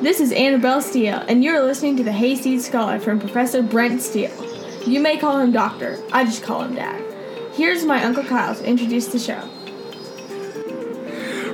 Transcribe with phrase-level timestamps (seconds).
[0.00, 4.30] This is Annabelle Steele, and you're listening to the Hayseed Scholar from Professor Brent Steele.
[4.86, 7.02] You may call him Doctor, I just call him Dad.
[7.54, 9.42] Here's my Uncle Kyle to introduce the show.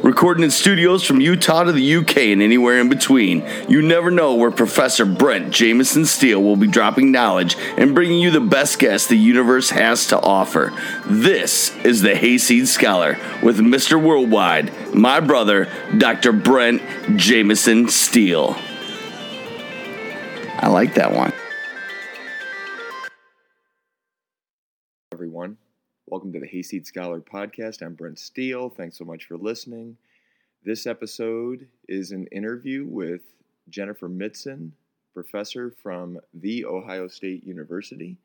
[0.04, 4.34] Recording in studios from Utah to the UK and anywhere in between, you never know
[4.34, 9.08] where Professor Brent Jameson Steele will be dropping knowledge and bringing you the best guests
[9.08, 10.74] the universe has to offer.
[11.06, 13.98] This is the Hayseed Scholar with Mr.
[13.98, 16.32] Worldwide, my brother, Dr.
[16.32, 16.82] Brent
[17.16, 18.56] Jameson Steele.
[20.58, 21.32] I like that one.
[25.14, 25.63] everyone.
[26.06, 27.80] Welcome to the Hayseed Scholar podcast.
[27.80, 28.68] I'm Brent Steele.
[28.68, 29.96] Thanks so much for listening.
[30.62, 33.22] This episode is an interview with
[33.70, 34.72] Jennifer Mitzen,
[35.14, 38.18] professor from The Ohio State University.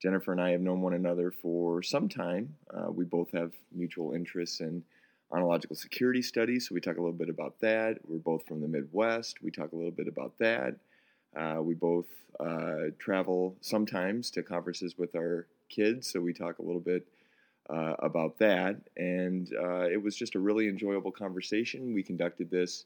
[0.00, 2.54] Jennifer and I have known one another for some time.
[2.72, 4.84] Uh, we both have mutual interests in
[5.32, 7.96] ontological security studies, so we talk a little bit about that.
[8.06, 9.42] We're both from the Midwest.
[9.42, 10.76] We talk a little bit about that.
[11.34, 12.08] Uh, we both
[12.38, 17.06] uh, travel sometimes to conferences with our kids, so we talk a little bit
[17.70, 18.76] uh, about that.
[18.96, 21.94] And uh, it was just a really enjoyable conversation.
[21.94, 22.84] We conducted this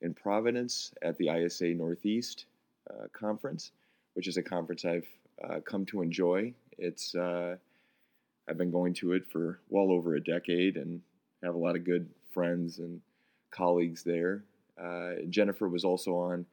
[0.00, 2.46] in Providence at the ISA Northeast
[2.90, 3.72] uh, conference,
[4.14, 5.08] which is a conference I've
[5.42, 6.52] uh, come to enjoy.
[6.78, 7.56] It's uh,
[8.48, 11.00] I've been going to it for well over a decade and
[11.42, 13.00] have a lot of good friends and
[13.50, 14.44] colleagues there.
[14.80, 16.46] Uh, Jennifer was also on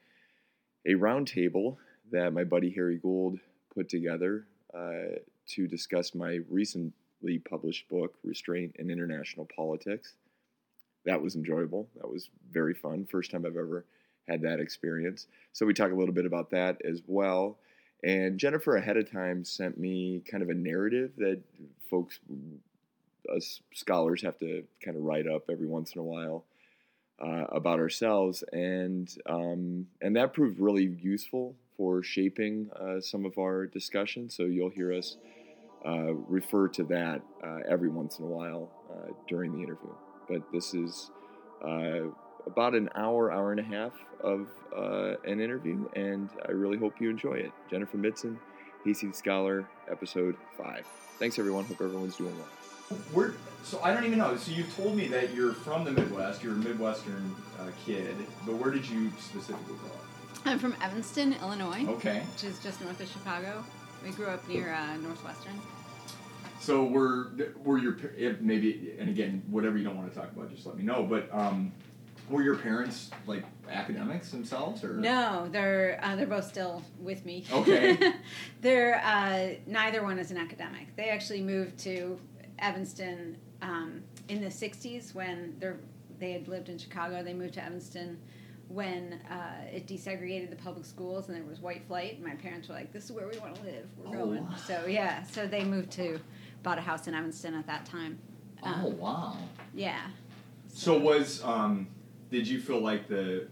[0.85, 1.77] a roundtable
[2.11, 3.39] that my buddy Harry Gould
[3.73, 10.13] put together uh, to discuss my recently published book, Restraint in International Politics.
[11.05, 11.87] That was enjoyable.
[11.95, 13.05] That was very fun.
[13.05, 13.85] First time I've ever
[14.27, 15.27] had that experience.
[15.53, 17.57] So we talk a little bit about that as well.
[18.03, 21.41] And Jennifer ahead of time sent me kind of a narrative that
[21.89, 22.19] folks,
[23.35, 26.45] us scholars, have to kind of write up every once in a while
[27.19, 33.37] uh, about ourselves, and um, and that proved really useful for shaping uh, some of
[33.37, 34.29] our discussion.
[34.29, 35.17] So you'll hear us
[35.85, 39.93] uh, refer to that uh, every once in a while uh, during the interview.
[40.27, 41.11] But this is
[41.63, 42.09] uh,
[42.47, 44.47] about an hour, hour and a half of
[45.25, 47.51] an interview, and I really hope you enjoy it.
[47.69, 48.37] Jennifer Mitzen,
[48.83, 50.85] Hayseed Scholar, episode five.
[51.19, 51.65] Thanks, everyone.
[51.65, 52.99] Hope everyone's doing well.
[53.13, 54.35] Where, so I don't even know.
[54.37, 56.43] So you've told me that you're from the Midwest.
[56.43, 60.05] You're a Midwestern uh, kid, but where did you specifically grow up?
[60.45, 62.19] I'm from Evanston, Illinois, Okay.
[62.33, 63.63] which is just north of Chicago.
[64.03, 65.53] We grew up near uh, Northwestern.
[66.59, 67.31] So were
[67.63, 70.77] were your if maybe and again whatever you don't want to talk about, just let
[70.77, 71.03] me know.
[71.03, 71.71] But um,
[72.29, 77.45] were your parents like academics themselves or No, they're uh, they're both still with me.
[77.51, 77.97] Okay.
[78.61, 80.95] they're uh, neither one is an academic.
[80.95, 82.19] They actually moved to
[82.59, 85.71] Evanston um, in the '60s when they
[86.19, 87.21] they had lived in Chicago.
[87.21, 88.17] They moved to Evanston
[88.69, 92.23] when uh, it desegregated the public schools and there was white flight.
[92.23, 93.85] My parents were like, "This is where we want to live.
[93.97, 96.19] We're Oh, going." So yeah, so they moved to
[96.65, 98.19] bought a house in Evanston at that time.
[98.63, 99.37] Um, Oh wow.
[99.73, 100.01] Yeah.
[100.67, 101.87] So was um,
[102.29, 103.47] did you feel like the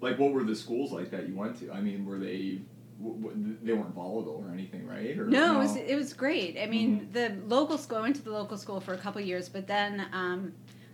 [0.00, 1.70] like what were the schools like that you went to?
[1.72, 2.60] I mean, were they
[3.02, 5.18] w- w- they weren't volatile or anything, right?
[5.18, 6.56] Or No, it was it was great.
[6.58, 7.12] I mean, Mhm.
[7.12, 7.98] the local school.
[7.98, 10.52] I went to the local school for a couple years, but then um,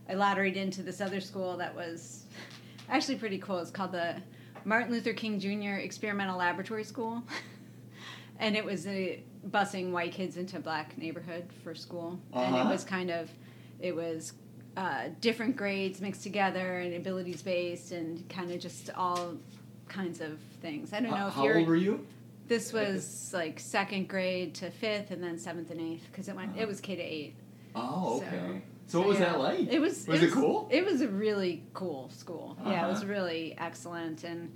[0.08, 2.24] I lotteried into this other school that was
[2.88, 3.58] actually pretty cool.
[3.58, 4.16] It's called the
[4.64, 5.76] Martin Luther King Jr.
[5.84, 7.22] Experimental Laboratory School,
[8.38, 12.70] and it was a busing white kids into black neighborhood for school, and it Uh-huh.
[12.70, 13.30] was kind of
[13.80, 14.32] it was.
[14.76, 19.34] Uh, different grades mixed together and abilities based and kind of just all
[19.86, 20.92] kinds of things.
[20.92, 22.04] I don't know How, if how you're old were you?
[22.48, 26.56] this was like second grade to fifth, and then seventh and eighth because it went.
[26.58, 27.36] It was K to eight.
[27.76, 28.62] Oh, So- okay.
[28.88, 29.26] So, what was yeah.
[29.26, 29.60] that like?
[29.72, 30.08] It was.
[30.08, 30.66] Was it cool?
[30.72, 32.56] It was a really cool school.
[32.66, 33.12] Yeah, it was Uh-huh.
[33.12, 34.52] really excellent, and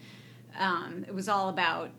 [0.58, 1.90] um, it was all about,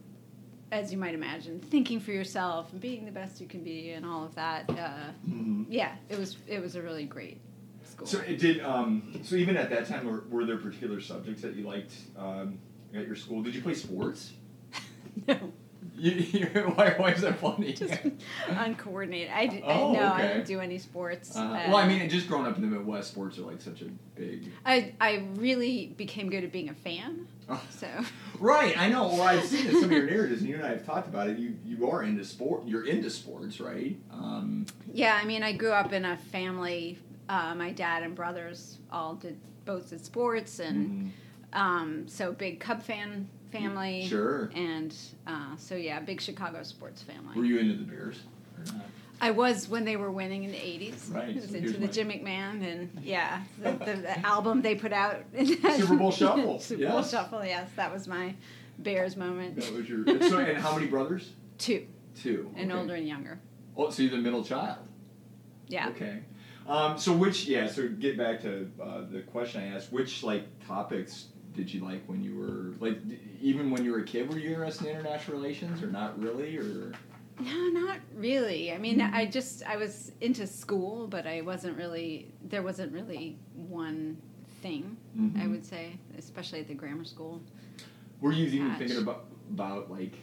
[0.72, 4.06] as you might imagine, thinking for yourself and being the best you can be, and
[4.06, 4.70] all of that.
[4.70, 5.66] Uh, Mhm.
[5.70, 6.38] yeah, it was.
[6.48, 7.40] It was a really great
[7.84, 8.08] school.
[8.08, 8.62] So it did.
[8.62, 12.60] Um, so even at that time, were, were there particular subjects that you liked um,
[12.94, 13.42] at your school?
[13.42, 14.34] Did you play sports?
[15.28, 15.38] no,
[15.98, 16.46] You, you,
[16.76, 17.74] why, why is that funny?
[17.84, 17.94] just
[18.48, 19.32] uncoordinated.
[19.34, 21.36] I, d- Oh, I no, I didn't do any sports.
[21.36, 23.82] Uh, Uh, well, I mean, just growing up in the Midwest, sports are like such
[23.82, 24.52] a big.
[24.66, 27.28] I I really became good at being a fan.
[27.72, 27.88] So
[28.40, 29.08] Right, I know.
[29.08, 31.38] Well, I've seen some of your narratives, and you and I have talked about it.
[31.38, 32.66] You you are into sport.
[32.66, 33.98] You're into sports, right?
[34.12, 37.00] Um, yeah, I mean, I grew up in a family.
[37.28, 41.12] Uh, my dad and brothers all did both did sports, and
[41.54, 44.08] mm, um, so big Cub fan family.
[44.08, 44.50] Sure.
[44.56, 44.96] And
[45.28, 47.36] uh, so yeah, big Chicago sports family.
[47.36, 48.22] were you into the Bears?
[48.58, 48.86] Or not?
[49.22, 51.10] I was when they were winning in the eighties.
[51.14, 54.76] Right, I was into the my- Jim McMahon and yeah, the, the, the album they
[54.76, 55.18] put out.
[55.46, 57.12] Super Bowl Shuffle, Super Bowl yes.
[57.12, 57.46] Shuffle.
[57.46, 58.34] Yes, that was my
[58.78, 59.58] Bears moment.
[59.58, 60.06] That was your.
[60.30, 61.32] So, and how many brothers?
[61.58, 61.86] Two,
[62.16, 62.50] Two.
[62.56, 62.80] and okay.
[62.80, 63.40] older and younger.
[63.76, 64.78] Oh, so you're the middle child.
[65.68, 65.90] Yeah.
[65.90, 66.20] Okay.
[66.68, 70.44] Um, so which yeah, so get back to uh, the question I asked, which like
[70.66, 74.32] topics did you like when you were like d- even when you were a kid
[74.32, 76.94] were you interested in international relations or not really or
[77.40, 78.72] No, not really.
[78.74, 79.16] I mean, Mm-hmm.
[79.16, 82.32] I just I was into school, but I wasn't really.
[82.50, 84.18] There wasn't really one
[84.62, 84.98] thing.
[85.16, 85.52] I Mhm.
[85.52, 87.42] would say, especially at the grammar school.
[88.22, 90.14] were you even thinking about about like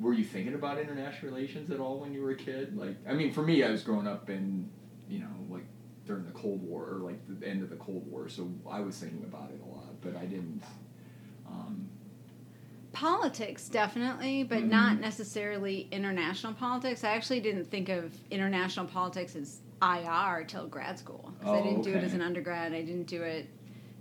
[0.00, 2.76] were you thinking about international relations at all when you were a kid?
[2.76, 4.70] Like I mean for me I was growing up in
[5.08, 5.66] you know like
[6.06, 8.96] during the Cold War or like the end of the Cold War, so I was
[8.98, 10.62] thinking about it a lot, but I didn't
[11.46, 11.88] um,
[12.92, 14.68] Politics, definitely, but Mhm.
[14.70, 17.04] not necessarily international politics.
[17.04, 21.62] I actually didn't think of international politics as IR till grad school because I Oh,
[21.62, 22.72] didn't do it as an undergrad.
[22.72, 23.48] I didn't do it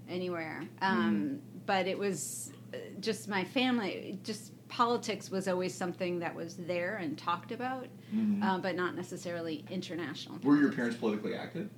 [0.10, 0.64] anywhere.
[0.82, 4.18] Um, But it was uh, just my family.
[4.24, 8.44] Just politics was always something that was there and talked about, mhm.
[8.44, 10.40] uh, but not necessarily international.
[10.44, 11.70] were your parents politically active?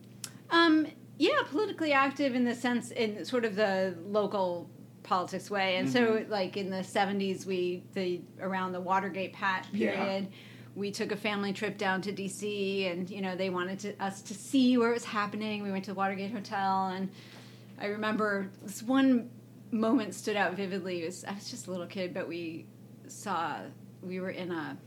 [0.52, 0.88] Um,
[1.18, 4.70] yeah, politically active in the sense in sort of the local
[5.04, 6.30] politics way, and so Mhm.
[6.30, 9.92] like in the seventies, we the around the Watergate pat Yeah.
[9.96, 10.28] period.
[10.76, 14.22] We took a family trip down to DC, and you know they wanted to, us
[14.24, 15.62] to see where it was happening.
[15.64, 17.10] We went to the Watergate Hotel, and
[17.80, 19.30] I remember this one
[19.72, 21.04] moment stood out vividly.
[21.04, 22.66] It was I was just a little kid, but we
[23.08, 23.58] saw
[24.02, 24.78] we were in a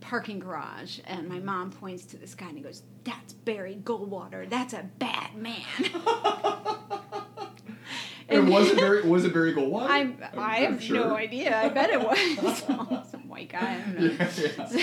[0.00, 4.48] parking garage, and my mom points to this guy and he goes, "That's Barry Goldwater.
[4.48, 5.62] That's a bad man."
[8.28, 9.02] And was it Barry?
[9.02, 9.88] Was it Barry Goldwater?
[9.90, 10.96] I'm, I'm- I have sure.
[11.08, 11.56] no idea.
[11.56, 12.58] I bet it was
[13.10, 13.82] some white guy.
[13.92, 14.06] Know.
[14.06, 14.76] Yeah, So,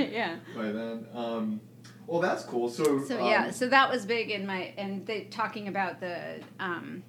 [0.00, 0.36] yeah.
[0.54, 1.60] By then, um,
[2.06, 2.68] well, that's cool.
[2.68, 6.40] So, So um, yeah, so that was big in my and they talking about the,
[6.60, 7.02] um,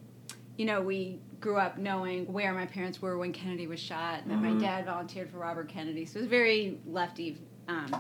[0.57, 4.31] you know, we grew up knowing where my parents were when Kennedy was shot, and
[4.31, 4.53] then Mhm.
[4.55, 7.37] my dad volunteered for Robert Kennedy, so it was very lefty,
[7.67, 7.91] um,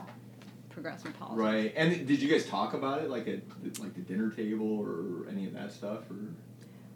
[0.69, 1.39] progressive politics.
[1.39, 1.73] right.
[1.75, 3.41] And did you guys talk about it, like at
[3.79, 6.15] like the dinner table or any of that stuff, or?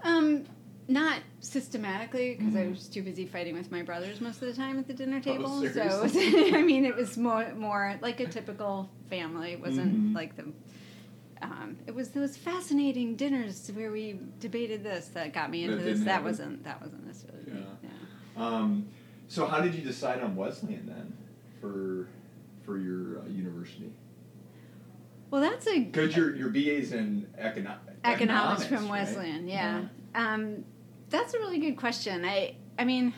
[0.04, 0.46] Um,
[0.90, 2.70] not systematically because I Mhm.
[2.72, 5.62] was too busy fighting with my brothers most of the time at the dinner table.
[5.70, 6.04] so?
[6.16, 9.52] I mean, it was more more like a typical family.
[9.52, 10.16] It wasn't Mhm.
[10.16, 10.46] like the.
[11.42, 15.84] Um, it was those fascinating dinners where we debated this that got me That into
[15.84, 16.00] this.
[16.00, 16.26] That happen.
[16.26, 17.44] wasn't that wasn't necessarily.
[17.48, 17.60] Yeah.
[17.84, 18.44] yeah.
[18.48, 18.86] Um,
[19.28, 21.14] so how did you decide on Wesleyan then,
[21.60, 22.08] for
[22.64, 23.92] for your uh, university?
[25.30, 27.78] Well, that's a Because your your BA's in econo-
[28.14, 29.06] economics, from right?
[29.06, 29.48] Wesleyan.
[29.48, 29.84] Yeah,
[30.16, 30.64] um,
[31.10, 32.26] that's a really good question.
[32.26, 33.14] I I mean,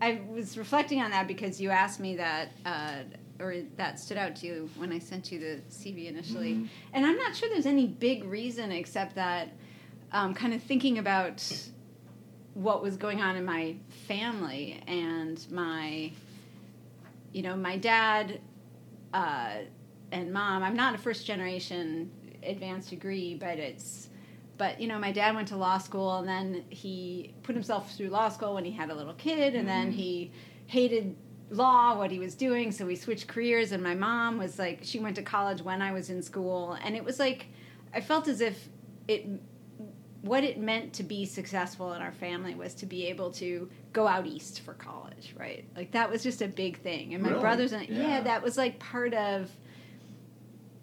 [0.00, 2.96] I was reflecting on that because you asked me that, uh,
[3.40, 6.68] or that stood out to you when I sent you the CV initially, Mhm.
[6.92, 9.48] and I'm not sure there's any big reason except that,
[10.12, 11.42] um, kind of thinking about
[12.54, 13.74] what was going on in my
[14.06, 16.12] family and my,
[17.32, 18.40] you know, my dad.
[19.12, 19.58] Uh,
[20.12, 20.62] and mom.
[20.62, 22.10] I'm not a first generation
[22.42, 24.08] advanced degree, but it's
[24.56, 28.08] but you know, my dad went to law school and then he put himself through
[28.08, 29.94] law school when he had a little kid and then Mhm.
[29.94, 30.30] he
[30.66, 31.16] hated
[31.50, 34.98] law what he was doing so we switched careers and my mom was like she
[34.98, 37.46] went to college when I was in school and it was like
[37.92, 38.68] I felt as if
[39.08, 39.26] it
[40.22, 44.06] what it meant to be successful in our family was to be able to go
[44.08, 45.66] out east for college, right?
[45.76, 47.12] Like that was just a big thing.
[47.12, 47.40] And my Really?
[47.42, 48.02] brothers and Yeah.
[48.08, 49.50] yeah, that was like part of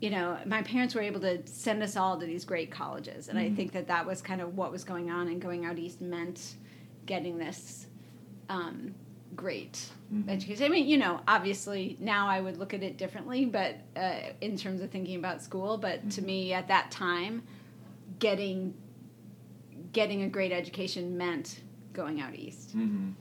[0.02, 3.38] you know, my parents were able to send us all to these great colleges, and
[3.38, 3.56] I Mhm.
[3.56, 5.28] think that that was kind of what was going on.
[5.28, 6.56] And going out east meant
[7.06, 7.86] getting this
[8.50, 8.94] um,
[9.36, 10.28] great Mhm.
[10.28, 10.66] education.
[10.66, 14.58] I mean, you know, obviously now I would look at it differently, but uh, in
[14.58, 16.26] terms of thinking about school, but to Mhm.
[16.26, 17.44] me at that time,
[18.20, 18.74] getting
[19.94, 21.62] getting a great education meant
[21.94, 22.76] going out east.
[22.78, 23.14] Mhm.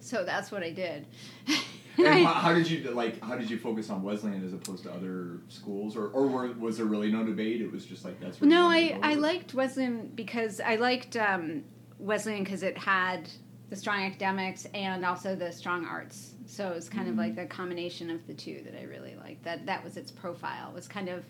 [0.00, 1.06] So that's what I did.
[1.98, 3.22] And how, how did you like?
[3.22, 6.76] How did you focus on Wesleyan as opposed to other schools, or or were, was
[6.78, 7.60] there really no debate?
[7.60, 8.40] It was just like that's.
[8.40, 11.64] No, I, I liked Wesleyan because I liked um,
[11.98, 13.28] Wesleyan because it had
[13.70, 16.34] the strong academics and also the strong arts.
[16.46, 17.18] So it was kind of Mhm.
[17.18, 19.42] like the combination of the two that I really liked.
[19.44, 20.68] That that was its profile.
[20.70, 21.24] It was kind of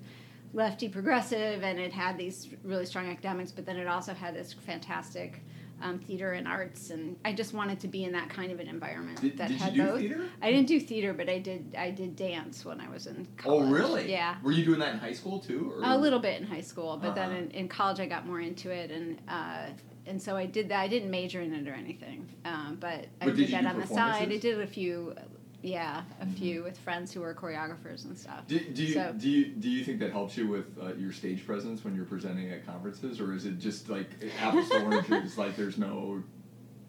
[0.55, 4.53] lefty progressive and it had these really strong academics, but then it also had this
[4.53, 5.41] fantastic
[5.83, 6.91] um, theater and arts.
[6.91, 9.59] And I just wanted to be in that kind of an environment Did, that did
[9.59, 9.99] had you do both.
[10.01, 10.25] theater?
[10.41, 13.69] I didn't do theater, but I did I did dance when I was in college.
[13.69, 14.11] Oh, really?
[14.11, 14.37] Yeah.
[14.43, 15.73] Were you doing that in high school too?
[15.77, 15.83] Or?
[15.85, 17.39] A little bit in high school, but then Uh-huh.
[17.41, 19.67] in, in college I got more into it, and uh,
[20.07, 20.81] and so I did that.
[20.81, 23.87] I didn't major in it or anything, um, but I did did that on the
[23.87, 24.31] side.
[24.33, 25.15] I did a few
[25.63, 28.47] yeah, a few with friends who were choreographers and stuff.
[28.49, 31.13] Do, do you So- do you do you think that helps you with uh, your
[31.13, 34.09] stage presence when you're presenting at conferences, or is it just like
[34.41, 35.39] apples to oranges?
[35.39, 36.23] Like there's no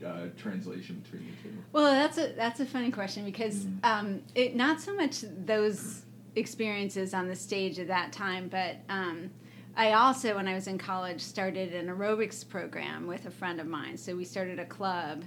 [0.06, 1.56] uh, translation between the two.
[1.72, 3.78] Well, that's a that's a funny question because Mhm.
[3.86, 6.02] um, it not so much those
[6.36, 9.30] experiences on the stage at that time, but um,
[9.78, 13.68] I also, when I was in college, started an aerobics program with a friend of
[13.68, 13.98] mine.
[13.98, 15.24] So we started a club,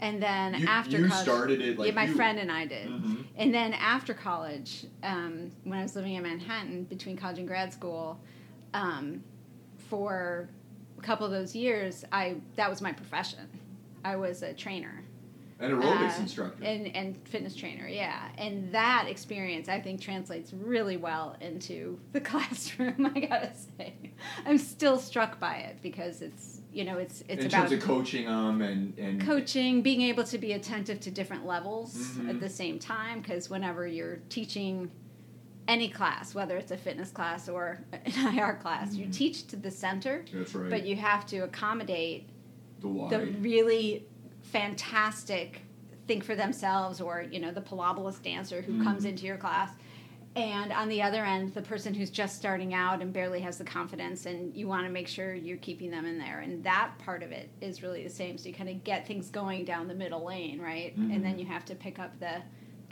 [0.00, 2.66] and then You- after you college, started it, like, yeah, my you- friend and I
[2.66, 2.88] did.
[2.88, 3.24] Mhm.
[3.36, 7.72] And then after college, um, when I was living in Manhattan between college and grad
[7.72, 8.18] school,
[8.74, 9.22] um,
[9.88, 10.48] for
[10.98, 13.48] a couple of those years, I that was my profession.
[14.04, 15.02] I was a trainer
[15.58, 16.64] An aerobics uh, instructor.
[16.64, 17.86] and and fitness trainer.
[17.88, 23.10] Yeah, and that experience I think translates really well into the classroom.
[23.14, 23.94] I gotta say,
[24.46, 27.80] I'm still struck by it because it's you know it's it's in about terms of
[27.80, 32.30] coaching them and and coaching, being able to be attentive to different levels Mhm.
[32.30, 33.20] at the same time.
[33.20, 34.90] Because whenever you're teaching
[35.68, 39.12] any class, whether it's a fitness class or an IR class, you Mhm.
[39.12, 40.70] teach to the center, That's right.
[40.70, 42.28] but you have to accommodate
[42.80, 44.04] the the really
[44.42, 45.62] fantastic
[46.06, 49.10] think for themselves or you know the Pilobolus dancer who comes Mhm.
[49.10, 49.70] into your class
[50.36, 53.64] and on the other end the person who's just starting out and barely has the
[53.64, 57.22] confidence and you want to make sure you're keeping them in there and that part
[57.22, 59.94] of it is really the same so you kind of get things going down the
[59.94, 61.40] middle lane right and then Mhm.
[61.40, 62.42] you have to pick up the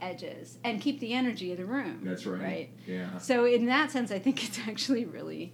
[0.01, 2.43] edges and keep the energy of the room That's right.
[2.43, 3.19] right Yeah.
[3.19, 5.53] so in that sense i think it's actually really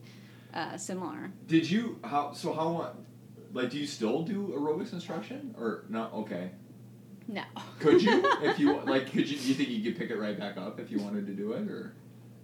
[0.54, 2.94] uh, similar Did you how so how
[3.52, 6.12] like do you still do aerobics instruction or not?
[6.14, 6.50] Okay.
[7.28, 7.42] No
[7.80, 9.10] Could you if you like?
[9.12, 9.38] Could you?
[9.38, 11.52] Do you think you could pick it right back up if you wanted to do
[11.52, 11.94] it or?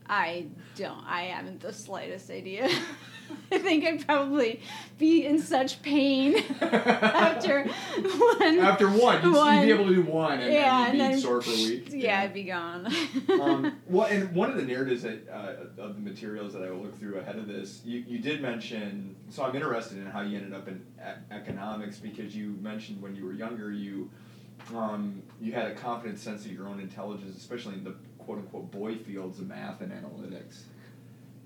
[0.06, 0.46] I
[0.76, 1.04] don't.
[1.06, 2.68] I haven't the slightest idea.
[3.52, 4.60] I think I'd probably
[4.98, 8.58] be in such pain after one.
[8.58, 9.58] After one, you'd, One.
[9.58, 11.88] you'd be able to do one, and, yeah, and you'd be sore for a week.
[11.92, 12.92] Yeah, I'd be gone.
[13.40, 16.80] um, well, and one of the narratives that, uh, of the materials that I will
[16.82, 19.14] look through ahead of this, you, you did mention.
[19.28, 21.02] So I'm interested in how you ended up in e-
[21.34, 24.10] economics because you mentioned when you were younger you
[24.74, 28.70] um, you had a confident sense of your own intelligence, especially in the quote unquote
[28.70, 30.62] boy fields of math and analytics.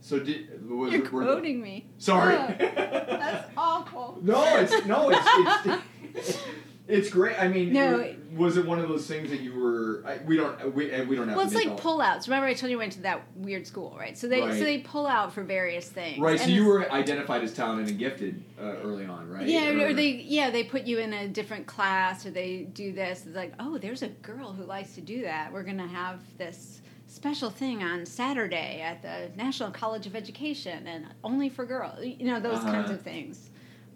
[0.00, 1.86] So did was You're were quoting me.
[1.98, 2.36] Sorry.
[2.36, 4.18] Ugh, that's awful.
[4.20, 5.78] No, it's no, it's
[6.14, 6.38] it's,
[6.86, 7.40] it's great.
[7.40, 7.98] I mean, No.
[8.00, 10.02] it- was it one of those things that you were?
[10.04, 11.36] I, we don't we we don't have.
[11.36, 12.24] Well, it's like pullouts.
[12.26, 14.18] Remember, I told you I went to that weird school, right?
[14.18, 14.52] So they Right.
[14.54, 16.18] so they pull out for various things.
[16.18, 19.46] Right, so you were identified as talented and gifted uh, early on, right?
[19.46, 23.24] Yeah, or, they yeah they put you in a different class or they do this.
[23.24, 25.52] It's like oh, there's a girl who likes to do that.
[25.52, 31.06] We're gonna have this special thing on Saturday at the National College of Education and
[31.22, 32.04] only for girls.
[32.04, 32.94] You know those kinds Uh-huh.
[32.94, 33.50] of things.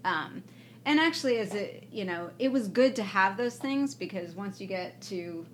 [0.04, 0.45] Um,
[0.88, 4.59] and actually, as a you know, it was good to have those things because once
[4.61, 5.47] you get to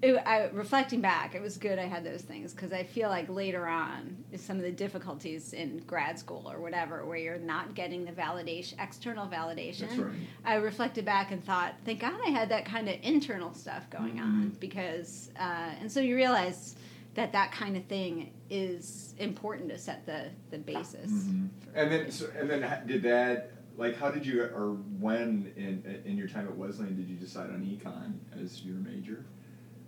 [0.00, 3.28] it, I, reflecting back, it was good I had those things because I feel like
[3.28, 7.74] later on is some of the difficulties in grad school or whatever where you're not
[7.74, 9.88] getting the validation, external validation.
[9.88, 10.14] That's right.
[10.44, 14.20] I reflected back and thought, thank God I had that kind of internal stuff going
[14.20, 14.60] on Mhm.
[14.60, 16.76] because, uh, and so you realize
[17.14, 21.10] that that kind of thing is important to set the the basis.
[21.10, 21.48] Mhm.
[21.74, 26.16] And then, so, and then, did that like how did you or when in in
[26.16, 29.24] your time at Wesleyan did you decide on econ as your major?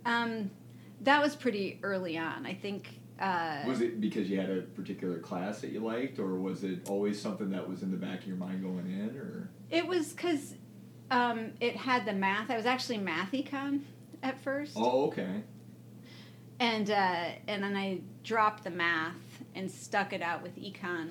[0.05, 0.49] Um,
[1.01, 2.45] that was pretty early on.
[2.45, 2.99] I think.
[3.19, 6.89] Uh, Was it because you had a particular class that you liked, or was it
[6.89, 9.47] always something that was in the back of your mind going in, or?
[9.69, 10.55] It was because
[11.11, 12.49] um, it had the math.
[12.49, 13.81] I was actually math econ
[14.23, 15.43] at first, Oh, okay.
[16.61, 19.15] And uh, and then I dropped the math
[19.55, 21.09] and stuck it out with econ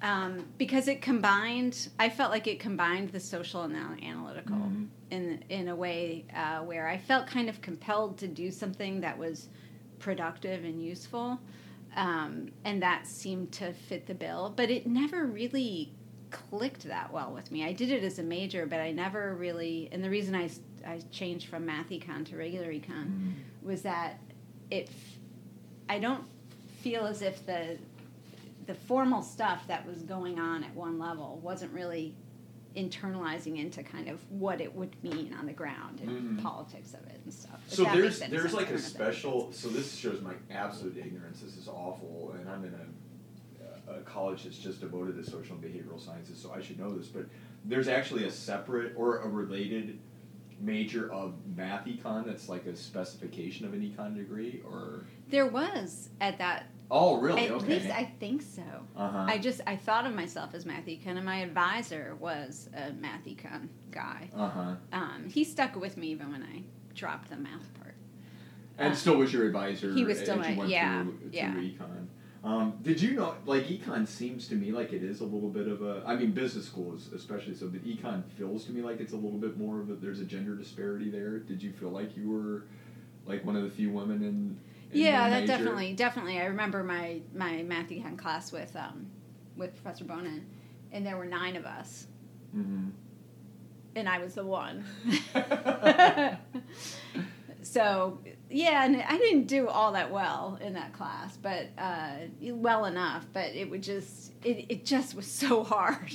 [0.00, 1.88] um, because it combined.
[1.98, 4.86] I felt like it combined the social and the analytical Mhm.
[5.10, 9.18] in in a way uh, where I felt kind of compelled to do something that
[9.18, 9.48] was
[9.98, 11.40] productive and useful,
[11.96, 14.52] um, and that seemed to fit the bill.
[14.56, 15.92] But it never really
[16.30, 17.64] clicked that well with me.
[17.64, 19.88] I did it as a major, but I never really.
[19.90, 20.48] And the reason I
[20.86, 23.32] I changed from math econ to regular econ Mhm.
[23.62, 24.20] was that
[24.70, 24.88] it.
[25.88, 26.24] I don't
[26.80, 27.78] feel as if the
[28.66, 32.14] the formal stuff that was going on at one level wasn't really
[32.74, 36.42] internalizing into kind of what it would mean on the ground and Mhm.
[36.42, 37.60] politics of it and stuff.
[37.68, 39.52] So there's there's like a special.
[39.52, 41.40] So this shows my absolute ignorance.
[41.40, 45.62] This is awful, and I'm in a, a college that's just devoted to social and
[45.64, 47.06] behavioral sciences, so I should know this.
[47.08, 47.26] But
[47.64, 49.98] there's actually a separate or a related
[50.60, 56.08] major of math econ that's like a specification of an econ degree, or There was
[56.20, 57.46] at that Oh, really?
[57.46, 57.78] At okay.
[57.80, 58.62] least I think so.
[58.94, 59.24] uh-huh.
[59.26, 63.24] I just I thought of myself as math econ, and my advisor was a math
[63.24, 64.28] econ guy.
[64.36, 64.74] uh-huh.
[64.92, 66.62] Um, he stuck with me even when I
[66.94, 67.94] dropped the math part.
[68.78, 69.92] And Uh, still was your advisor.
[69.94, 71.54] he was still my- yeah, through, through yeah.
[71.54, 72.06] econ.
[72.44, 75.66] Um, did you know, like, econ seems to me like it is a little bit
[75.66, 76.02] of a.
[76.06, 79.38] I mean, business schools especially so, but econ feels to me like it's a little
[79.38, 79.94] bit more of a.
[79.94, 81.38] There's a gender disparity there.
[81.38, 82.64] Did you feel like you were,
[83.24, 84.58] like, one of the few women in?
[84.92, 85.46] in yeah, that major?
[85.56, 86.38] definitely, definitely.
[86.38, 89.06] I remember my my math econ class with um,
[89.56, 90.44] with Professor Bonin,
[90.92, 92.08] and there were nine of us,
[92.54, 92.90] Mhm.
[93.96, 94.84] and I was the one.
[97.62, 98.18] so
[98.50, 102.10] yeah, and I didn't do all that well in that class, but uh,
[102.40, 103.26] well enough.
[103.32, 106.12] But it would just it, it just was so hard,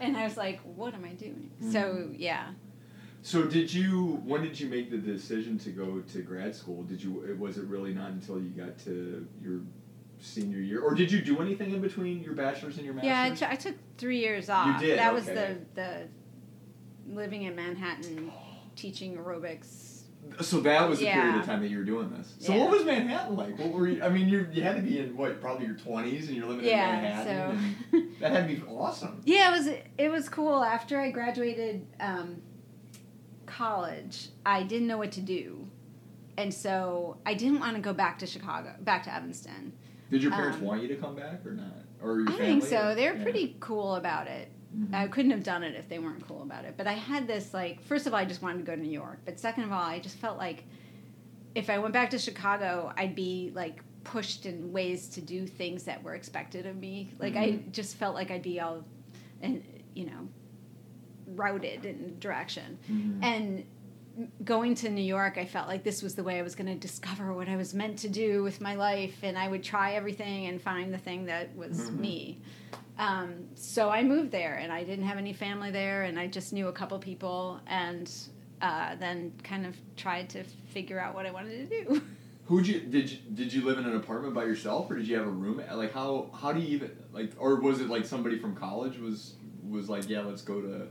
[0.00, 1.50] and I was like, what am I doing?
[1.72, 2.14] So Mm-hmm.
[2.16, 2.48] yeah,
[3.22, 4.20] So did you?
[4.24, 6.82] When did you make the decision to go to grad school?
[6.82, 7.36] Did you?
[7.38, 9.60] Was it really not until you got to your
[10.20, 13.40] senior year, or did you do anything in between your bachelor's and your master's?
[13.40, 13.48] yeah.
[13.48, 14.80] I, t- I took three years off.
[14.80, 16.08] You did, That was the the
[17.08, 18.32] living in Manhattan,
[18.76, 19.83] teaching aerobics.
[20.40, 22.34] So that was the period of time that you were doing this.
[22.40, 22.60] So Yeah.
[22.62, 23.56] what was Manhattan like?
[23.58, 24.02] What were you?
[24.02, 26.64] I mean, you you had to be in what probably your twenties, and you're living
[26.64, 27.76] Yeah, in Manhattan.
[27.92, 29.20] Yeah, so- that had to be awesome.
[29.24, 29.66] Yeah, it was
[29.98, 30.62] it was cool.
[30.64, 32.42] After I graduated um,
[33.46, 35.68] college, I didn't know what to do,
[36.36, 39.72] and so I didn't want to go back to Chicago, back to Evanston.
[40.10, 41.66] Did your parents Um, want you to come back or not?
[42.02, 42.46] Or your I family?
[42.46, 42.88] think so.
[42.90, 43.22] or- They were yeah.
[43.22, 44.50] pretty cool about it.
[44.92, 46.74] I couldn't have done it if they weren't cool about it.
[46.76, 48.90] But I had this like, first of all, I just wanted to go to New
[48.90, 49.18] York.
[49.24, 50.64] But second of all, I just felt like
[51.54, 55.84] if I went back to Chicago, I'd be like pushed in ways to do things
[55.84, 57.10] that were expected of me.
[57.18, 58.84] Like I just felt like I'd be all,
[59.40, 59.62] and
[59.94, 60.28] you know,
[61.28, 62.78] routed in direction.
[62.90, 63.22] Mhm.
[63.24, 63.64] And
[64.44, 66.74] going to New York, I felt like this was the way I was going to
[66.76, 70.46] discover what I was meant to do with my life, and I would try everything
[70.46, 71.98] and find the thing that was Mhm.
[71.98, 72.38] me.
[72.98, 76.52] Um, so I moved there, and I didn't have any family there, and I just
[76.52, 78.10] knew a couple people, and
[78.62, 82.02] uh, then kind of tried to figure out what I wanted to do.
[82.50, 85.26] You did you did you live in an apartment by yourself or did you have
[85.26, 85.72] a roommate?
[85.72, 89.32] Like how how do you even like or was it like somebody from college was
[89.66, 90.86] was like yeah let's go to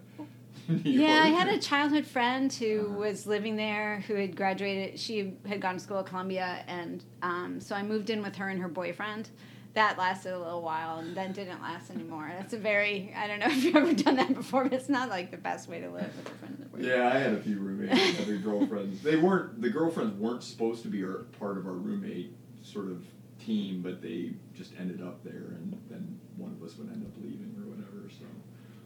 [0.84, 2.98] Yeah, I had a childhood friend who Uh-huh.
[2.98, 5.00] was living there, who had graduated.
[5.00, 8.50] She had gone to school at Columbia, and um, so I moved in with her
[8.50, 9.30] and her boyfriend.
[9.74, 12.32] That lasted a little while, and then didn't last anymore.
[12.38, 15.10] That's a very I don't know if you've ever done that before, but it's not
[15.10, 16.70] like the best way to live with a friend.
[16.78, 19.02] Yeah, I had a few roommates, a girlfriends.
[19.02, 23.04] They weren't the girlfriends weren't supposed to be our, part of our roommate sort of
[23.40, 27.16] team, but they just ended up there, and then one of us would end up
[27.22, 27.53] leaving or whatever.
[27.53, 27.53] So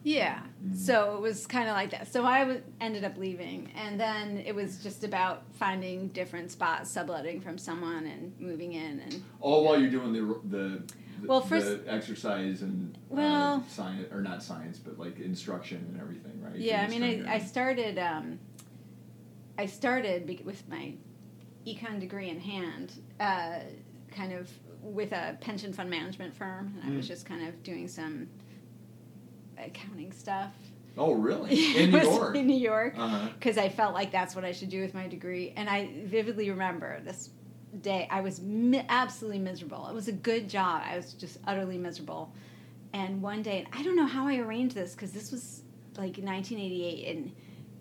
[0.08, 0.40] Yeah.
[0.66, 0.74] Mhm.
[0.78, 2.08] So it was kind of like that.
[2.08, 6.90] So I w- ended up leaving, and then it was just about finding different spots,
[6.90, 10.84] subletting from someone, and moving in, and all while you're doing the the.
[11.22, 15.86] the Well, first- the exercise and Well- uh, science or not science, but like instruction
[15.92, 16.56] and everything, right?
[16.56, 17.98] Yeah, I mean, I, I started.
[18.00, 18.40] Um,
[19.58, 20.94] I started with my
[21.66, 23.60] econ degree in hand, uh,
[24.12, 24.50] kind of
[24.82, 27.10] with a pension fund management firm, and I was Mm.
[27.10, 28.30] just kind of doing some
[29.66, 30.52] accounting stuff.
[30.98, 31.78] oh, really?
[31.84, 32.36] In New York.
[32.36, 33.30] In New York, Uh-huh.
[33.38, 36.50] because I felt like that's what I should do with my degree, and I vividly
[36.50, 37.30] remember this
[37.82, 38.08] day.
[38.10, 39.88] I was mi- absolutely miserable.
[39.88, 40.84] It was a good job.
[40.90, 42.32] I was just utterly miserable.
[42.94, 45.62] And one day, and I don't know how I arranged this because this was
[45.98, 47.32] like 1988, and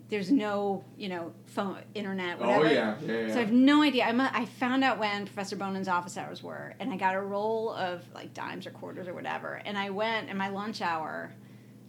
[0.09, 2.73] there's no, you know, phone, internet, Oh whatever.
[2.73, 3.27] yeah, yeah, yeah.
[3.29, 4.03] So I have no idea.
[4.05, 7.21] I'm a, I found out when Professor Bonin's office hours were, and I got a
[7.21, 9.61] roll of like dimes or quarters or whatever.
[9.65, 11.31] And I went in my lunch hour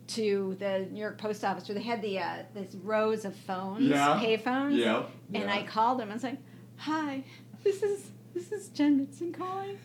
[0.08, 3.84] to the New York Post Office where they had the uh, this rows of phones,
[3.84, 4.18] Yeah.
[4.18, 4.76] pay phones.
[4.76, 5.54] yeah, And yeah.
[5.54, 6.10] I called them.
[6.10, 6.38] I was like,
[6.78, 7.22] "Hi,
[7.64, 9.78] this is this is Jen Mitzen calling.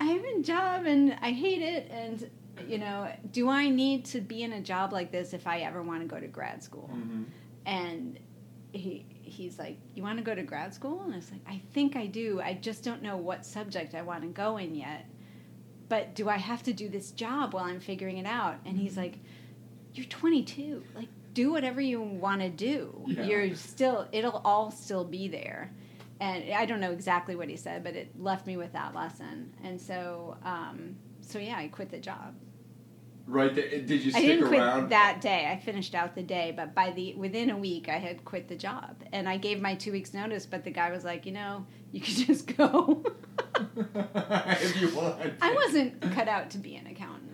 [0.00, 1.88] I have a job and I hate it.
[1.90, 2.30] And
[2.68, 5.82] you know, do I need to be in a job like this if I ever
[5.82, 7.24] want to go to grad school?" Mhm.
[7.66, 8.18] And
[8.72, 11.60] he he's like, "You want to go to grad school?" And I was like, "I
[11.72, 12.40] think I do.
[12.40, 15.06] I just don't know what subject I want to go in yet.
[15.94, 18.96] But do I have to do this job while I'm figuring it out?" And he's
[18.96, 19.20] like,
[19.94, 20.82] "You're 22.
[20.92, 23.04] Like, do whatever you want to do.
[23.06, 23.22] Yeah.
[23.22, 24.08] You're still.
[24.10, 25.70] It'll all still be there."
[26.18, 29.54] And I don't know exactly what he said, but it left me with that lesson.
[29.62, 32.34] And so, um, so yeah, I quit the job.
[33.28, 33.54] Right.
[33.54, 34.88] There, did you I didn't quit around?
[34.88, 35.48] that day.
[35.48, 38.56] I finished out the day, but by the within a week, I had quit the
[38.56, 40.44] job, and I gave my two weeks notice.
[40.44, 43.04] But the guy was like, you know, you could just go.
[43.86, 45.20] if you want.
[45.40, 47.30] I wasn't cut out to be an accountant.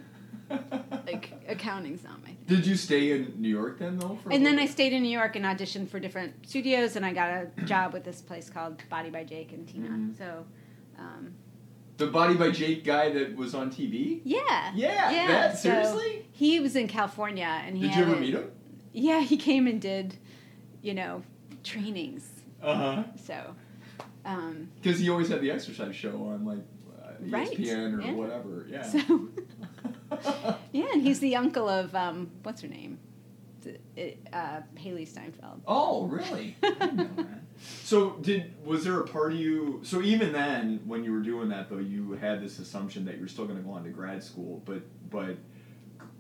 [1.07, 2.37] Like accounting's not my thing.
[2.47, 4.19] Did you stay in New York then, though?
[4.23, 7.07] For And then little I stayed in New York and auditioned for different studios, and
[7.07, 9.89] I got a job with this place called Body by Jake and Tina.
[9.89, 10.19] Mhm.
[10.19, 10.45] So,
[10.99, 11.33] um,
[11.99, 14.21] The Body by Jake guy that was on TV.
[14.25, 14.73] Yeah.
[14.75, 15.27] Yeah, Yeah.
[15.29, 16.27] that- so seriously?
[16.33, 18.51] he was in California, and he Did you ever a- meet him?
[18.93, 20.17] Yeah, he came and did,
[20.83, 21.23] you know,
[21.63, 22.29] trainings.
[22.61, 23.03] Uh huh.
[23.25, 23.55] So,
[24.25, 26.59] um, Because he always had the exercise show on like
[27.03, 28.13] uh, Right, ESPN or yeah.
[28.13, 28.67] whatever.
[28.71, 28.83] Yeah.
[28.83, 29.29] so
[30.73, 32.99] yeah, and he's the uncle of um, what's her name,
[33.67, 35.63] uh, Hailee Steinfeld.
[35.67, 36.57] oh, really?
[36.63, 37.41] I didn't know that.
[37.85, 39.81] So did was there a part of you?
[39.85, 43.21] So even then, when you were doing that, though, you had this assumption that you
[43.23, 44.63] were still going to go on to grad school.
[44.65, 45.37] But but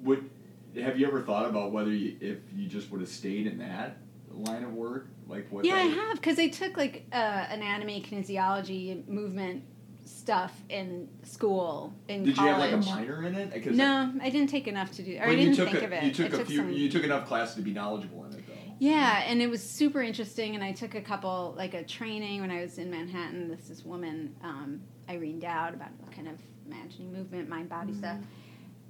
[0.02, 0.28] would
[0.76, 3.96] have you ever thought about whether you, if you just would have stayed in that
[4.34, 5.64] line of work, like what?
[5.64, 9.64] Yeah, I have because I took like uh, anatomy, kinesiology, movement
[10.04, 13.66] stuff in school in Did you have like a minor in it?
[13.72, 15.16] No, I didn't take enough to do.
[15.18, 16.04] Or I didn't think a, of it.
[16.04, 16.56] You took I a few.
[16.56, 18.54] some- You took enough classes to be knowledgeable in it, though.
[18.78, 20.54] Yeah, and it was super interesting.
[20.54, 23.48] And I took a couple, like a training when I was in Manhattan.
[23.48, 28.18] This this woman, um, Irene Dowd, about kind of imagining movement, mind body stuff.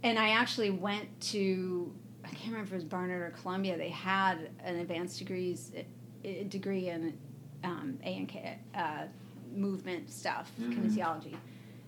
[0.03, 1.93] And I actually went to,
[2.31, 3.77] I can't remember if it was Barnard or Columbia.
[3.77, 5.73] They had an advanced degrees
[6.49, 7.19] degree in
[7.65, 9.05] um, A and K uh,
[9.55, 10.75] movement stuff, Mhm.
[10.75, 11.35] kinesiology,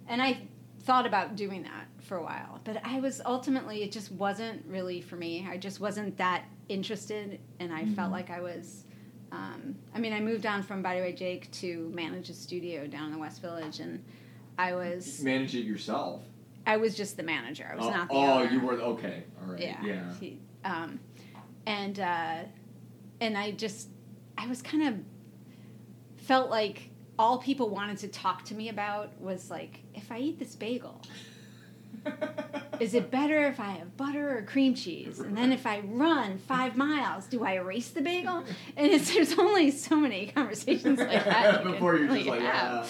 [0.08, 0.40] and I
[0.80, 2.60] thought about doing that for a while.
[2.64, 5.46] But I was ultimately, it just wasn't really for me.
[5.48, 8.12] I just wasn't that interested, and I felt Mhm.
[8.12, 8.84] like I was.
[9.30, 13.06] Um, I mean, I moved on from Body by Jake to manage a studio down
[13.06, 14.02] in the West Village, and
[14.58, 16.22] I was Manage it yourself.
[16.66, 17.68] I was just the manager.
[17.70, 18.50] I was oh, not the oh, owner.
[18.50, 19.24] you were okay.
[19.40, 19.60] All right.
[19.60, 19.84] Yeah.
[19.84, 20.14] Yeah.
[20.20, 21.00] He, um,
[21.66, 22.38] and uh,
[23.20, 23.88] and I just
[24.38, 24.94] I was kind of
[26.24, 30.38] felt like all people wanted to talk to me about was like if I eat
[30.38, 31.02] this bagel,
[32.80, 35.20] is it better if I have butter or cream cheese?
[35.20, 38.44] And then if I run five miles, do I erase the bagel?
[38.76, 42.86] And it's there's only so many conversations like that you Before you're just like, yeah.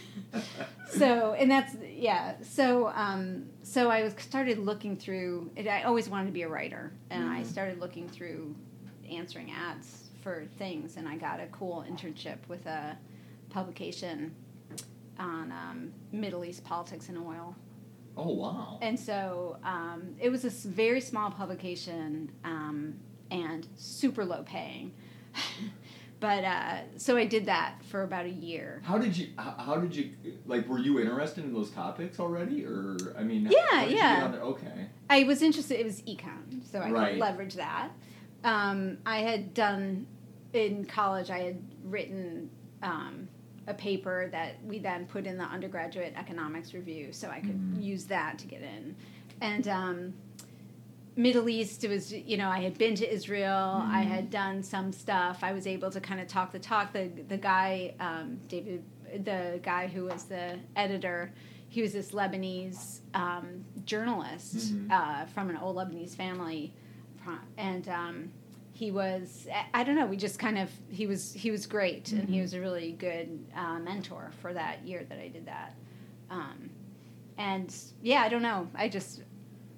[0.90, 6.08] so and that's yeah so um so i was started looking through it, i always
[6.08, 7.46] wanted to be a writer and i Mhm.
[7.46, 8.54] started looking through
[9.10, 12.96] answering ads for things and i got a cool internship with a
[13.50, 14.34] publication
[15.18, 17.56] on um, middle east politics and oil
[18.16, 18.78] oh wow.
[18.82, 22.94] and so um, it was a very small publication um,
[23.30, 24.92] and super low paying
[26.20, 29.28] but uh, so i did that for about a year How did you?
[29.38, 30.10] How, did you?
[30.46, 33.46] Like, were you interested in those topics already, or I mean?
[33.50, 34.14] Yeah, how did you yeah.
[34.16, 34.40] get on there?
[34.42, 34.86] Okay.
[35.10, 35.78] I was interested.
[35.80, 37.10] It was econ, so I Right.
[37.12, 37.90] could leverage that.
[38.44, 40.06] Um, I had done
[40.52, 41.30] in college.
[41.30, 42.50] I had written
[42.82, 43.28] um,
[43.66, 47.82] a paper that we then put in the undergraduate economics review, so I could Mhm.
[47.82, 48.94] use that to get in.
[49.40, 50.14] And um,
[51.18, 53.82] Middle East, it was you know I had been to Israel.
[53.84, 54.08] I Mhm.
[54.08, 55.40] had done some stuff.
[55.42, 56.92] I was able to kind of talk the talk.
[56.92, 58.84] The the guy um, David,
[59.24, 61.32] the guy who was the editor,
[61.68, 64.92] he was this Lebanese um, journalist Mhm.
[64.92, 66.72] uh, from an old Lebanese family,
[67.56, 68.30] and um,
[68.72, 70.06] he was I- I don't know.
[70.06, 72.42] We just kind of he was he was great, and he Mhm.
[72.42, 75.74] was a really good uh, mentor for that year that I did that.
[76.30, 76.70] Um,
[77.36, 78.68] and yeah, I don't know.
[78.76, 79.22] I just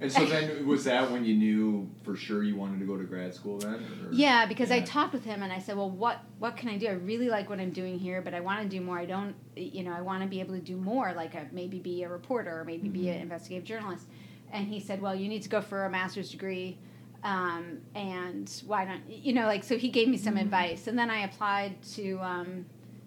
[0.02, 3.04] And so then, was that when you knew for sure you wanted to go to
[3.04, 3.74] grad school then?
[3.74, 4.08] Or?
[4.12, 6.86] Yeah, because I talked with him and I said, "Well, what what can I do?
[6.88, 8.98] I really like what I'm doing here, but I want to do more.
[8.98, 11.78] I don't, you know, I want to be able to do more, like a, maybe
[11.78, 14.06] be a reporter or maybe be an investigative journalist."
[14.52, 16.78] And he said, "Well, you need to go for a master's degree,
[17.22, 20.40] um, and why don't you know, like?" So he gave me some Mhm.
[20.42, 22.64] advice, and then I applied to um,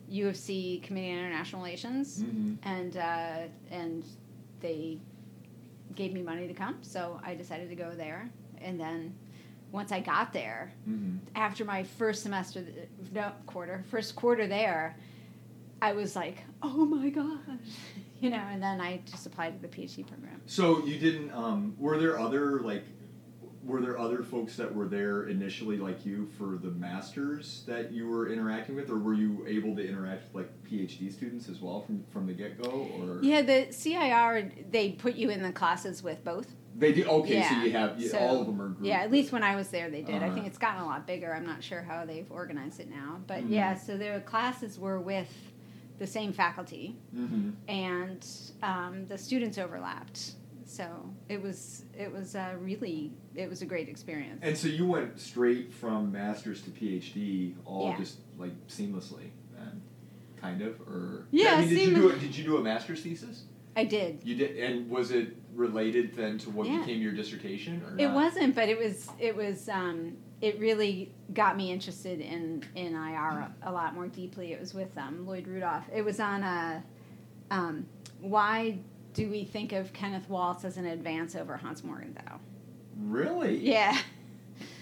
[0.10, 2.54] U of C Committee on International Relations, Mm-hmm.
[2.70, 3.38] and uh,
[3.72, 4.06] and
[4.60, 5.00] they
[5.96, 8.30] gave me money to come, so I decided to go there,
[8.62, 9.14] and then
[9.72, 11.18] once I got there Mm-hmm.
[11.36, 12.64] after my first semester,
[13.14, 14.96] no quarter, first quarter there,
[15.82, 17.40] I was like, oh my gosh,
[18.22, 20.42] you know, and then I just applied to the PhD program.
[20.46, 21.32] So you didn't?
[21.32, 22.84] Um, were there other like?
[23.66, 28.08] Were there other folks that were there initially, like you, for the masters that you
[28.10, 31.80] were interacting with, or were you able to interact with like PhD students as well
[31.82, 32.70] from from the get go?
[33.00, 36.54] Or Yeah, the CIR they put you in the classes with both.
[36.76, 37.06] they do.
[37.06, 38.84] Okay, so you have you, so- all of them are grouped.
[38.86, 40.16] Yeah, at least when I was there, they did.
[40.16, 40.34] I Uh-huh.
[40.36, 41.34] think it's gotten a lot bigger.
[41.34, 43.50] I'm not sure how they've organized it now, but Mhm.
[43.52, 45.32] yeah, so their classes were with
[46.00, 47.52] the same faculty, Mm-hmm.
[47.70, 48.28] and
[48.62, 50.34] um, the students overlapped.
[50.74, 54.40] So it was it was a really it was a great experience.
[54.42, 57.98] And so you went straight from masters to PhD, all Yeah.
[57.98, 59.84] just like seamlessly, then,
[60.42, 63.02] kind of, or Yeah, I mean, did you do a, did you do a master's
[63.04, 63.44] thesis?
[63.76, 64.22] I did.
[64.24, 66.80] You did, and was it related then to what Yeah.
[66.80, 68.16] became your dissertation, or It not?
[68.16, 69.10] wasn't, but it was.
[69.20, 69.70] It was.
[69.70, 74.54] Um, it really got me interested in in IR a lot more deeply.
[74.54, 75.86] It was with um, Lloyd Rudolph.
[75.94, 76.84] It was on a
[77.52, 77.86] um,
[78.20, 78.80] why
[79.14, 82.40] do we think of Kenneth Waltz as an advance over Hans Morgenthau?
[83.00, 83.58] Really?
[83.58, 83.98] Yeah.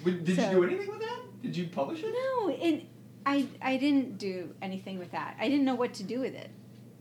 [0.04, 1.20] Did So- you do anything with that?
[1.42, 2.14] Did you publish it?
[2.14, 2.86] No, it.
[3.26, 5.36] I I didn't do anything with that.
[5.40, 6.50] I didn't know what to do with it.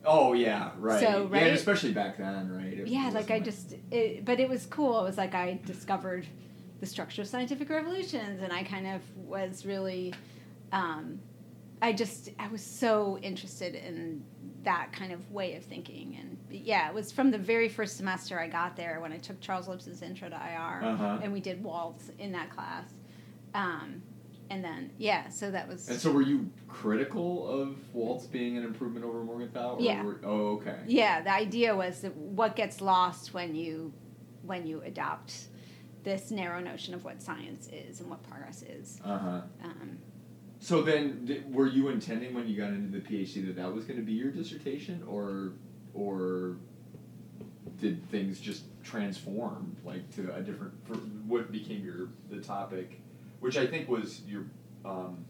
[0.04, 1.00] Oh yeah, right.
[1.00, 1.42] So, right?
[1.42, 2.72] and especially back then, right?
[2.72, 3.74] It yeah, like I just.
[3.90, 5.00] It, but it was cool.
[5.00, 6.26] It was like I discovered
[6.80, 10.14] the structure of scientific revolutions, and I kind of was really.
[10.72, 11.20] Um,
[11.82, 14.22] I just I was so interested in
[14.64, 18.38] that kind of way of thinking, and yeah, it was from the very first semester
[18.38, 21.18] I got there when I took Charles Lipson's Intro to IR, Uh-huh.
[21.22, 22.90] and we did Waltz in that class,
[23.54, 24.02] um,
[24.50, 28.64] and then yeah, so that was And so, were you critical of Waltz being an
[28.64, 29.76] improvement over Morgenthau?
[29.76, 30.02] Or Yeah.
[30.02, 30.76] Were, oh, okay.
[30.86, 31.22] yeah.
[31.22, 33.92] The idea was that what gets lost when you
[34.42, 35.48] when you adopt
[36.02, 39.00] this narrow notion of what science is and what progress is.
[39.04, 39.40] Uh huh.
[39.64, 39.98] Um,
[40.60, 43.84] So then, did, were you intending when you got into the PhD that that was
[43.86, 45.54] going to be your dissertation, or
[45.94, 46.56] or
[47.78, 50.72] did things just transform like to a different
[51.26, 53.00] what became your the topic,
[53.40, 54.44] which I think was your
[54.84, 55.24] um,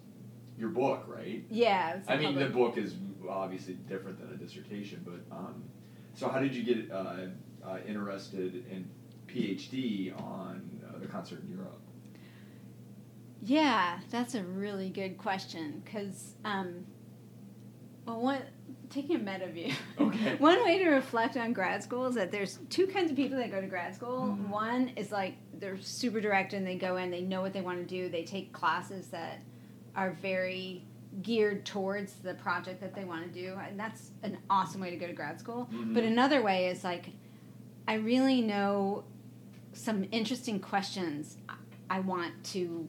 [0.59, 1.45] your book, right?
[1.49, 2.95] yeah, I mean, the book is
[3.29, 5.63] obviously different than a dissertation, but um,
[6.15, 7.27] so how did you get uh,
[7.65, 8.89] uh, interested in
[9.29, 11.81] PhD on uh, the concert in Europe?
[13.43, 16.85] Yeah, that's a really good question because, um,
[18.07, 18.43] well, one
[18.91, 19.73] taking a meta view.
[19.99, 20.35] Okay.
[20.39, 23.51] one way to reflect on grad school is that there's two kinds of people that
[23.51, 24.37] go to grad school.
[24.37, 24.49] Mhm.
[24.49, 27.79] One is like they're super direct and they go in, they know what they want
[27.79, 29.39] to do, they take classes that
[29.95, 30.85] are very
[31.23, 34.97] geared towards the project that they want to do, and that's an awesome way to
[34.97, 35.69] go to grad school.
[35.73, 35.95] Mhm.
[35.95, 37.11] But another way is like,
[37.89, 39.05] I really know
[39.73, 41.37] some interesting questions
[41.89, 42.89] I want to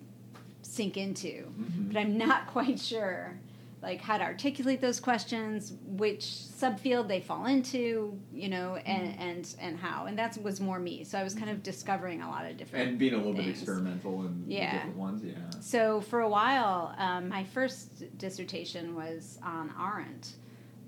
[0.72, 1.88] sink into, Mhm.
[1.90, 3.38] but I'm not quite sure
[3.82, 9.56] like how to articulate those questions, which subfield they fall into, you know, and and
[9.60, 10.06] and how.
[10.06, 11.04] And that was more me.
[11.04, 13.48] So I was kind of discovering a lot of different and being a little bit
[13.48, 14.72] experimental and Yeah.
[14.74, 15.34] different ones, yeah.
[15.62, 20.34] So for a while, um, my first dissertation was on Arendt,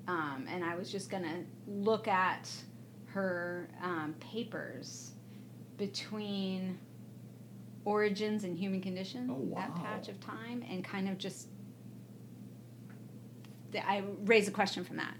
[0.07, 2.47] um, and I was just going to look at
[3.07, 5.13] her um, papers
[5.77, 6.77] between
[7.85, 11.47] origins and human condition, Oh, that patch of time, and kind of just
[13.75, 15.15] I raised a question from that.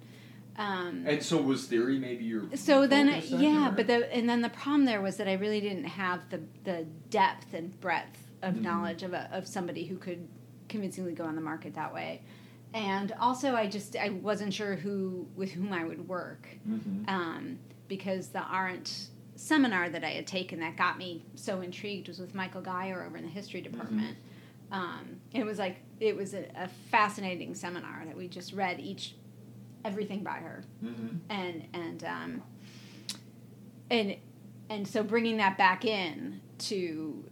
[0.58, 4.30] Um, And so was theory maybe your so then focus yeah or- but the and
[4.30, 8.30] then the problem there was that i really didn't have the the depth and breadth
[8.44, 8.62] of Mhm.
[8.62, 10.28] knowledge of a, of somebody who could
[10.70, 12.22] convincingly go on the market that way
[12.72, 17.10] and also i just i wasn't sure who with whom i would work Mhm.
[17.10, 19.08] um, because the Arendt
[19.44, 23.18] seminar that i had taken that got me so intrigued was with michael geyer over
[23.18, 24.16] in the history department
[24.72, 29.16] um, it was like it was a, a fascinating seminar that we just read each
[29.86, 31.20] everything by her Mhm.
[31.30, 32.42] and and um,
[33.92, 34.16] and
[34.70, 37.24] and so bringing that back in to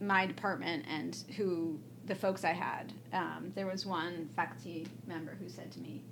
[0.00, 5.48] my department and who the folks I had, um, there was one faculty member who
[5.48, 6.02] said to me,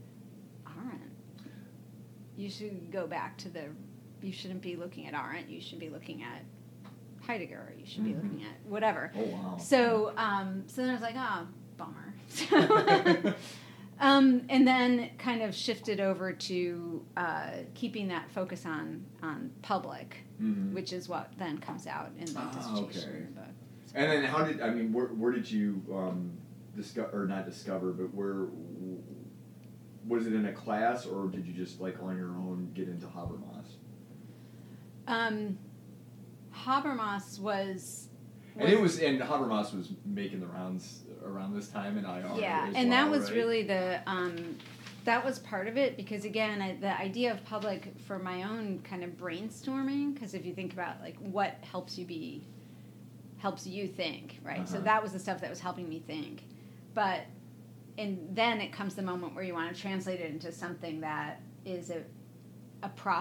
[0.66, 1.10] "Arendt,
[2.36, 3.64] you should go back to the.
[4.22, 5.48] You shouldn't be looking at Arendt.
[5.48, 6.42] You should be looking at
[7.26, 7.72] Heidegger.
[7.78, 8.22] You should be Mhm.
[8.22, 9.56] looking at whatever." Oh wow.
[9.58, 12.14] So, um, so then I was like, oh, bummer.
[14.00, 20.18] um, and then kind of shifted over to uh, keeping that focus on on public,
[20.40, 20.72] Mhm.
[20.72, 23.10] which is what then comes out in the Ah, dissertation.
[23.10, 23.26] okay.
[23.34, 23.50] But
[23.94, 26.32] And then how did I mean where where did you um,
[26.76, 28.46] discover or not discover but where
[30.06, 33.06] was it in a class or did you just like on your own get into
[33.06, 33.49] Habermas?
[35.10, 35.58] Um,
[36.54, 38.08] Habermas was.
[38.56, 42.38] And it was and Habermas was making the rounds around this time in IR.
[42.38, 43.36] yeah and that was right?
[43.36, 44.56] really the um,
[45.04, 48.80] that was part of it because again I, the idea of public for my own
[48.82, 52.44] kind of brainstorming because if you think about like what helps you be
[53.38, 54.84] helps you think right so Uh-huh.
[54.84, 56.42] that was the stuff that was helping me think
[56.94, 57.20] but
[57.98, 61.40] and then it comes the moment where you want to translate it into something that
[61.64, 62.02] is a
[62.82, 63.20] a pro,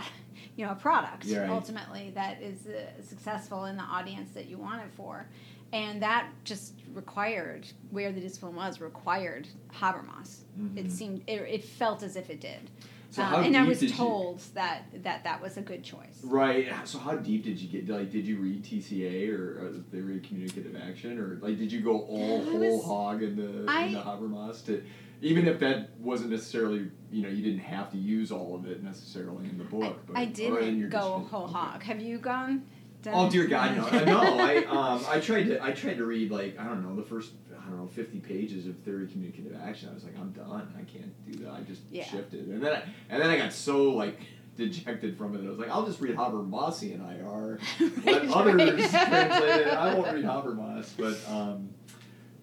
[0.55, 1.49] you know, a product right.
[1.49, 5.27] ultimately that is uh, successful in the audience that you want it for,
[5.73, 10.39] and that just required where the discipline was required Habermas.
[10.75, 10.91] It Mhm.
[10.91, 12.69] seemed it, it felt as if it did,
[13.11, 16.21] So Um, and I was did you- told that that that was a good choice.
[16.23, 16.67] Right.
[16.85, 17.89] So how deep did you get?
[17.89, 21.71] Like, did you read TCA or, or the theory of communicative action, or like, did
[21.71, 24.83] you go all whole was- hog in the I- in the Habermas to,
[25.21, 28.83] even if that wasn't necessarily, you know, you didn't have to use all of it
[28.83, 29.99] necessarily in the book.
[30.07, 31.53] but, I didn't go whole Okay.
[31.53, 31.83] hog.
[31.83, 32.63] Have you gone?
[33.01, 34.39] done Oh dear God, no, no.
[34.39, 37.31] I um, I tried to I tried to read like I don't know the first
[37.57, 39.87] I don't know fifty pages of theory of communicative action.
[39.89, 40.73] I was like, I'm done.
[40.77, 41.51] I can't do that.
[41.51, 42.03] I just Yeah.
[42.03, 44.19] shifted, and then I, and then I got so like
[44.57, 45.45] dejected from it.
[45.45, 47.59] I was like, I'll just read Habermasian IR.
[47.79, 49.07] Let Right, others right.
[49.07, 49.67] translate it.
[49.73, 51.69] I won't read Habermas, but um,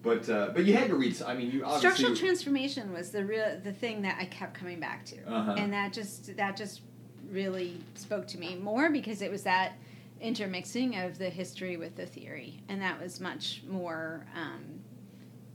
[0.07, 1.21] but uh, but you had to read.
[1.21, 1.79] I mean, you obviously.
[1.89, 5.55] Structural transformation was the real the thing that I kept coming back to, Uh-huh.
[5.57, 6.81] and that just that just
[7.29, 9.73] really spoke to me more because it was that
[10.21, 14.63] intermixing of the history with the theory, and that was much more um,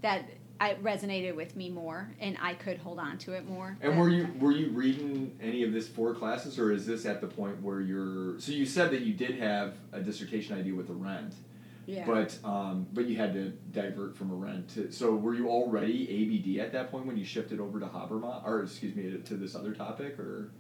[0.02, 0.28] that
[0.60, 3.76] I resonated with me more, and I could hold on to it more.
[3.80, 7.20] And were you were you reading any of this for classes, or is this at
[7.20, 8.38] the point where you're?
[8.38, 11.34] So you said that you did have a dissertation idea with Arendt,
[11.86, 12.06] yeah.
[12.06, 14.68] but um, but you had to divert from Arendt.
[14.74, 18.44] To, so were you already ABD at that point when you shifted over to Habermas,
[18.44, 20.52] or excuse me, to, to this other topic, or?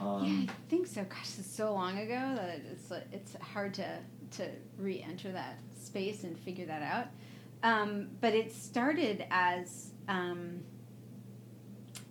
[0.00, 1.04] Um, yeah, I think so.
[1.04, 3.98] Gosh, it's so long ago that it's it's hard to
[4.32, 7.06] to re-enter that space and figure that out.
[7.62, 10.60] Um, but it started as um,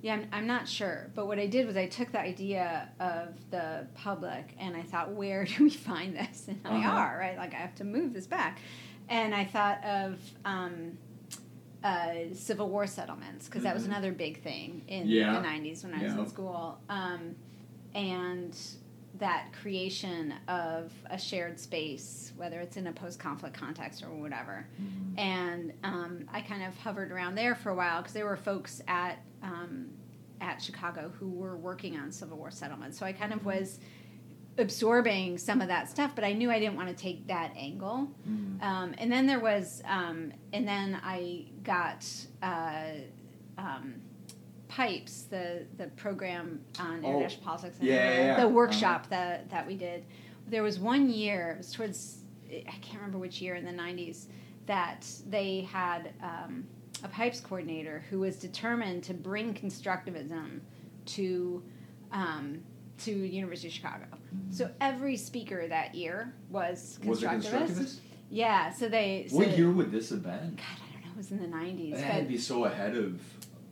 [0.01, 1.09] yeah, I'm, I'm not sure.
[1.15, 5.11] But what I did was I took the idea of the public and I thought,
[5.13, 6.75] where do we find this in Uh-huh.
[6.75, 7.17] IR?
[7.19, 8.59] Right, like I have to move this back,
[9.09, 10.19] and I thought of.
[10.45, 10.97] Um,
[11.83, 13.89] uh, Civil War settlements, because that was Mhm.
[13.89, 15.33] another big thing in Yeah.
[15.39, 16.19] the 90s when I was Yeah.
[16.21, 16.79] in school.
[16.89, 17.35] Um,
[17.93, 18.57] and
[19.19, 24.67] that creation of a shared space, whether it's in a post conflict context or whatever.
[24.81, 25.17] mhm.
[25.19, 28.81] And um, I kind of hovered around there for a while because there were folks
[28.87, 29.89] at um,
[30.41, 32.97] at Chicago who were working on Civil War settlements.
[32.99, 33.79] So I kind of was
[34.57, 38.09] absorbing some of that stuff, but I knew I didn't want to take that angle.
[38.27, 38.61] Mhm.
[38.61, 42.05] Um, and then there was, um, and then I got
[42.41, 42.85] uh,
[43.57, 43.95] um,
[44.79, 48.49] Pipes, the the program on Oh, international politics, and yeah, yeah, the Uh-huh.
[48.49, 50.03] workshop that that we did.
[50.47, 52.17] There was one year, it was towards
[52.51, 54.25] I can't remember which year in the '90s,
[54.65, 56.65] that they had um,
[57.03, 60.59] a Pipes coordinator who was determined to bring constructivism
[61.05, 61.63] to
[62.11, 62.59] um,
[62.97, 64.05] to University of Chicago.
[64.49, 67.69] So every speaker that year was Was it constructivist.
[67.69, 67.95] constructivist?
[68.29, 69.27] Yeah, so they.
[69.29, 70.55] So What year would this have been?
[70.57, 71.11] God, I don't know.
[71.13, 71.93] It was in the nineties.
[71.97, 73.21] It had to be so ahead of.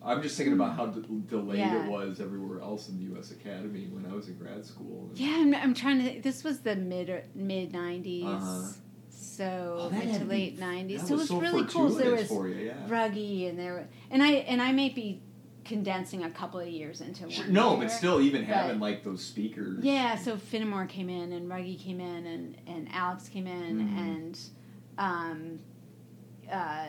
[0.05, 1.85] I'm just thinking about how de- delayed Yeah.
[1.85, 3.31] it was everywhere else in the U.S.
[3.31, 5.09] Academy when I was in grad school.
[5.15, 6.21] Yeah, I'm, I'm trying to.
[6.21, 8.71] This was the mid mid 90s Uh-huh.
[9.09, 11.07] So Oh, mid to late nineties.
[11.07, 11.89] So it was so really cool.
[11.89, 12.73] So there was you, yeah.
[12.87, 15.23] Ruggie and there, and I and I may be
[15.63, 17.53] condensing a couple of years into Sure, one.
[17.53, 17.83] no, year.
[17.83, 19.79] but still, even but- having like those speakers.
[19.83, 23.97] Yeah, so Finnemore came in and Ruggie came in and, and Alex came in Mhm.
[23.97, 24.39] and
[24.97, 25.59] um,
[26.51, 26.87] uh,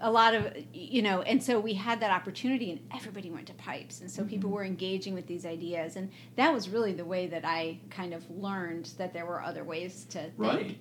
[0.00, 3.54] a lot of you know, and so we had that opportunity and everybody went to
[3.54, 4.54] pipes and so people Mhm.
[4.54, 8.28] were engaging with these ideas and that was really the way that I kind of
[8.30, 10.78] learned that there were other ways to think Right.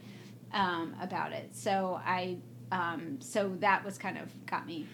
[0.53, 1.55] um, about it.
[1.55, 2.37] So I
[2.71, 4.87] um, so that was kind of got me.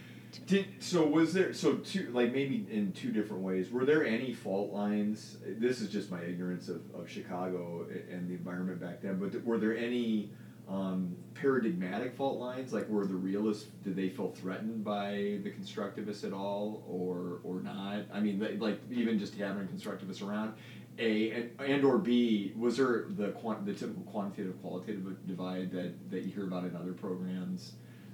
[0.45, 1.07] Did so?
[1.07, 3.71] Was there so two like maybe in two different ways?
[3.71, 5.37] Were there any fault lines?
[5.45, 9.17] This is just my ignorance of, of Chicago and the environment back then.
[9.17, 10.29] But were there any
[10.69, 12.73] um, paradigmatic fault lines?
[12.73, 17.61] Like were the realists did they feel threatened by the constructivists at all, or or
[17.61, 18.03] not?
[18.13, 20.53] I mean, like- like even just having constructivists around.
[21.01, 25.93] A and, and or B was there the quant, the typical quantitative qualitative divide that,
[26.11, 27.71] that you hear about in other programs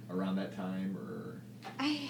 [0.08, 1.42] around that time or
[1.80, 2.00] I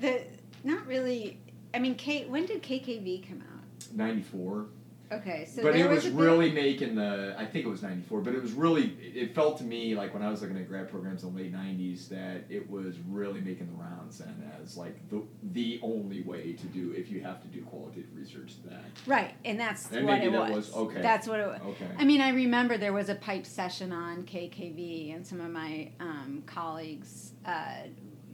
[0.00, 0.22] the
[0.62, 1.40] not really.
[1.74, 2.26] I mean, K.
[2.26, 3.92] When did KKV come out?
[3.92, 4.66] 94
[5.12, 8.20] Okay, so but there it was, big- really making the i think it was 94
[8.20, 10.88] but it was really it felt to me like when i was looking at grad
[10.88, 14.96] programs in the late 90s that it was really making the rounds then as like
[15.10, 15.20] the
[15.52, 19.58] the only way to do if you have to do qualitative research that right, and
[19.58, 20.68] that's And what maybe it that was.
[20.68, 21.02] was- okay.
[21.02, 21.60] That's what it was.
[21.72, 25.50] okay I mean, I remember there was a pipe session on KKV, and some of
[25.50, 27.74] my um, colleagues, uh,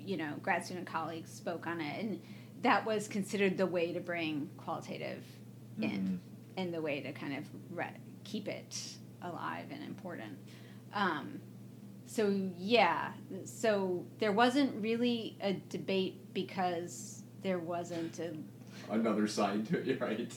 [0.04, 2.20] you know, grad student colleagues, spoke on it, and
[2.62, 5.22] that was considered the way to bring qualitative
[5.80, 6.18] in, Mhm.
[6.56, 7.90] And the way to kind of re-
[8.24, 8.76] keep it
[9.22, 10.38] alive and important.
[10.92, 11.40] Um,
[12.06, 13.12] so yeah,
[13.44, 18.34] so there wasn't really a debate because there wasn't a
[18.90, 20.32] another side to it right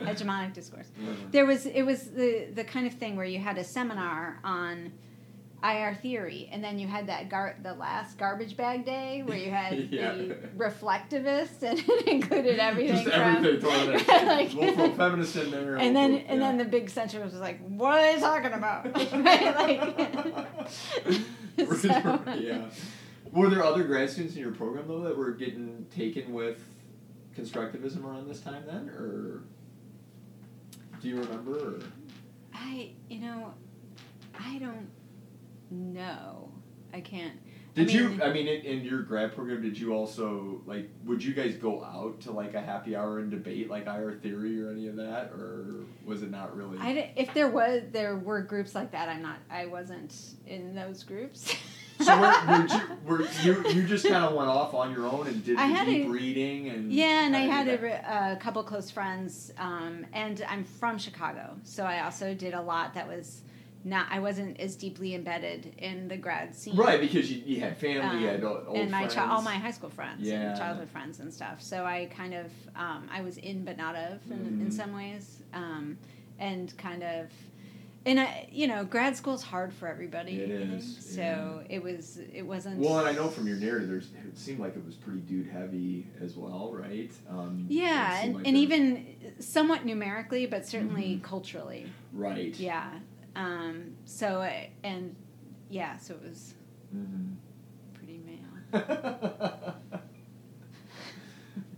[0.00, 0.90] hegemonic discourse.
[1.00, 1.12] Uh-huh.
[1.30, 4.92] There was it was the the kind of thing where you had a seminar on
[5.64, 9.50] IR theory, and then you had that gar- the last garbage bag day where you
[9.50, 10.12] had Yeah.
[10.12, 12.96] the reflectivist, and it included everything.
[13.04, 16.64] just from, everything thrown in like- we'll feminists in there and then and then the
[16.66, 18.84] big center was like, "What are they talking about?"
[19.24, 19.56] right?
[21.56, 22.68] Like, so- yeah.
[23.32, 26.60] Were there other grad students in your program though that were getting taken with
[27.36, 29.42] constructivism around this time then, or
[31.00, 31.76] do you remember?
[31.78, 31.80] Or?
[32.52, 33.52] I, you know,
[34.38, 34.88] I don't
[35.70, 36.50] know.
[36.92, 37.34] I can't.
[37.74, 38.22] Did I you?
[38.22, 40.88] I mean, in, in your grad program, did you also like?
[41.04, 44.62] Would you guys go out to like a happy hour and debate like IR theory
[44.62, 46.78] or any of that, or was it not really?
[46.78, 49.38] I di- if there was there were groups like that, I'm not.
[49.50, 50.14] I wasn't
[50.46, 51.52] in those groups.
[52.00, 55.44] so were, you, were you you just kind of went off on your own and
[55.44, 59.52] did I deep a- reading and Yeah, and I had a, a couple close friends,
[59.58, 63.42] um, and I'm from Chicago, so I also did a lot that was
[63.84, 64.06] not.
[64.10, 68.22] I wasn't as deeply embedded in the grad scene, right because you, you had family,
[68.22, 69.14] you had Um, old, and my friends.
[69.14, 70.50] chi- all my high school friends, Yeah.
[70.50, 71.60] and childhood friends, and stuff.
[71.62, 74.72] So I kind of um, I was in but not of in, in Mhm.
[74.72, 75.98] some ways, um,
[76.38, 77.30] and kind of.
[78.06, 80.32] And I, you know, grad school's hard for everybody.
[80.38, 81.76] It I So yeah.
[81.76, 82.18] it was.
[82.34, 82.78] It wasn't.
[82.78, 85.46] Well, and I know from your narrative, there's it seemed like it was pretty dude
[85.48, 87.10] heavy as well, right?
[87.30, 89.06] Um, Yeah, and, like and even
[89.38, 91.22] somewhat numerically, but certainly Mhm.
[91.22, 91.86] culturally.
[92.12, 92.54] right.
[92.56, 92.90] Yeah.
[93.36, 95.14] Um, so, uh, and
[95.70, 96.54] yeah, so it was
[96.92, 97.32] hmm
[97.94, 99.74] pretty male.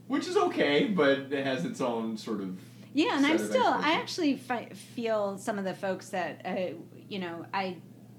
[0.08, 2.58] Which is okay, but it has its own sort of.
[2.94, 6.74] Yeah, and I'm still, I actually fi- feel some of the folks that, uh,
[7.08, 7.76] you know, I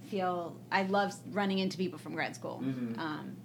[0.09, 2.61] feel, I love running into people from grad school.
[2.63, 2.97] Mhm.
[2.99, 3.38] Um,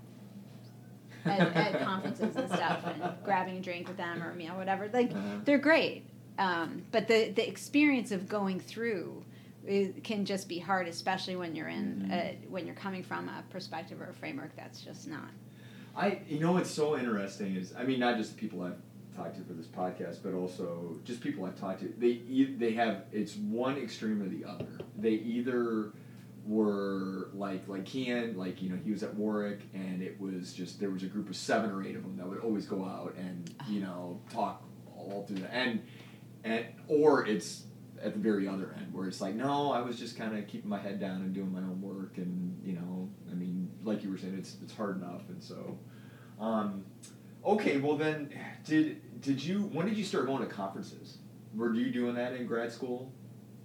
[1.24, 4.90] at, at conferences and stuff, and grabbing a drink with them or a meal, whatever.
[4.92, 5.38] Like, Uh-huh.
[5.44, 6.04] they're great.
[6.38, 9.24] Um, but the, the experience of going through
[9.66, 12.12] it can just be hard, especially when you're in, Mhm.
[12.12, 15.30] uh, when you're coming from a perspective or a framework that's just not.
[15.94, 18.80] I, you know, what's so interesting is, I mean, not just the people I've
[19.14, 21.92] talked to for this podcast, but also just people I've talked to.
[21.98, 22.14] They
[22.58, 24.66] they have it's one extreme or the other.
[24.98, 25.92] They either
[26.46, 30.80] were like like Kian, like you know, he was at Warwick, and it was just
[30.80, 33.14] there was a group of seven or eight of them that would always go out
[33.16, 34.62] and you know talk
[34.96, 35.80] all through the and
[36.44, 37.64] and or it's
[38.02, 40.68] at the very other end where it's like no i was just kind of keeping
[40.68, 44.10] my head down and doing my own work and you know i mean like you
[44.10, 45.78] were saying it's it's hard enough and so
[46.40, 46.84] um,
[47.44, 48.30] okay well then
[48.64, 51.18] did did you when did you start going to conferences
[51.54, 53.12] were you doing that in grad school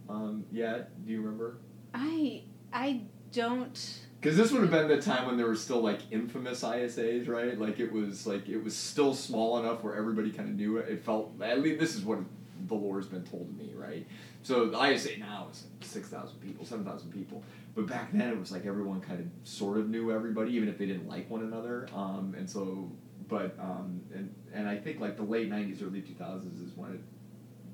[0.10, 1.58] um, yet do you remember
[1.94, 4.00] I, I don't.
[4.22, 7.58] because this would have been the time when there were still like infamous ISAs, right?
[7.60, 10.90] Like it was like it was still small enough where everybody kind of knew it.
[10.90, 12.20] It felt at least this is what
[12.68, 14.06] the lore's been told to me, right?
[14.48, 17.44] So the ISA now is six thousand people, seven thousand people,
[17.76, 20.78] but back then it was like everyone kind of sort of knew everybody, even if
[20.78, 21.86] they didn't like one another.
[21.94, 22.90] Um, and so,
[23.28, 27.02] but um, and and I think like the late '90s, early 2000s is when it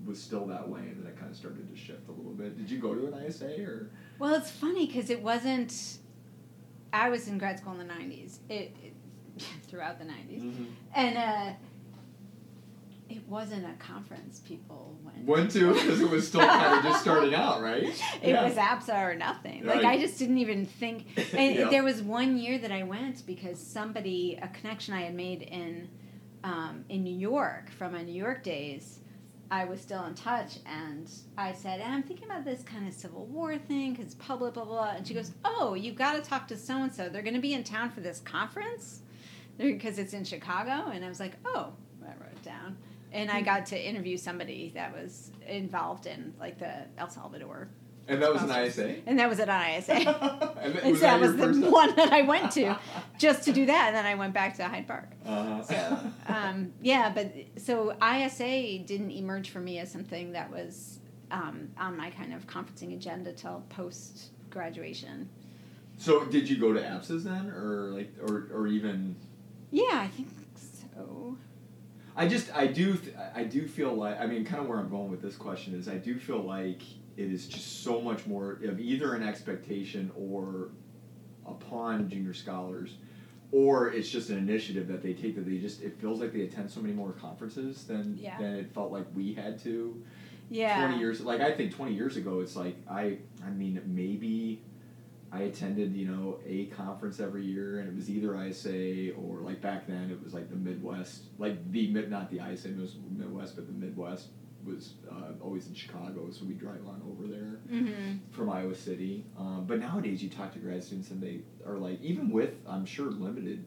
[0.03, 2.57] was still that way, and then it kind of started to shift a little bit.
[2.57, 3.91] Did you go to an ISA or?
[4.17, 5.99] Well, it's funny because it wasn't.
[6.91, 8.39] I was in grad school in the '90s.
[8.49, 8.95] It, it
[9.67, 10.65] throughout the '90s,
[10.95, 11.53] and uh,
[13.09, 15.25] it wasn't a conference people went.
[15.25, 17.83] Went to because it was still kind of just starting out, right?
[18.21, 18.43] It Yeah.
[18.43, 19.65] was APSA or nothing.
[19.65, 19.97] Like Right.
[19.97, 21.07] I just didn't even think.
[21.33, 21.69] And Yeah.
[21.69, 25.89] there was one year that I went because somebody, a connection I had made in,
[26.43, 28.99] um, in New York from my New York days,
[29.51, 32.93] I was still in touch, and I said, "And I'm thinking about this kind of
[32.93, 34.91] Civil War thing because public blah blah." blah.
[34.97, 37.07] And she goes, "Oh, you've got to talk to so and so.
[37.07, 39.01] They're going to be in town for this conference
[39.57, 41.73] because it's in Chicago." And I was like, "Oh,"
[42.03, 42.77] I wrote it down.
[43.13, 47.69] And I got to interview somebody that was involved in like the El Salvador
[48.07, 48.95] And that was an ISA.
[49.05, 49.93] and that was at ISA.
[50.61, 52.77] and and so that was the first- one that I went to
[53.19, 55.09] just to do that, and then I went back to Hyde Park.
[55.25, 55.61] Uh-huh.
[55.63, 60.99] So um, yeah, but so ISA didn't emerge for me as something that was
[61.31, 65.29] um, on my kind of conferencing agenda till post graduation.
[65.97, 69.15] so did you go to APSAs then, or like, or or even?
[69.71, 71.37] Yeah, I think so.
[72.15, 74.89] I just I do th- I do feel like I mean kind of where I'm
[74.89, 76.81] going with this question is I do feel like
[77.17, 80.69] it is just so much more of either an expectation or
[81.45, 82.95] upon junior scholars
[83.51, 86.41] or it's just an initiative that they take that they just it feels like they
[86.41, 88.37] attend so many more conferences than Yeah.
[88.37, 90.01] than it felt like we had to
[90.49, 90.87] Yeah.
[90.87, 94.61] 20 years like i think 20 years ago it's like i i mean maybe
[95.33, 99.59] i attended you know a conference every year and it was either isa or like
[99.61, 102.95] back then it was like the midwest like the mid not the isa it was
[103.17, 104.27] midwest but the midwest
[104.65, 108.17] was uh, always in chicago so we drive on over there Mm-hmm.
[108.31, 109.23] from Iowa City.
[109.37, 112.85] Um, but nowadays, you talk to grad students, and they are like, even with I'm
[112.85, 113.63] sure limited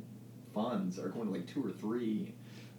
[0.55, 2.33] funds, are going to like two or three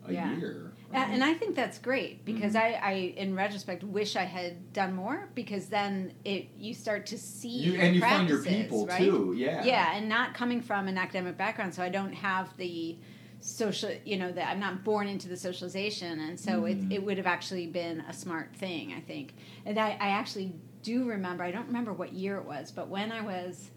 [0.06, 0.34] a Yeah.
[0.36, 0.72] year.
[0.94, 2.62] And I think that's great because Mhm.
[2.62, 7.18] I, I, in retrospect, wish I had done more because then it you start to
[7.18, 8.98] see you and you find your people right?
[9.00, 9.34] too.
[9.38, 9.64] Yeah.
[9.64, 12.98] Yeah, and not coming from an academic background, so I don't have the
[13.40, 16.72] social, you know, that I'm not born into the socialization, and so Mhm.
[16.92, 19.34] it, it would have actually been a smart thing, I think.
[19.66, 21.44] And I, I actually do remember.
[21.44, 23.72] I don't remember what year it was, but when I was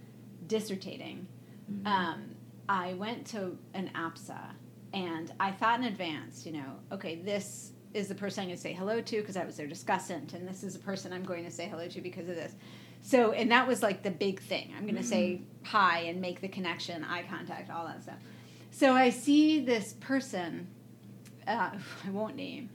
[0.46, 1.26] dissertating,
[1.70, 1.86] Mhm.
[1.86, 2.22] um,
[2.68, 4.54] I went to an APSA,
[4.92, 8.62] and I thought in advance, you know, okay, this is the person I'm going to
[8.62, 11.44] say hello to because I was their discussant, and this is the person I'm going
[11.44, 12.54] to say hello to because of this.
[13.02, 14.72] So, and that was like the big thing.
[14.76, 18.18] I'm going to say hi and make the connection, eye contact, all that stuff.
[18.72, 20.68] So I see this person,
[21.48, 21.70] uh,
[22.06, 22.68] I won't name,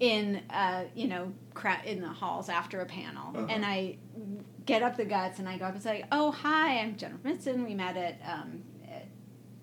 [0.00, 3.46] in uh, you know cra- in the halls after a panel, Uh-huh.
[3.48, 3.96] and I
[4.66, 7.64] get up the guts and I go up and say, "Oh hi, I'm Jennifer Mitzen.
[7.66, 8.75] We met at, um, at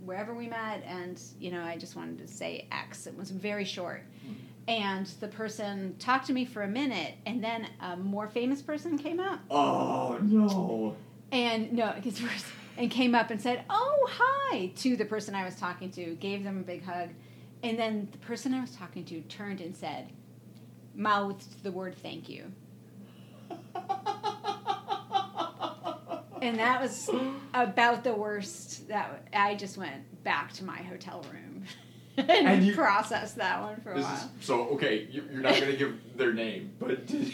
[0.06, 3.08] wherever we met, and you know I just wanted to say X.
[3.08, 4.04] It was very short."
[4.68, 8.98] And the person talked to me for a minute, and then a more famous person
[8.98, 9.42] came up.
[9.50, 10.96] Oh no.
[11.32, 12.46] And no, it gets worse.
[12.78, 16.44] And came up and said, "Oh, hi!" to the person I was talking to, gave
[16.44, 17.10] them a big hug,
[17.62, 20.12] and then the person I was talking to turned and said,
[20.96, 22.52] mouthed the word "thank you,"
[26.42, 27.10] and that was
[27.54, 28.73] about the worst.
[28.94, 31.64] That I just went back to my hotel room
[32.18, 34.14] and, And you- processed that one for a while.
[34.14, 37.32] is, so okay, you're, you're not gonna give their name, but did,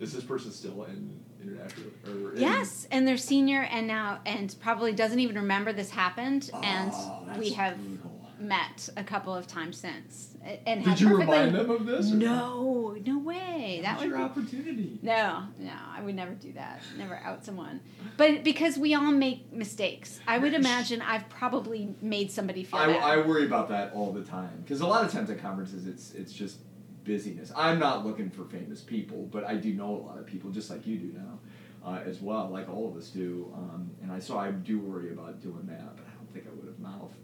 [0.00, 4.56] is this person still in international or in, Yes, and they're senior and now and
[4.62, 7.99] probably doesn't even remember this happened, Oh, and ah, we have brutal.
[8.40, 10.36] Met a couple of times since.
[10.66, 12.06] And Did you remind them of this?
[12.08, 13.80] No, no way.
[13.82, 14.98] That was your be, opportunity.
[15.02, 15.72] no, no.
[15.94, 16.82] I would never do that.
[16.96, 17.80] Never out someone.
[18.16, 22.86] But because we all make mistakes, I would imagine I've probably made somebody feel I,
[22.86, 23.02] bad.
[23.02, 26.12] I worry about that all the time because a lot of times at conferences it's
[26.14, 26.60] it's just
[27.04, 27.52] busyness.
[27.56, 30.70] I'm not looking for famous people, but I do know a lot of people just
[30.70, 31.38] like you do now,
[31.84, 33.52] uh, as well, like all of us do.
[33.54, 36.50] Um, and I so I do worry about doing that, but I don't think I
[36.56, 37.14] would have mouthed.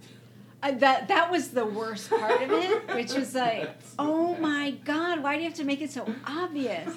[0.73, 5.37] That that was the worst part of it, which was like, oh my god, why
[5.37, 6.93] do you have to make it so obvious?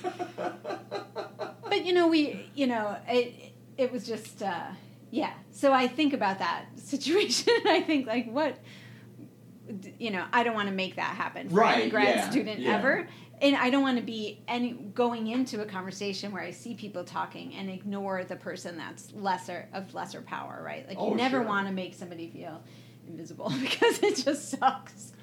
[1.69, 4.65] But you know, we, you know, it it was just, uh,
[5.09, 5.31] yeah.
[5.51, 7.53] So I think about that situation.
[7.65, 8.57] I think like, what,
[9.97, 12.77] you know, I don't want to make that happen for any grad yeah, student yeah.
[12.77, 13.07] ever,
[13.41, 17.03] and I don't want to be any going into a conversation where I see people
[17.05, 20.87] talking and ignore the person that's lesser of lesser power, right?
[20.87, 21.47] Like Oh, you never sure.
[21.47, 22.61] want to make somebody feel
[23.09, 25.13] invisible because it just sucks.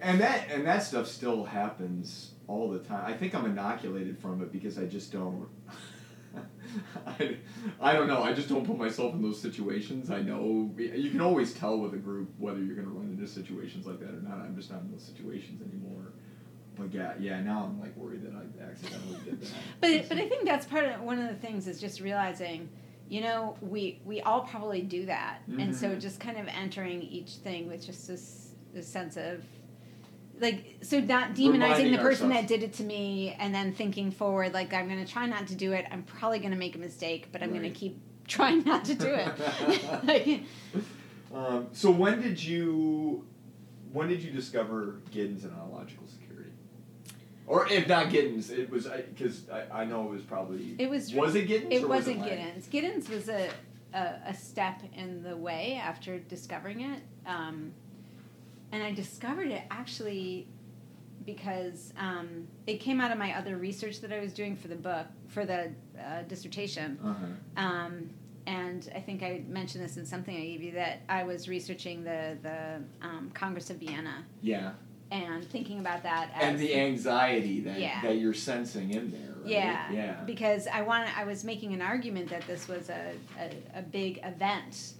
[0.00, 3.04] and that and that stuff still happens all the time.
[3.06, 5.48] I think I'm inoculated from it because I just don't.
[7.06, 7.36] I,
[7.80, 8.22] I don't know.
[8.22, 10.10] I just don't put myself in those situations.
[10.10, 13.26] I know you can always tell with a group whether you're going to run into
[13.26, 14.38] situations like that or not.
[14.40, 16.12] I'm just not in those situations anymore.
[16.76, 17.40] But yeah, yeah.
[17.40, 19.50] Now I'm like worried that I accidentally did that.
[19.80, 22.68] But but I think that's part of one of the things is just realizing,
[23.08, 26.00] you know, we we all probably do that, and so Mhm.
[26.00, 29.42] just kind of entering each thing with just this, this sense of.
[30.38, 32.34] Like so, not demonizing Reminding the person ourselves.
[32.34, 35.46] that did it to me, and then thinking forward, like I'm going to try not
[35.46, 35.86] to do it.
[35.90, 37.98] I'm probably going to make a mistake, but I'm going to keep
[38.28, 40.04] trying not to do it.
[40.04, 40.42] like,
[41.34, 43.24] Um, so when did you
[43.92, 46.25] when did you discover Giddens and ontological security?
[47.46, 51.12] Or if not Giddens, it was because I, I know it was probably It was-
[51.14, 51.70] was it Giddens?
[51.70, 52.38] It was wasn't Laing?
[52.38, 52.68] Giddens.
[52.68, 53.48] Giddens was a,
[53.94, 57.02] a, a step in the way after discovering it.
[57.24, 57.72] Um,
[58.72, 60.48] and I discovered it actually
[61.24, 64.76] because um, it came out of my other research that I was doing for the
[64.76, 66.98] book, for the uh, dissertation.
[67.04, 67.64] Uh-huh.
[67.64, 68.10] Um,
[68.46, 72.04] and I think I mentioned this in something I gave you that I was researching
[72.04, 74.72] the, the um, Congress of Vienna Yeah,
[75.10, 78.00] and thinking about that as and the anxiety that Yeah.
[78.02, 79.20] that you're sensing in there.
[79.40, 79.50] Right?
[79.50, 80.12] Yeah, yeah.
[80.24, 84.18] Because I want I was making an argument that this was a, a, a big
[84.24, 84.94] event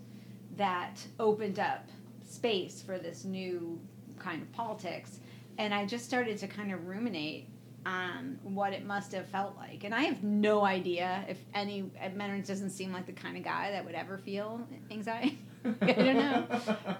[0.56, 1.88] that opened up
[2.28, 3.78] space for this new
[4.18, 5.18] kind of politics,
[5.58, 7.48] and I just started to kind of ruminate
[7.84, 12.44] on what it must have felt like, and I have no idea if any Menard
[12.44, 15.38] doesn't seem like the kind of guy that would ever feel anxiety.
[15.82, 16.46] I don't know,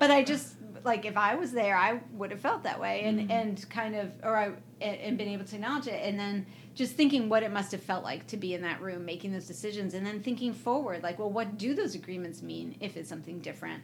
[0.01, 0.55] but I just
[0.87, 3.31] like if I was there, I would have felt that way, and Mhm.
[3.31, 4.47] and kind of or I
[4.81, 7.83] and, and been able to acknowledge it, and then just thinking what it must have
[7.83, 11.19] felt like to be in that room making those decisions, and then thinking forward, like,
[11.19, 13.83] well, what do those agreements mean if it's something different?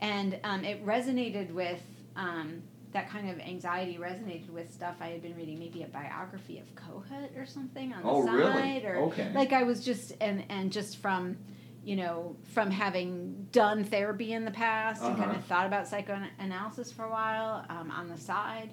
[0.00, 1.82] And um, it resonated with
[2.16, 2.60] um,
[2.92, 3.96] that kind of anxiety.
[3.98, 8.02] Resonated with stuff I had been reading, maybe a biography of Kohut or something on
[8.02, 8.84] the Oh, side, really?
[8.86, 9.30] or Okay.
[9.34, 11.38] like I was just and and just from
[11.84, 15.38] you know from having done therapy in the past and kind Uh-huh.
[15.38, 18.70] of thought about psychoanalysis for a while um, on the side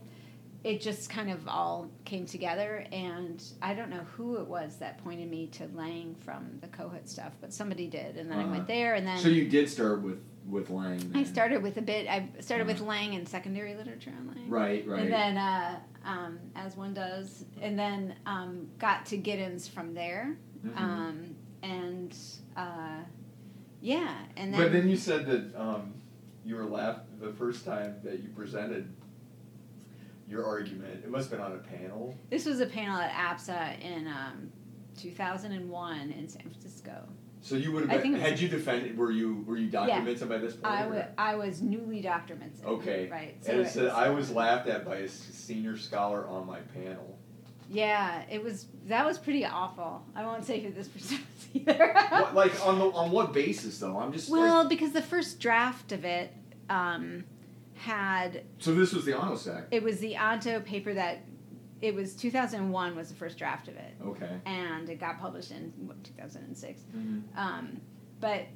[0.63, 5.01] it just kind of all came together and i don't know who it was that
[5.03, 8.51] pointed me to Laing from the Kohut stuff but somebody did and then i Uh-huh.
[8.51, 11.11] went there and then So you did start with with Laing.
[11.13, 12.07] I started with a bit.
[12.07, 12.89] I started with Uh-huh.
[12.89, 14.49] Laing and secondary literature on Laing.
[14.49, 15.01] Right, right.
[15.03, 20.37] And then, uh, um, as one does, and then um, got to Giddens from there.
[20.65, 20.75] Mhm.
[20.79, 22.17] Um, and
[22.59, 23.03] uh,
[23.81, 25.93] yeah, and then, But then you said that um,
[26.45, 28.93] you were laughed the first time that you presented
[30.27, 31.03] your argument.
[31.03, 32.15] It must have been on a panel.
[32.29, 34.51] this was a panel at APSA in um,
[34.97, 37.07] 2001 in San Francisco.
[37.41, 40.27] So you would have been, it was- had you defended were you were you documented
[40.27, 40.65] by this point?
[40.73, 42.35] I wa- I was newly Dr.
[42.35, 42.65] Mitzen.
[42.65, 43.07] Okay.
[43.09, 43.37] Right.
[43.47, 47.17] and it it- said I was laughed at by a senior scholar on my panel.
[47.69, 48.65] Yeah, it was.
[48.87, 50.03] That was pretty awful.
[50.15, 51.93] I won't say who this person was either.
[52.09, 53.97] What, like on the on what basis though?
[53.97, 56.33] I'm just well, like, because the first draft of it
[56.69, 57.23] um,
[57.75, 59.65] had so this was the ONOSAC.
[59.71, 61.19] it was the Anto paper that
[61.81, 64.29] it was 2001 was the first draft of it, Okay.
[64.45, 66.81] and it got published in what, 2006.
[66.81, 67.39] Mm-hmm.
[67.39, 67.79] Um,
[68.19, 68.47] but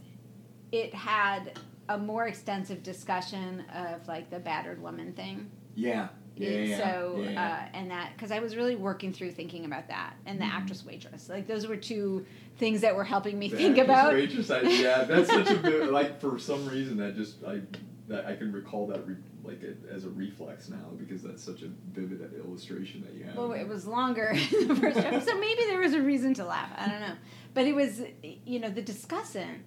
[0.72, 1.58] it had
[1.88, 5.50] a more extensive discussion of like the battered woman thing.
[5.76, 6.10] Yeah.
[6.36, 6.50] Yeah.
[6.50, 7.68] Yeah, so yeah.
[7.74, 10.52] Uh, and that because I was really working through thinking about that and the Mhm.
[10.54, 12.26] actress waitress like those were two
[12.58, 15.92] things that were helping me The think about waitress, I, yeah, that's such a bit,
[16.00, 17.62] like for some reason that just I
[18.08, 21.62] that I can recall that re, like it, as a reflex now because that's such
[21.62, 23.36] a vivid illustration that you have.
[23.38, 24.28] well it was longer
[24.62, 27.16] in the first so maybe there was a reason to laugh I don't know
[27.54, 28.02] but it was
[28.46, 29.60] you know the discussant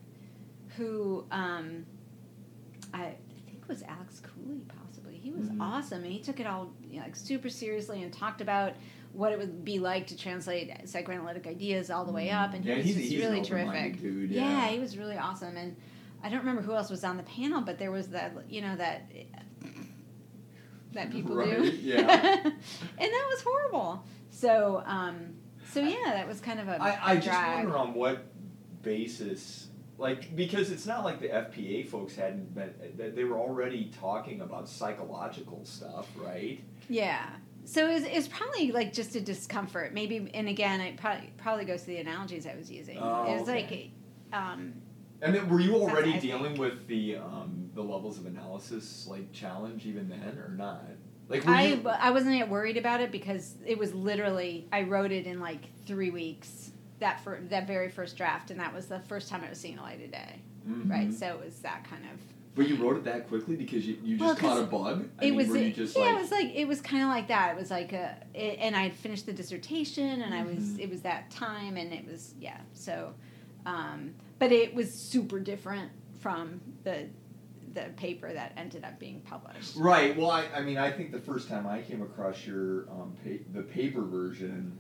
[0.76, 1.86] who um,
[2.92, 3.14] I
[3.68, 5.60] was Alex Cooley possibly he was Mhm.
[5.60, 8.74] awesome and he took it all you know, like super seriously and talked about
[9.12, 12.70] what it would be like to translate psychoanalytic ideas all the way up and he
[12.70, 14.30] yeah, was he's, he's really terrific dude.
[14.30, 14.42] Yeah.
[14.42, 14.66] Yeah.
[14.68, 15.74] he was really awesome, and
[16.22, 18.76] I don't remember who else was on the panel, but there was that you know
[18.76, 19.10] that
[20.92, 22.06] that people do, yeah.
[22.44, 22.52] and
[22.98, 24.04] that was horrible.
[24.30, 25.34] So, um,
[25.72, 28.24] so yeah, that was kind of a I, I just wonder on what
[28.82, 29.65] basis,
[29.98, 34.40] like, because it's not like the FPA folks hadn't been, that they were already talking
[34.40, 36.60] about psychological stuff, right?
[36.88, 37.26] Yeah.
[37.64, 40.30] So it's it's probably like just a discomfort, maybe.
[40.34, 42.98] And again, it probably probably goes to the analogies I was using.
[42.98, 43.90] Oh, it was okay.
[44.32, 44.74] like, um,
[45.48, 46.58] were you already I dealing think.
[46.60, 50.84] with the um, the levels of analysis like challenge even then or not?
[51.28, 55.10] Like I you, I wasn't yet worried about it because it was literally I wrote
[55.10, 56.70] it in like three weeks.
[56.98, 59.76] That for that very first draft, and that was the first time I was seeing
[59.76, 60.40] the light of day.
[60.68, 60.90] Mhm.
[60.90, 61.12] right?
[61.14, 62.18] So it was that kind of.
[62.56, 65.08] But you wrote it that quickly because you, you just Well, caught a bug.
[65.18, 67.28] I it mean, was just yeah, like it was like it was kind of like
[67.28, 67.52] that.
[67.54, 70.80] It was like a, it, and I had finished the dissertation, and I was Mhm.
[70.80, 72.60] it was that time, and it was yeah.
[72.72, 73.12] So,
[73.66, 77.08] um, but it was super different from the
[77.74, 79.76] the paper that ended up being published.
[79.76, 80.16] Right.
[80.16, 83.44] Well, I, I mean, I think the first time I came across your um, pa-
[83.52, 84.72] the paper version,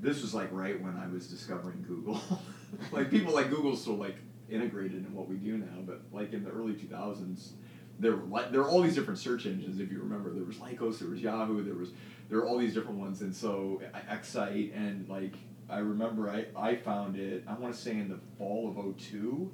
[0.00, 2.20] this was like right when I was discovering Google.
[2.92, 4.16] like people like Google's so like
[4.50, 7.54] integrated in what we do now, but like in the early two thousands,
[7.98, 9.80] there were like there were all these different search engines.
[9.80, 11.90] If you remember, there was Lycos, there was Yahoo, there was
[12.28, 15.34] there were all these different ones, and so Excite and like
[15.68, 17.44] I remember I I found it.
[17.46, 19.50] I want to say in the fall of 02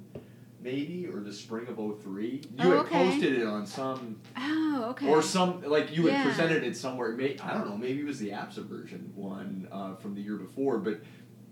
[0.69, 2.89] maybe or the spring of 03 you Oh, had okay.
[3.11, 5.07] posted it on some Oh, okay.
[5.07, 6.23] or some like you had Yeah.
[6.25, 7.11] presented it somewhere.
[7.15, 7.77] May, I don't know.
[7.77, 11.01] Maybe it was the APSA version one uh, from the year before, but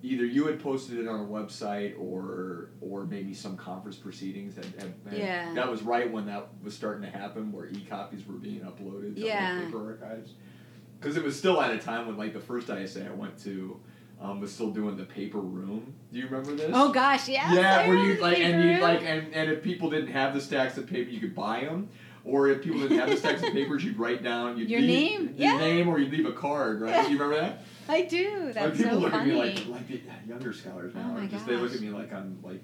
[0.01, 4.65] either you had posted it on a website or or maybe some conference proceedings had,
[4.79, 5.53] had had- Yeah.
[5.53, 9.21] that was right when that was starting to happen where e-copies were being uploaded to
[9.21, 9.63] Yeah.
[9.63, 10.33] paper archives
[10.99, 13.79] because it was still at a time when like the first ISA I went to
[14.23, 17.87] um, was still doing the paper room do you remember this oh gosh, yeah, I
[17.87, 20.85] where you like, and you like, and, and if people didn't have the stacks of
[20.85, 21.89] paper, you could buy them.
[22.25, 25.19] Or if people didn't have the stacks of papers, you'd write down you'd Your leave,
[25.19, 25.35] name?
[25.35, 25.57] your Yeah.
[25.57, 26.91] name, or you'd leave a card, right?
[26.91, 27.07] Yeah.
[27.07, 27.63] You remember that?
[27.89, 28.53] I do.
[28.53, 29.31] That's like people so look funny.
[29.31, 31.89] at me like like the younger scholars now, Oh my just they look at me
[31.89, 32.63] like I'm like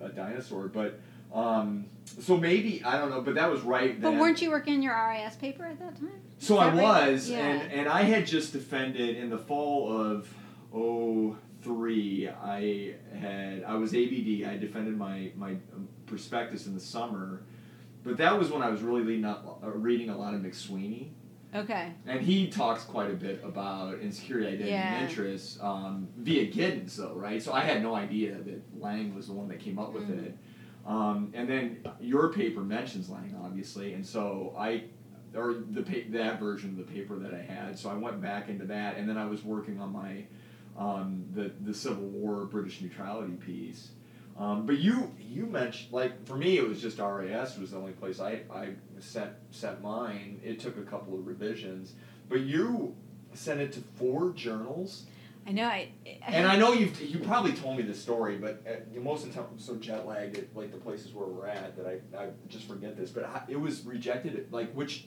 [0.00, 0.68] a, a, dinosaur.
[0.68, 1.00] But
[1.34, 1.86] um,
[2.20, 4.00] so maybe I don't know, but that was right.
[4.00, 6.12] but weren't you working on your RIS paper at that time?
[6.38, 7.10] So I that right?
[7.12, 7.38] was, Yeah.
[7.38, 10.28] and and I had just defended in the fall of
[10.76, 12.28] oh three.
[12.28, 14.44] I had I was ABD.
[14.46, 15.56] I defended my my
[16.06, 17.42] prospectus in the summer,
[18.04, 21.08] but that was when I was really leading up, uh, reading a lot of McSweeney,
[21.54, 21.92] Okay.
[22.06, 24.94] and he talks quite a bit about insecurity, identity, Yeah.
[25.00, 27.42] and interests um, via Giddens, though, right?
[27.42, 30.26] So I had no idea that Laing was the one that came up with Mm.
[30.26, 30.38] it.
[30.86, 34.84] Um, and then your paper mentions Laing, obviously, and so I,
[35.34, 37.76] or the pa- that version of the paper that I had.
[37.76, 40.26] So I went back into that, and then I was working on my,
[40.78, 43.90] um, the the Civil War British neutrality piece.
[44.38, 47.92] Um, but you you mentioned like for me it was just RIS was the only
[47.92, 50.40] place I I sent sent mine.
[50.44, 51.94] It took a couple of revisions,
[52.28, 52.94] but you
[53.32, 55.06] sent it to four journals.
[55.46, 55.64] I know.
[55.64, 55.88] I
[56.26, 59.36] And I know you've you probably told me this story, but uh, most of the
[59.38, 62.28] time I'm so jet lagged at like the places where we're at that I, I
[62.48, 63.10] just forget this.
[63.10, 64.34] But how- it was rejected.
[64.36, 65.06] At, like which,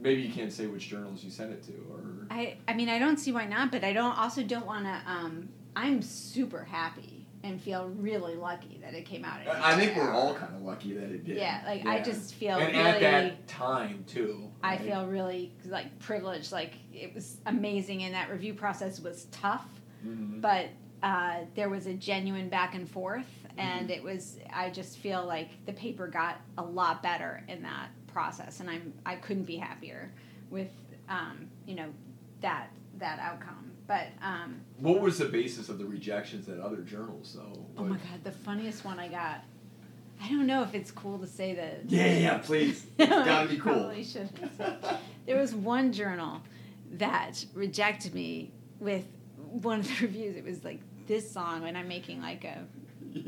[0.00, 2.00] maybe you can't say which journals you sent it to, or
[2.36, 5.00] I, I mean, I don't see why not, but I don't also don't want to.
[5.10, 9.40] Um, I'm super happy and feel really lucky that it came out.
[9.46, 11.36] I think we're all kind of lucky that it did.
[11.36, 12.80] Yeah, like I just feel and really.
[12.88, 14.50] at that time too.
[14.62, 16.50] I feel really like privileged.
[16.52, 19.66] Like it was amazing, and that review process was tough,
[20.06, 20.40] Mhm.
[20.40, 20.66] but
[21.02, 23.26] uh, there was a genuine back and forth,
[23.56, 23.60] Mm-hmm.
[23.60, 24.38] and it was.
[24.52, 28.92] I just feel like the paper got a lot better in that process, and I'm
[29.06, 30.10] I couldn't be happier
[30.50, 30.68] with
[31.08, 31.88] um, you know
[32.40, 32.68] that
[32.98, 33.70] that outcome.
[33.86, 37.66] But um, What was the basis of the rejections at other journals, though?
[37.78, 39.42] oh my god, the funniest one I got.
[40.20, 41.82] I don't know if it's cool to say that.
[41.88, 42.86] Yeah, yeah, please.
[42.98, 43.74] It's gotta be cool.
[43.74, 44.34] Probably shouldn't.
[45.26, 46.40] There was one journal
[46.94, 49.04] that rejected me with
[49.36, 50.36] one of the reviews.
[50.36, 52.64] It was like this song when I'm making like a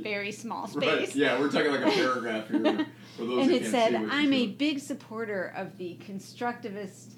[0.01, 1.05] very small Right.
[1.07, 1.15] space.
[1.15, 2.87] Yeah, we're talking like a paragraph here.
[3.17, 7.15] For those and it said, I'm a doing." big supporter of the constructivist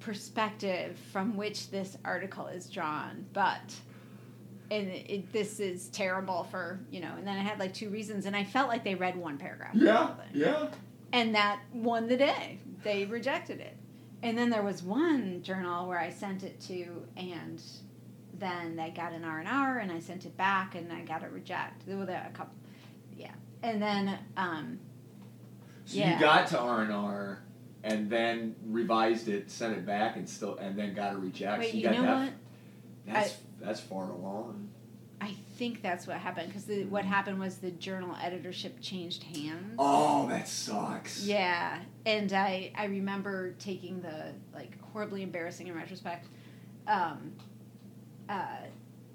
[0.00, 3.74] perspective from which this article is drawn, but.
[4.72, 8.24] And it, this is terrible for, you know, and then I had like two reasons,
[8.24, 9.74] and I felt like they read one paragraph.
[9.74, 10.68] Yeah, yeah.
[11.12, 12.60] and that won the day.
[12.84, 13.76] They rejected it.
[14.22, 16.86] And then there was one journal where I sent it to,
[17.16, 17.60] and
[18.38, 21.24] then they got an R and R, and I sent it back, and I got
[21.24, 21.84] a reject.
[21.84, 22.54] There were a couple,
[23.16, 23.32] yeah.
[23.64, 24.78] And then, um,
[25.84, 26.14] So Yeah.
[26.14, 27.42] you got to R and R,
[27.82, 31.60] and then revised it, sent it back, and still, and then got a rejection.
[31.60, 32.32] wait, you got know that, what?
[33.06, 34.68] That's that's far along.
[35.20, 39.74] I think that's what happened because what happened was the journal editorship changed hands.
[39.78, 41.24] Oh, that sucks.
[41.24, 46.26] Yeah, and I I remember taking the like horribly embarrassing in retrospect
[46.86, 47.32] um,
[48.28, 48.56] uh,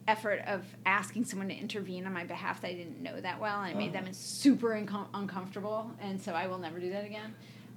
[0.08, 3.62] effort of asking someone to intervene on my behalf that I didn't know that well,
[3.62, 7.34] and it made them super uncom- uncomfortable, and so I will never do that again.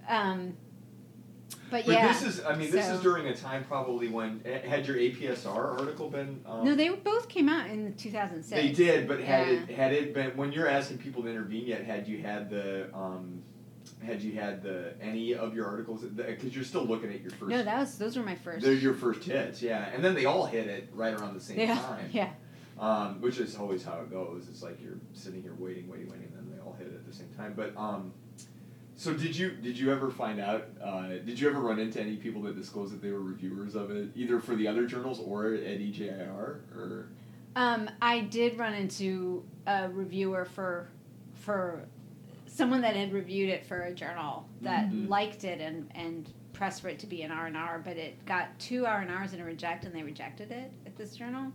[0.08, 0.54] Um,
[1.70, 4.66] but, But yeah, this is, I mean, this is during a time probably when eh,
[4.66, 6.40] had your APSR article been.
[6.46, 8.60] Um, no, they both came out in two thousand six.
[8.60, 9.52] They did, but had Yeah.
[9.54, 11.84] it had it been when you're asking people to intervene yet?
[11.84, 13.42] Had you had the um,
[14.04, 16.02] had you had the any of your articles?
[16.02, 17.50] Because you're still looking at your first.
[17.50, 20.24] No, that was those were my 1st They're your first hits, yeah, and then they
[20.24, 22.10] all hit it right around the same yeah, time.
[22.12, 22.30] yeah.
[22.78, 24.46] Um, which is always how it goes.
[24.48, 27.04] It's like you're sitting here waiting, waiting, waiting, and then they all hit it at
[27.06, 27.54] the same time.
[27.56, 28.12] But um,
[28.98, 30.66] so did you did you ever find out?
[30.82, 33.92] Uh, did you ever run into any people that disclosed that they were reviewers of
[33.92, 36.28] it, either for the other journals or at EJIR?
[36.76, 37.06] Or
[37.54, 40.88] Um, I did run into a reviewer for
[41.34, 41.86] for
[42.46, 45.08] someone that had reviewed it for a journal that Mhm.
[45.08, 48.26] liked it and and pressed for it to be an R and R, but it
[48.26, 51.52] got two R and R's and a reject, and they rejected it at this journal,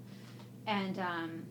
[0.66, 1.44] and um,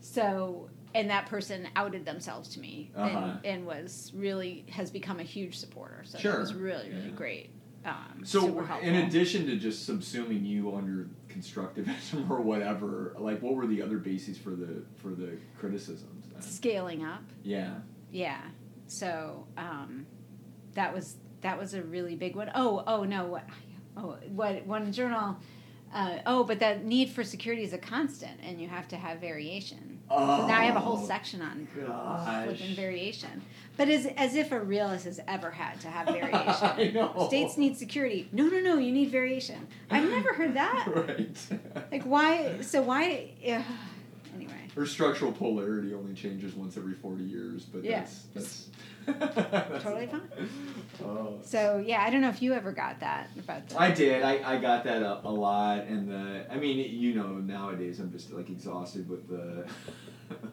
[0.00, 3.18] so and that person outed themselves to me Uh-huh.
[3.44, 6.02] and, and was really has become a huge supporter.
[6.04, 6.32] So Sure.
[6.32, 7.14] that was really really Yeah.
[7.22, 7.50] great.
[7.84, 8.40] Um, So,
[8.82, 13.98] in addition to just subsuming you under constructivism or whatever, like what were the other
[13.98, 16.26] bases for the for the criticisms?
[16.32, 16.42] Then?
[16.42, 17.22] scaling up.
[17.44, 17.74] Yeah.
[18.10, 18.40] Yeah.
[18.88, 20.06] So um,
[20.74, 22.50] that was that was a really big one.
[22.54, 23.44] Oh, oh no, what?
[23.96, 25.36] Oh, what one journal?
[25.94, 29.20] Uh, oh, but that need for security is a constant, and you have to have
[29.20, 29.85] variation.
[30.08, 31.66] So now I have a whole Oh, section on
[32.46, 33.42] flipping variation.
[33.76, 37.26] But as as if a realist has ever had to have variation.
[37.26, 38.28] States need security.
[38.32, 38.78] No, no, no.
[38.78, 39.66] You need variation.
[39.90, 40.86] I've never heard that.
[40.94, 41.36] right.
[41.92, 42.60] Like why?
[42.62, 43.30] So why?
[43.42, 43.62] Yeah.
[44.76, 48.00] Her structural polarity only changes once every forty years, but Yeah.
[48.00, 48.68] that's that's,
[49.06, 50.20] that's Totally fine.
[51.02, 51.38] Oh.
[51.42, 53.80] So yeah, I don't know if you ever got that about the.
[53.80, 54.22] I did.
[54.22, 58.12] I, I got that a, a lot, and the I mean, you know, nowadays I'm
[58.12, 59.66] just like exhausted with the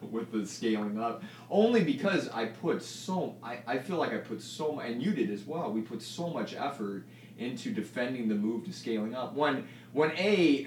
[0.10, 1.22] with the scaling up.
[1.50, 5.12] Only because I put so I, I feel like I put so mu- and you
[5.12, 5.70] did as well.
[5.70, 7.04] We put so much effort
[7.36, 9.34] into defending the move to scaling up.
[9.34, 10.66] When when a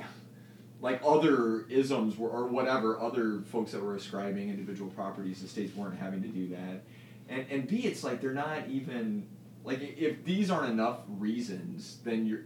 [0.82, 5.76] like other isms were, or whatever other folks that were ascribing individual properties to states
[5.76, 6.84] weren't having to do that,
[7.30, 9.28] and and b it's like they're not even
[9.64, 12.44] like if these aren't enough reasons, then you're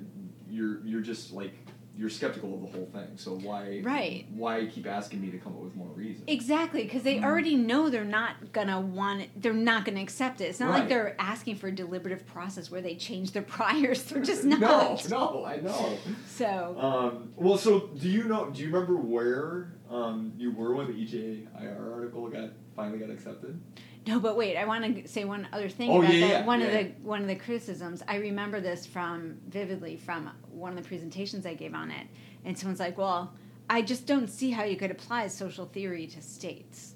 [0.50, 1.54] you're you're just like
[1.98, 3.18] you're skeptical of the whole thing.
[3.18, 4.26] So why Right.
[4.34, 6.24] why keep asking me to come up with more reasons?
[6.28, 7.26] Exactly, because they Mhm.
[7.26, 9.30] already know they're not gonna want it.
[9.36, 10.46] They're not gonna accept it.
[10.46, 14.04] It's not like they're asking for a deliberative process where they change their priors.
[14.04, 15.10] They're just no, not.
[15.10, 15.98] no, I know.
[16.28, 18.50] So Um, well, so do you know?
[18.50, 23.60] Do you remember where um, you were when the EJIR article got finally got accepted?
[24.08, 26.30] No, but wait, I want to say one other thing Oh, about yeah, that.
[26.30, 26.68] yeah, one yeah.
[26.68, 30.88] of the one of the criticisms I remember this from vividly from one of the
[30.88, 32.08] presentations I gave on it,
[32.46, 33.34] and someone's like, "Well,
[33.70, 36.96] I just don't see how you could apply social theory to states,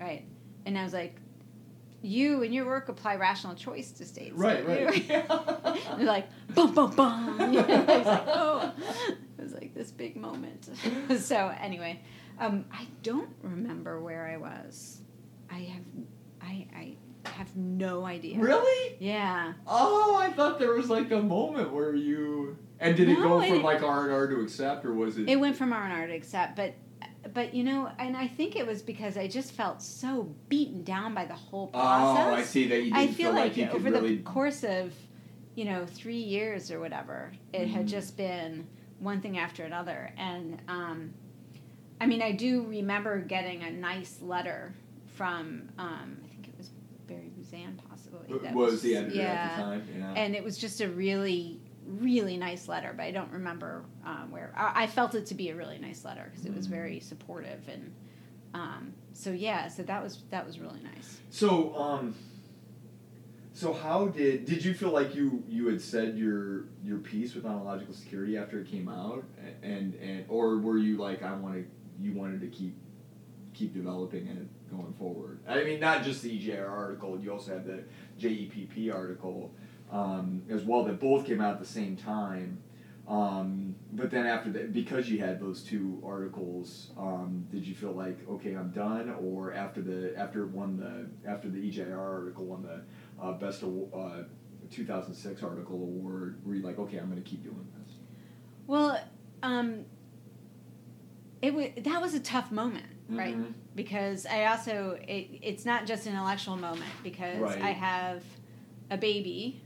[0.00, 0.24] right?
[0.66, 1.16] And I was like,
[2.02, 4.34] you and your work apply rational choice to states.
[4.34, 4.94] Right, right.
[4.96, 5.22] you?"
[5.96, 7.40] They're like, boom, boom, boom.
[7.40, 8.72] I was like, oh.
[9.38, 10.68] It was like this big moment.
[11.18, 12.00] so anyway,
[12.38, 15.00] um, I don't remember where I was.
[15.50, 15.82] I have,
[16.44, 16.96] I, I
[17.30, 18.38] have no idea.
[18.38, 18.96] really?
[19.00, 19.54] Yeah.
[19.66, 22.56] Oh, I thought there was like a moment where you.
[22.80, 25.16] And did it No, go from didn't- like R and R to accept, or was
[25.18, 25.28] it?
[25.28, 26.74] It went from R and R to accept, but
[27.32, 31.14] but you know, and I think it was because I just felt so beaten down
[31.14, 32.26] by the whole process.
[32.26, 34.16] Oh, I see that you didn't I feel like, you could over really.
[34.16, 34.92] the course of,
[35.54, 37.90] you know, three years or whatever, it had Mhm.
[37.90, 38.66] just been
[38.98, 40.12] one thing after another.
[40.18, 41.14] And um,
[42.00, 44.74] I mean, I do remember getting a nice letter
[45.14, 46.70] from, um, I think it was
[47.54, 48.38] Buzan, possibly.
[48.38, 49.22] that was the editor yeah.
[49.24, 49.88] at the time?
[49.98, 50.12] Yeah.
[50.14, 54.52] And it was just a really, really nice letter, but I don't remember um, where.
[54.56, 56.70] I, I felt it to be a really nice letter because it was Mhm.
[56.70, 57.92] very supportive and.
[58.54, 61.18] Um, so yeah, so that was that was really nice.
[61.30, 62.14] So, um,
[63.52, 67.44] so how did did you feel like you you had said your your piece with
[67.46, 69.24] ontological security after it came out,
[69.62, 71.64] and and or were you like I want to
[72.00, 72.76] you wanted to keep
[73.54, 74.46] keep developing it
[74.76, 75.40] going forward?
[75.48, 77.18] I mean, not just the EJIR article.
[77.18, 77.84] You also had the
[78.20, 79.54] JEPP article
[79.90, 82.58] um, as well that both came out at the same time.
[83.06, 87.92] Um, but then after that, because you had those two articles, um, did you feel
[87.92, 92.62] like okay, I'm done, or after the after won the after the EJIR article won
[92.62, 92.82] the
[93.22, 94.22] uh, best uh,
[94.70, 97.96] 2006 article award, were you like okay, I'm going to keep doing this?
[98.66, 98.98] Well,
[99.42, 99.84] um,
[101.42, 103.36] it was that was a tough moment, right?
[103.36, 103.52] Mhm.
[103.74, 107.62] Because I also it, it's not just an intellectual moment because Right.
[107.62, 108.22] I have
[108.90, 109.60] a baby.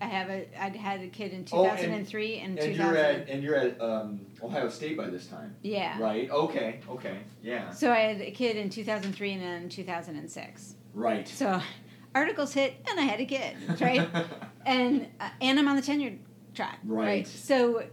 [0.00, 2.76] I have a I had a kid in Oh, and- 2003 and, And 2000.
[2.94, 5.98] you're at and you're at um, Ohio State by this time, yeah.
[6.00, 6.30] right?
[6.30, 10.74] Okay, okay, yeah, So I had a kid in 2003 and then 2006.
[10.94, 11.26] right.
[11.26, 11.60] So
[12.14, 14.08] articles hit and I had a kid, right?
[14.66, 16.14] and uh, and I'm on the tenure
[16.54, 17.26] track, Right.
[17.26, 17.84] So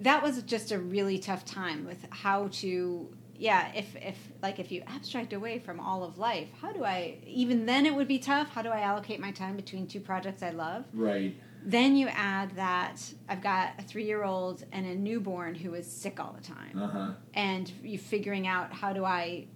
[0.00, 4.70] that was just a really tough time with how to yeah if if like if
[4.70, 8.18] you abstract away from all of life how do i even then it would be
[8.18, 11.34] tough how do i allocate my time between two projects i love right.
[11.64, 12.96] then you add that
[13.28, 16.80] i've got a three year old and a newborn who is sick all the time
[16.80, 17.10] Uh huh.
[17.34, 19.46] and you figuring out how do I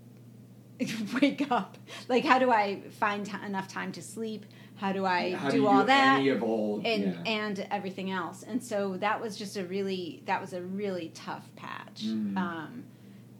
[1.20, 1.76] wake up,
[2.08, 4.46] like how do I find t- enough time to sleep?
[4.76, 6.20] How do I How do you all that?
[6.20, 7.22] Any of all, and yeah.
[7.26, 8.44] and everything else.
[8.44, 12.36] And so that was just a really that was a really tough patch, Mm.
[12.36, 12.84] um,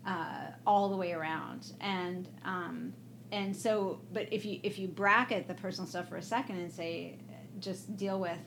[0.09, 1.73] uh, all the way around.
[1.81, 2.93] And um,
[3.31, 6.73] and so, but if you if you bracket the personal stuff for a second and
[6.73, 7.19] say,
[7.61, 8.39] just deal with.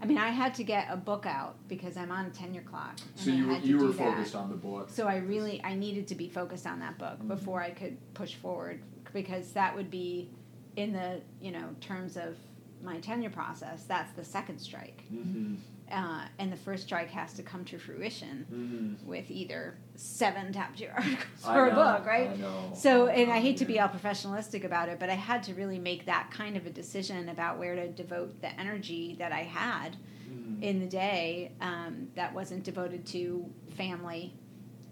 [0.00, 2.98] I mean, I had to get a book out because I'm on a tenure clock.
[3.14, 3.96] so you were you were that.
[3.96, 4.90] focused on the book.
[4.90, 7.28] So I really I needed to be focused on that book Mhm.
[7.28, 8.82] before I could push forward
[9.14, 10.28] because that would be
[10.76, 12.36] in the you know terms of
[12.82, 13.84] my tenure process.
[13.84, 15.54] That's the second strike, Mm-hmm.
[15.92, 19.06] Uh, and the first strike has to come to fruition Mm-hmm.
[19.08, 22.30] with either seven top tier articles I for a book, right?
[22.74, 25.78] So, and I hate to be all professionalistic about it, but I had to really
[25.78, 29.96] make that kind of a decision about where to devote the energy that I had
[30.28, 30.60] Mhm.
[30.62, 34.34] in the day um, that wasn't devoted to family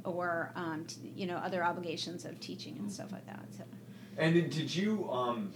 [0.04, 3.44] or um, t- you know other obligations of teaching and stuff like that.
[3.56, 3.64] So
[4.16, 5.10] And then did you?
[5.10, 5.52] Um,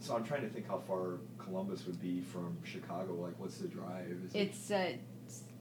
[0.00, 3.14] so I'm trying to think how far Columbus would be from Chicago.
[3.14, 4.06] Like, what's the drive?
[4.26, 4.92] Is it- it's, uh,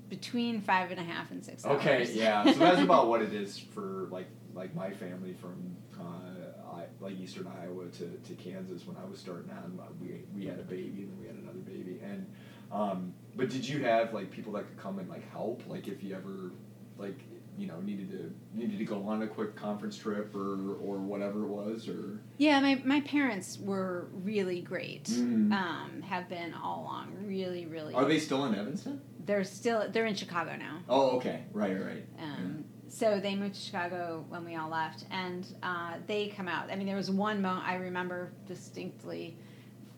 [0.09, 2.15] between five and a half and six Okay, hours.
[2.15, 2.43] yeah.
[2.53, 7.19] So that's about what it is for like like my family from uh, I, like
[7.19, 9.69] Eastern Iowa to, to Kansas when I was starting out.
[10.01, 11.99] We we had a baby and then we had another baby.
[12.03, 12.25] And
[12.71, 15.61] um, but did you have like people that could come and like help?
[15.67, 16.51] Like if you ever
[16.97, 17.19] like
[17.57, 21.43] you know needed to needed to go on a quick conference trip or or whatever
[21.43, 25.05] it was or Yeah, my, my parents were really great.
[25.05, 25.51] Mm.
[25.51, 27.93] Um, have been all along really really.
[27.93, 29.01] are they still in Evanston?
[29.25, 30.79] They're still they're in Chicago now.
[30.87, 32.05] Oh, okay, right, right.
[32.21, 36.71] Um, So they moved to Chicago when we all left, and uh, they come out.
[36.71, 39.35] I mean, there was one moment I remember distinctly.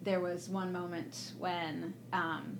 [0.01, 2.57] There was one moment when um,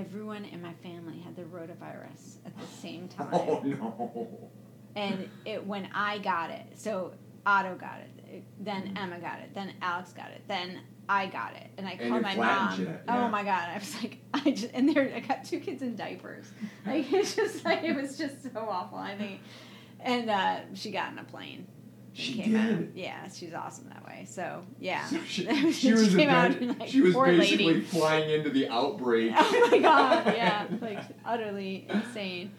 [0.00, 4.50] everyone in my family had the rotavirus at the same time, Oh no.
[4.94, 6.66] and it when I got it.
[6.74, 7.12] So
[7.44, 8.98] Otto got it, then Mhm.
[9.02, 12.22] Emma got it, then Alex got it, then I got it, and I And called
[12.22, 12.82] my mom.
[12.84, 12.96] yeah.
[13.08, 13.68] Oh my god!
[13.74, 16.50] I was like, I just and there I got two kids in diapers.
[16.84, 18.98] Like it's just like it was just so awful.
[18.98, 19.40] I think,
[20.00, 21.66] and uh, she got in a plane.
[22.16, 22.68] She came out.
[22.78, 22.92] did?
[22.94, 24.24] Yeah, she's awesome that way.
[24.28, 27.80] So yeah, So she, she was came out and, like, she was basically lady.
[27.82, 29.32] flying into the outbreak.
[29.36, 30.26] Oh my god!
[30.34, 32.52] Yeah, like utterly insane.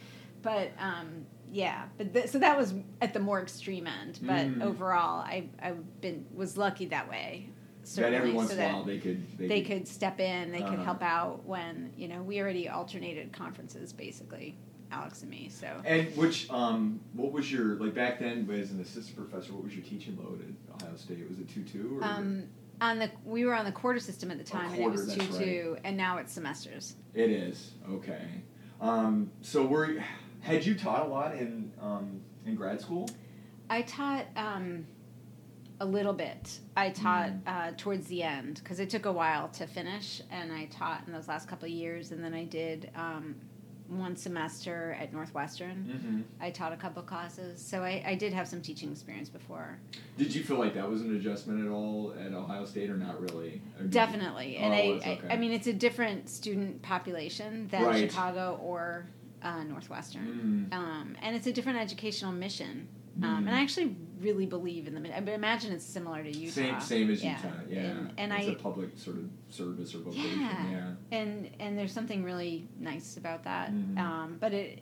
[0.44, 4.20] But um, yeah, but th- so that was at the more extreme end.
[4.22, 4.62] But Mm.
[4.62, 7.50] overall, I I've been was lucky that way.
[7.82, 10.52] that Certainly, every once so in a that while they could they could step in,
[10.52, 10.84] they could Uh-huh.
[10.84, 14.56] help out when you know we already alternated conferences basically,
[14.92, 15.50] Alex and me.
[15.50, 19.54] So And which um what was your like back then as an assistant professor?
[19.54, 21.28] What was your teaching load at Ohio State?
[21.30, 22.44] Was it two two or um,
[22.80, 25.28] on the we were on the quarter system at the time, and it was two
[25.38, 26.96] two, and now it's semesters.
[27.14, 28.22] it is okay.
[28.80, 29.96] Um, so were
[30.42, 33.10] had you taught a lot in um, in grad school?
[33.70, 34.86] I taught um,
[35.82, 36.60] a little bit.
[36.78, 37.42] I taught Mm.
[37.48, 41.12] uh, towards the end because it took a while to finish, and I taught in
[41.14, 43.36] those last couple of years, and then I did um,
[43.90, 45.76] one semester at Northwestern.
[45.86, 46.22] Mm-hmm.
[46.44, 49.80] I taught a couple classes, so I, I did have some teaching experience before.
[50.18, 53.22] Did you feel like that was an adjustment at all at Ohio State or not
[53.22, 53.62] really?
[53.78, 55.20] Or did you- Definitely, and Oh, I, was I.
[55.32, 58.10] I mean it's a different student population than Right.
[58.12, 59.08] Chicago or
[59.44, 60.76] uh, Northwestern, Mm.
[60.76, 62.88] um, and it's a different educational mission.
[63.24, 63.38] Um, Mm.
[63.48, 65.00] and I actually really believe in the.
[65.00, 66.52] mi- I imagine it's similar to Utah.
[66.54, 67.38] Same same as Yeah.
[67.38, 67.80] Utah, yeah.
[67.80, 70.70] And, and it's I a public sort of service or vocation, Yeah.
[70.72, 70.92] yeah.
[71.18, 73.72] and and there's something really nice about that.
[73.72, 73.98] Mhm.
[73.98, 74.82] Um, but it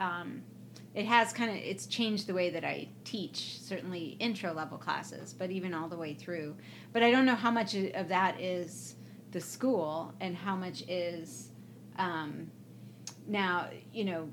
[0.00, 0.42] um,
[0.94, 3.60] it has kind of it's changed the way that I teach.
[3.60, 6.56] Certainly intro level classes, but even all the way through.
[6.92, 8.96] But I don't know how much of that is
[9.30, 11.50] the school and how much is
[11.98, 12.50] um,
[13.28, 14.28] now you know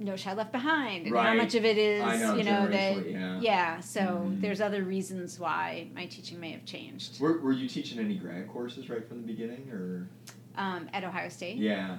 [0.00, 3.40] no child left behind and how much of it is know, you know that yeah.
[3.40, 4.40] yeah so Mhm.
[4.40, 8.48] there's other reasons why my teaching may have changed Were, were you teaching any grad
[8.48, 10.08] courses right from the beginning or
[10.56, 11.98] um, at ohio state yeah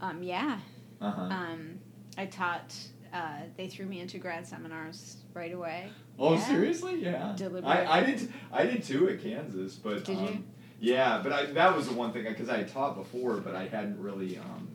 [0.00, 0.58] um, yeah
[1.00, 1.78] uh-huh um,
[2.16, 2.74] i taught
[3.12, 5.88] uh, they threw me into grad seminars right away
[6.18, 6.40] oh yeah.
[6.40, 7.64] seriously yeah Deliberate.
[7.68, 10.44] I, I did I did too at Kansas but Did um, you?
[10.80, 13.68] yeah but I that was the one thing because I had taught before but I
[13.68, 14.68] hadn't really um,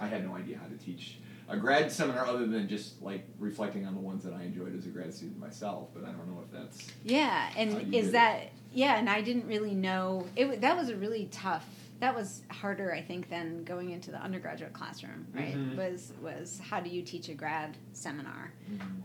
[0.00, 1.18] I had no idea how to teach
[1.48, 4.84] a grad seminar other than just like reflecting on the ones that I enjoyed as
[4.86, 8.12] a grad student myself but I don't know if that's yeah and is did it.
[8.12, 8.40] that
[8.72, 11.64] yeah and i didn't really know it that was a really tough
[12.00, 15.76] that was harder i think than going into the undergraduate classroom right Mhm.
[15.76, 18.52] was was how do you teach a grad seminar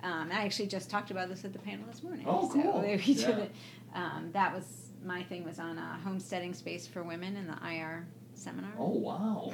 [0.04, 2.26] Um, I actually just talked about this at the panel this morning.
[2.28, 2.82] Oh, So cool.
[2.82, 3.30] we did Yeah.
[3.38, 3.52] it.
[3.94, 4.66] Um, that was
[5.06, 8.72] my thing was on uh, homesteading space for women in the IR seminar.
[8.80, 9.52] oh wow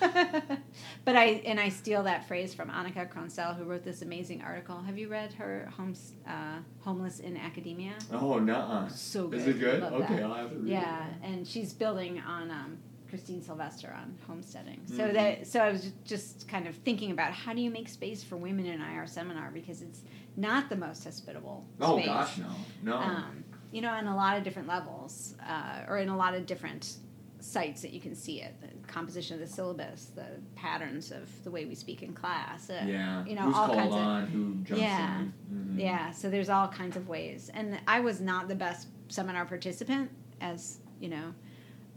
[1.04, 4.80] but I and I steal that phrase from Annica Kronsell, who wrote this amazing article.
[4.82, 7.94] Have you read her homes, uh, "Homeless in Academia"?
[8.12, 8.88] oh nuh-uh.
[8.88, 9.40] So good.
[9.40, 10.22] is it good okay that.
[10.24, 12.78] I'll have to read Yeah, it and she's building on um,
[13.08, 14.80] Christine Sylvester on homesteading.
[14.86, 15.12] So Mhm.
[15.14, 18.36] that so I was just kind of thinking about how do you make space for
[18.36, 20.02] women in IR seminar because it's
[20.36, 21.64] not the most hospitable.
[21.80, 22.06] oh space.
[22.06, 22.46] gosh no
[22.82, 26.32] no Um, you know, on a lot of different levels, uh, or in a lot
[26.34, 26.96] of different
[27.40, 28.54] sites that you can see it.
[28.60, 30.26] The composition of the syllabus, the
[30.56, 32.68] patterns of the way we speak in class.
[32.68, 35.20] Uh, yeah you know, who's all kinds of- who jumps Yeah.
[35.20, 35.80] in Mhm.
[35.80, 37.50] yeah, so there's all kinds of ways.
[37.54, 40.10] And I was not the best seminar participant
[40.40, 41.34] as, you know,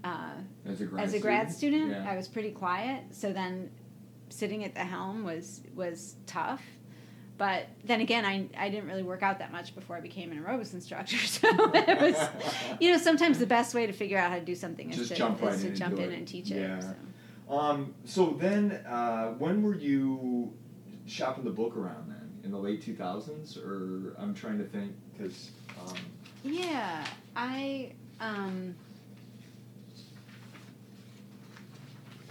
[0.04, 0.34] uh,
[0.66, 2.10] as a grad as a grad student, yeah.
[2.10, 3.04] I was pretty quiet.
[3.12, 3.72] So then
[4.30, 6.64] sitting at the helm was was tough.
[7.38, 10.44] But then again, I, I didn't really work out that much before I became an
[10.44, 11.18] aerobics instructor.
[11.26, 12.30] So it was,
[12.80, 15.16] you know, sometimes the best way to figure out how to do something is to,
[15.16, 16.18] jump right is to in and jump in it.
[16.18, 16.78] and teach Yeah.
[16.78, 16.84] it.
[17.48, 17.58] So.
[17.58, 20.54] Um, so then, uh, when were you
[21.08, 22.18] shopping the book around then?
[22.44, 23.58] In the late 2000s?
[23.58, 25.52] Or I'm trying to think, because.
[25.88, 25.96] Um,
[26.44, 27.04] Yeah,
[27.36, 27.94] I.
[28.20, 28.76] Um,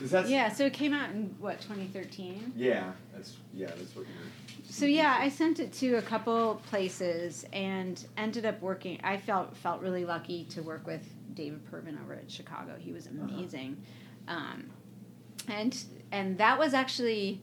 [0.00, 0.28] cause that's.
[0.28, 2.54] yeah, so it came out in what 2013.
[2.56, 4.64] Yeah, that's, yeah, that's what you're.
[4.68, 9.00] So yeah, I sent it to a couple places and ended up working.
[9.04, 11.02] I felt felt really lucky to work with
[11.34, 12.76] David Pervin over at Chicago.
[12.78, 13.76] He was amazing,
[14.28, 14.70] um,
[15.48, 15.76] and
[16.12, 17.42] and that was actually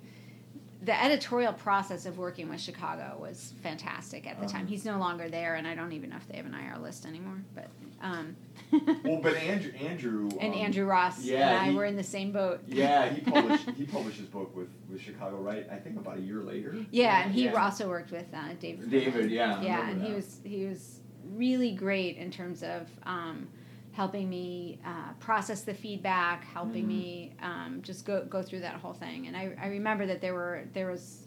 [0.87, 4.57] the editorial process of working with Chicago was fantastic at the Uh-huh.
[4.59, 4.67] time.
[4.67, 7.05] He's no longer there, and I don't even know if they have an IR list
[7.05, 7.43] anymore.
[7.53, 7.67] But
[8.01, 8.37] um,
[9.03, 9.73] Well, but Andrew.
[9.73, 12.61] Andrew and um, Andrew Ross yeah, and I he- were in the same boat.
[12.67, 15.67] Yeah, he published he published his book with, with Chicago, right?
[15.69, 16.73] I think about a year later.
[16.89, 17.61] Yeah, and he Yeah.
[17.63, 18.89] also worked with uh, David.
[18.89, 19.61] David, yeah.
[19.61, 21.01] Yeah, and he was he was
[21.35, 23.49] really great in terms of um,
[23.97, 26.87] helping me uh, process the feedback, helping Mhm.
[26.87, 29.25] me um, just go go through that whole thing.
[29.27, 31.23] And I, I remember that there were there was.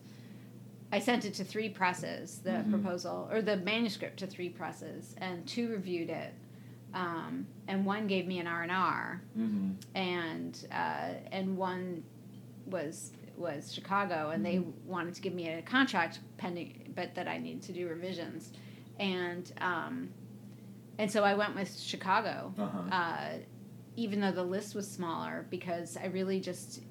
[0.92, 2.70] I sent it to three presses, the Mhm.
[2.70, 6.32] proposal or the manuscript to three presses, and two reviewed it,
[6.94, 9.74] um, and one gave me an R and R, Mhm.
[9.96, 12.04] and uh, and one
[12.66, 17.38] was was Chicago, and they wanted to give me a contract pending, but that I
[17.38, 18.52] needed to do revisions,
[18.98, 20.10] and um,
[21.00, 22.78] and so I went with Chicago, Uh-huh.
[22.94, 23.38] uh,
[23.96, 26.82] even though the list was smaller, because I really just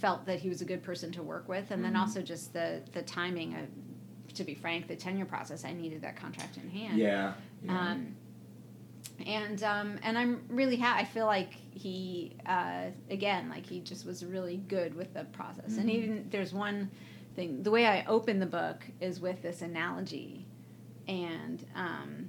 [0.00, 2.00] felt that he was a good person to work with, and then Mhm.
[2.00, 3.54] also just the the timing.
[3.54, 3.66] Of,
[4.34, 6.98] to be frank, the tenure process, I needed that contract in hand.
[6.98, 7.34] Yeah.
[7.62, 7.90] yeah.
[7.92, 8.16] Um,
[9.26, 11.02] and um, and I'm really happy.
[11.02, 15.78] I feel like he uh, again, like he just was really good with the process.
[15.78, 15.94] And Mhm.
[15.94, 16.90] even there's one
[17.36, 17.62] thing.
[17.62, 20.46] The way I open the book is with this analogy,
[21.06, 22.28] and um,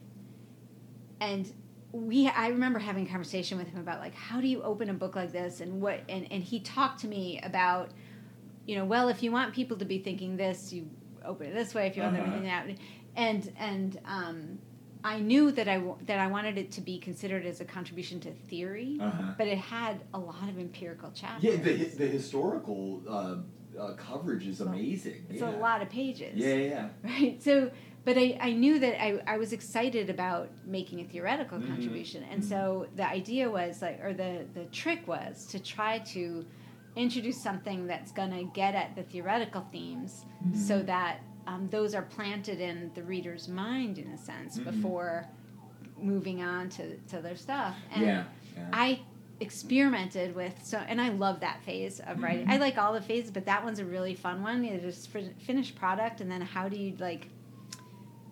[1.22, 1.52] and
[1.92, 4.94] we I remember having a conversation with him about like how do you open a
[4.94, 7.92] book like this and what and and he talked to me about
[8.66, 10.90] you know well if you want people to be thinking this you
[11.24, 12.40] open it this way if you want them to Uh-huh.
[12.66, 12.86] think that
[13.16, 14.60] and and um,
[15.06, 18.32] I knew that I that I wanted it to be considered as a contribution to
[18.32, 19.34] theory, Uh-huh.
[19.38, 21.44] but it had a lot of empirical chapters.
[21.44, 23.36] Yeah, the the historical uh,
[23.80, 25.28] uh, coverage is amazing.
[25.30, 25.56] it's yeah.
[25.56, 26.36] a lot of pages.
[26.36, 26.90] Yeah, yeah.
[27.04, 27.70] right so
[28.06, 31.68] but I, I knew that I, I was excited about making a theoretical Mhm.
[31.68, 36.46] contribution and so the idea was like or the, the trick was to try to
[36.96, 40.86] introduce something that's going to get at the theoretical themes so Mhm.
[40.86, 44.66] that um, those are planted in the reader's mind in a sense Mhm.
[44.72, 45.28] before
[45.98, 48.24] moving on to, to their stuff and yeah.
[48.56, 48.68] yeah.
[48.74, 49.02] I
[49.42, 52.50] experimented with so and I love that phase of writing.
[52.50, 54.64] I like all the phases, but that one's a really fun one.
[54.64, 55.10] it is just
[55.46, 57.28] finished product and then how do you like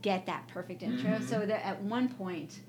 [0.04, 1.12] get that perfect intro?
[1.12, 1.28] Mhm.
[1.28, 2.60] So that at one point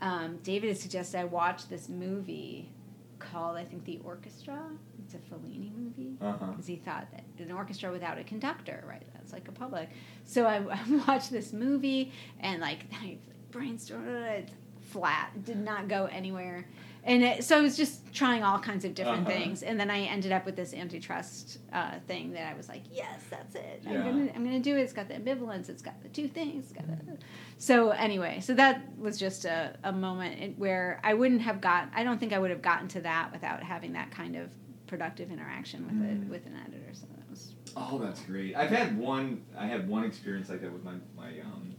[0.00, 2.72] um, David had suggested I watch this movie
[3.18, 4.58] called I think The Orchestra.
[5.04, 6.46] It's a Fellini movie uh-huh.
[6.46, 9.02] because he thought that an orchestra without a conductor, right?
[9.14, 9.90] That's like a public.
[10.24, 13.18] So I, I watched this movie and like I
[13.50, 14.50] brainstormed it
[14.80, 16.66] flat, it did not go anywhere.
[17.04, 19.30] And it, so I was just trying all kinds of different Uh-huh.
[19.38, 22.82] things, and then I ended up with this antitrust uh, thing that I was like,
[22.92, 23.82] yes, that's it.
[23.84, 23.92] Yeah.
[23.92, 24.80] I'm gonna, I'm gonna do it.
[24.82, 25.68] It's got the ambivalence.
[25.68, 26.64] It's got the two things.
[26.64, 27.16] It's got the.
[27.58, 31.88] So anyway, so that was just a, a moment where I wouldn't have got.
[31.94, 34.50] I don't think I would have gotten to that without having that kind of
[34.86, 36.24] productive interaction with Mm.
[36.24, 36.92] it with an editor.
[36.92, 38.56] So that was Oh, that's great.
[38.56, 39.42] I've had one.
[39.56, 41.74] I had one experience like that with my my um,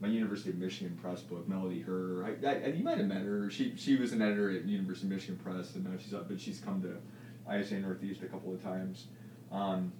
[0.00, 2.24] my University of Michigan Press book, Melody Herr.
[2.24, 3.50] I, I, you might have met her.
[3.50, 6.28] She she was an editor at University of Michigan Press, and now she's up.
[6.28, 9.06] But she's come to ISA Northeast a couple of times.
[9.52, 9.92] Um,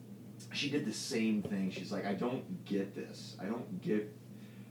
[0.52, 1.70] she did the same thing.
[1.70, 3.36] She's like, I don't get this.
[3.40, 4.12] I don't get.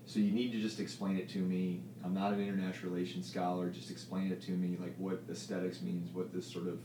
[0.06, 1.82] So you need to just explain it to me.
[2.04, 3.70] I'm not an international relations scholar.
[3.70, 6.80] Just explain it to me, like what aesthetics means, what this sort of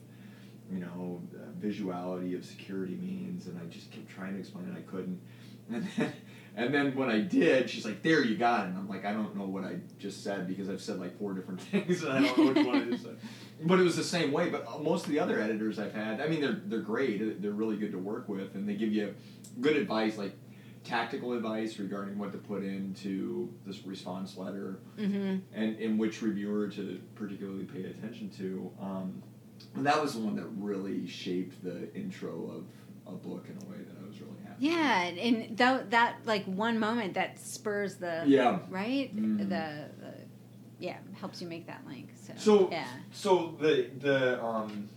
[0.71, 4.77] you know, uh, visuality of security means, and I just kept trying to explain it.
[4.77, 5.21] I couldn't,
[5.73, 6.13] and then,
[6.59, 9.13] and then when I did, she's like, "There, you got it." And I'm like, "I
[9.13, 12.21] don't know what I just said because I've said like four different things, and I
[12.21, 13.07] don't know which one it is."
[13.61, 14.51] But it was the same way.
[14.51, 17.43] But uh, most of the other editors I've had, I mean, they're they're great.
[17.43, 19.15] They're really good to work with, and they give you
[19.61, 20.37] good advice, like
[20.85, 25.39] tactical advice regarding what to put into this response letter mm-hmm.
[25.53, 28.71] and in which reviewer to particularly pay attention to.
[28.81, 29.23] Um,
[29.75, 32.65] and that was the one that really shaped the intro
[33.07, 34.48] of a book in a way that I was really happy.
[34.59, 38.25] Yeah, and that that like one moment that spurs the.
[38.27, 38.59] Yeah.
[38.69, 39.39] right Mhm.
[39.39, 39.45] the,
[40.01, 40.15] the
[40.79, 42.11] yeah helps you make that link.
[42.15, 44.89] So, So yeah, so the the um,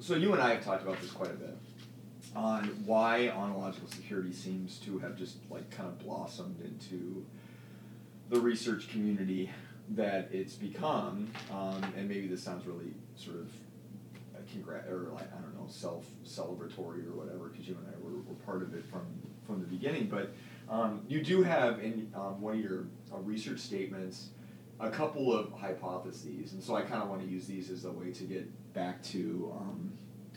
[0.00, 1.56] so you and I have talked about this quite a bit
[2.36, 7.24] on why ontological security seems to have just like kind of blossomed into
[8.30, 9.50] the research community
[9.90, 13.48] that it's become, um, and maybe this sounds really sort of
[14.34, 18.03] uh, congrat or like I don't know self celebratory or whatever because you and I
[18.26, 19.02] were, part of it from
[19.46, 20.32] from the beginning, but
[20.70, 24.28] um, you do have in um, one of your uh, research statements
[24.80, 27.90] a couple of hypotheses, and so I kind of want to use these as a
[27.92, 29.92] way to get back to um,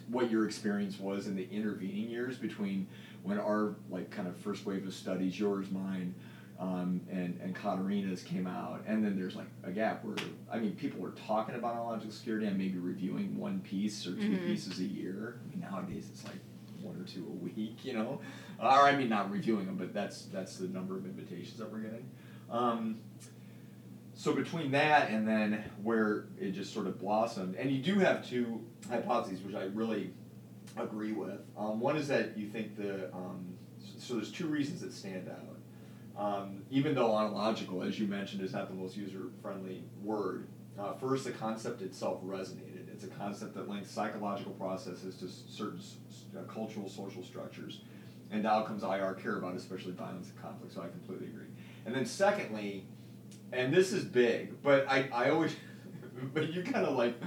[0.09, 2.87] what your experience was in the intervening years between
[3.23, 6.13] when our like kind of first wave of studies, yours, mine,
[6.59, 10.15] um, and and Catarina's came out, and then there's like a gap where
[10.51, 14.19] I mean people were talking about ontological security and maybe reviewing one piece or 2
[14.21, 14.45] Mhm.
[14.45, 15.39] pieces a year.
[15.45, 16.39] I mean nowadays it's like
[16.87, 18.21] one or two a week, you know,
[18.59, 21.79] or I mean not reviewing them, but that's that's the number of invitations that we're
[21.79, 22.09] getting.
[22.49, 22.99] Um,
[24.13, 28.27] so between that and then where it just sort of blossomed, and you do have
[28.27, 30.11] two hypotheses which I really
[30.75, 31.39] agree with.
[31.57, 33.45] Um, one is that you think the um,
[33.97, 35.57] so there's two reasons that stand out.
[36.17, 40.47] Um, even though ontological, as you mentioned, is not the most user friendly word.
[40.79, 42.76] Uh, first, the concept itself resonated.
[42.97, 45.79] It's a concept that links psychological processes to certain
[46.35, 47.81] uh, cultural, social structures,
[48.31, 50.73] and the outcomes IR care about, especially violence and conflict.
[50.73, 51.45] So I completely agree.
[51.85, 52.85] And then, secondly,
[53.51, 55.55] and this is big, but I, I always,
[56.33, 57.21] but you kind of like,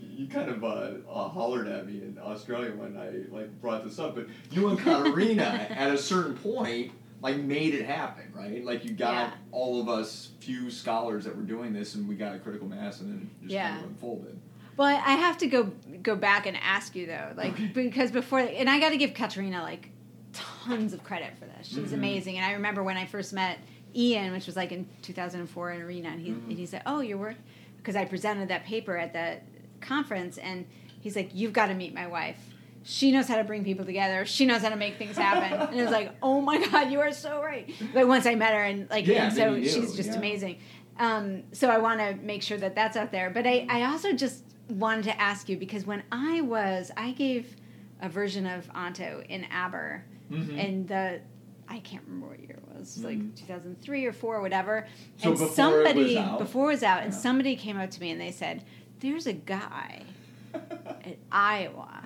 [0.00, 0.66] you kind of uh,
[1.06, 4.14] uh, hollered at me in Australia when I like brought this up.
[4.14, 8.64] But you and Catarina, at a certain point, like made it happen, right?
[8.64, 9.32] Like you got Yeah.
[9.52, 13.02] all of us few scholars that were doing this, and we got a critical mass,
[13.02, 13.80] and then it just kind Yeah.
[13.84, 14.38] of unfolded.
[14.80, 15.64] Well, I have to go
[16.02, 19.60] go back and ask you though, like because before, and I got to give Catarina
[19.62, 19.90] like
[20.32, 21.66] tons of credit for this.
[21.68, 21.92] She's Mhm.
[21.92, 23.58] amazing, and I remember when I first met
[23.94, 26.48] Ian, which was like in 2004 in Arena, and he Mhm.
[26.48, 27.36] and he said, "Oh, you're work,"
[27.76, 29.42] because I presented that paper at that
[29.82, 30.64] conference, and
[31.02, 32.38] he's like, "You've got to meet my wife."
[32.82, 34.24] She knows how to bring people together.
[34.24, 35.60] She knows how to make things happen.
[35.60, 37.70] and it was like, oh my god, you are so right.
[37.92, 40.16] But once I met her, and like, Yeah, and so she's just yeah.
[40.16, 40.56] amazing.
[40.98, 43.28] Um, so I want to make sure that that's out there.
[43.28, 47.56] But I, I also just wanted to ask you because when I was, I gave
[48.00, 50.58] a version of Anto in Aber, Mhm.
[50.58, 51.20] and the
[51.68, 53.36] I can't remember what year it was, like Mhm.
[53.36, 54.88] 2003 or four, or whatever.
[55.18, 56.38] So and before it somebody out?
[56.40, 58.64] before it was out, and somebody came up to me and they said,
[59.00, 60.02] "There's a guy
[60.52, 62.04] at Iowa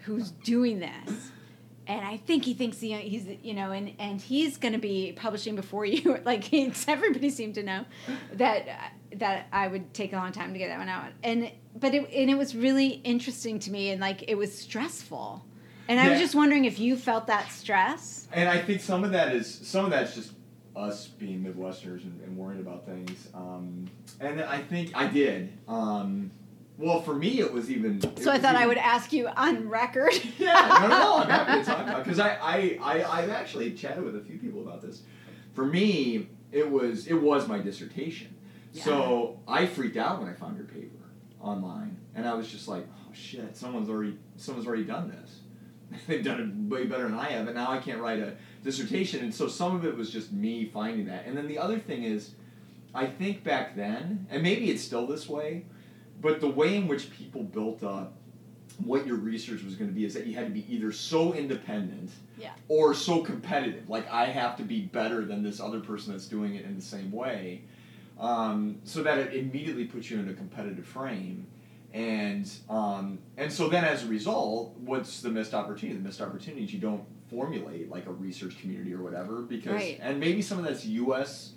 [0.00, 1.30] who's doing this."
[1.86, 5.12] And I think he thinks he, he's you know and, and he's going to be
[5.16, 6.52] publishing before you like
[6.88, 7.84] everybody seemed to know
[8.34, 11.94] that that I would take a long time to get that one out and but
[11.94, 15.44] it and it was really interesting to me and like it was stressful
[15.88, 19.12] and I was just wondering if you felt that stress And I think some of
[19.12, 20.32] that is some of that's just
[20.78, 23.28] us being Midwesterners and, and worrying about things.
[23.34, 23.90] Um,
[24.20, 25.52] and I think I did.
[25.66, 26.30] Um,
[26.78, 27.98] well, for me, it was even.
[27.98, 31.16] it so I thought I would ask you on record yeah, no, no, no.
[31.16, 34.38] I'm happy to talk about because I, I, I, I've actually chatted with a few
[34.38, 35.02] people about this.
[35.54, 38.34] For me, it was it was my dissertation.
[38.84, 40.96] So I freaked out when I found your paper
[41.40, 45.40] online, and I was just like, oh shit, someone's already someone's already done this.
[46.06, 49.20] They've done it way better than I have, and now I can't write a dissertation.
[49.20, 52.02] And so some of it was just me finding that, and then the other thing
[52.04, 52.32] is,
[52.94, 55.64] I think back then, and maybe it's still this way,
[56.20, 58.14] but the way in which people built up
[58.84, 61.32] what your research was going to be is that you had to be either so
[61.32, 62.50] independent Yeah.
[62.68, 63.88] or so competitive.
[63.88, 66.82] Like I have to be better than this other person that's doing it in the
[66.82, 67.62] same way,
[68.18, 71.46] um, so that it immediately puts you in a competitive frame.
[71.94, 75.98] And um, and so then as a result, what's the missed opportunity?
[75.98, 79.98] The missed opportunity is you don't formulate like a research community or whatever because Right.
[80.02, 81.52] and maybe some of that's U.S.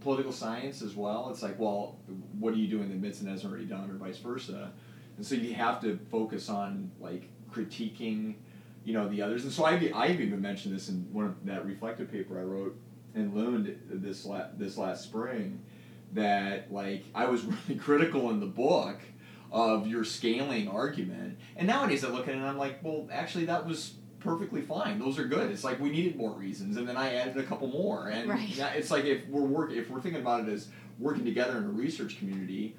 [0.00, 1.28] political science as well.
[1.30, 1.96] It's like, well,
[2.38, 4.70] what are you doing that Mitzen hasn't already done, or vice versa?
[5.16, 8.34] And so you have to focus on like critiquing,
[8.84, 9.42] you know, the others.
[9.44, 12.76] And so I've, I've even mentioned this in one of that reflective paper I wrote
[13.14, 15.60] in Lund this la- this last spring,
[16.14, 18.98] that like I was really critical in the book
[19.52, 21.38] of your scaling argument.
[21.56, 24.98] And nowadays I look at it and I'm like, well, actually that was perfectly fine.
[24.98, 25.50] Those are good.
[25.50, 28.08] It's like we needed more reasons, and then I added a couple more.
[28.08, 28.48] And Right.
[28.74, 30.68] it's like if we're work if we're thinking about it as
[30.98, 32.74] working together in a research community,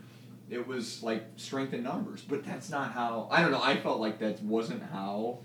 [0.50, 2.22] it was like strength in numbers.
[2.22, 3.28] But that's not how.
[3.32, 3.62] I don't know.
[3.62, 5.40] I felt like that wasn't how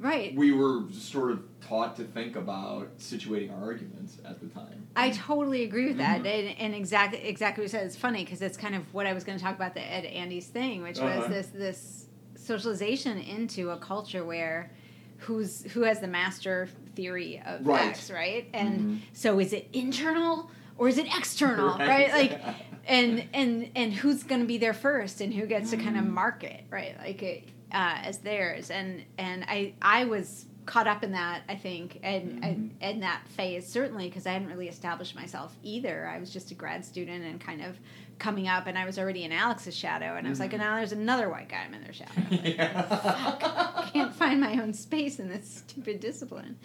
[0.00, 4.86] right we were sort of taught to think about situating our arguments at the time.
[4.96, 6.26] I totally agree with that, Mhm.
[6.48, 7.86] and, and exactly exactly what you said.
[7.86, 10.04] It's funny because it's kind of what I was going to talk about the Ed
[10.04, 11.28] Andy's thing, which was Uh-huh.
[11.28, 14.70] this this socialization into a culture where
[15.18, 17.90] who's who has the master theory of Right.
[17.90, 18.48] X, right?
[18.52, 18.98] And Mhm.
[19.12, 22.10] so is it internal or is it external, right?
[22.20, 22.40] Like
[22.88, 26.04] and and and who's going to be there first and who gets to kind of
[26.04, 31.02] mark it right like it, uh, as theirs and and i i was caught up
[31.02, 32.70] in that i think and Mhm.
[32.82, 36.50] I, in that phase certainly because i hadn't really established myself either i was just
[36.50, 37.76] a grad student and kind of
[38.18, 40.58] coming up and i was already in alex's shadow and i was like Mhm.
[40.58, 43.88] now there's another white guy i'm in their shadow yeah.
[43.92, 46.56] can't find my own space in this stupid discipline.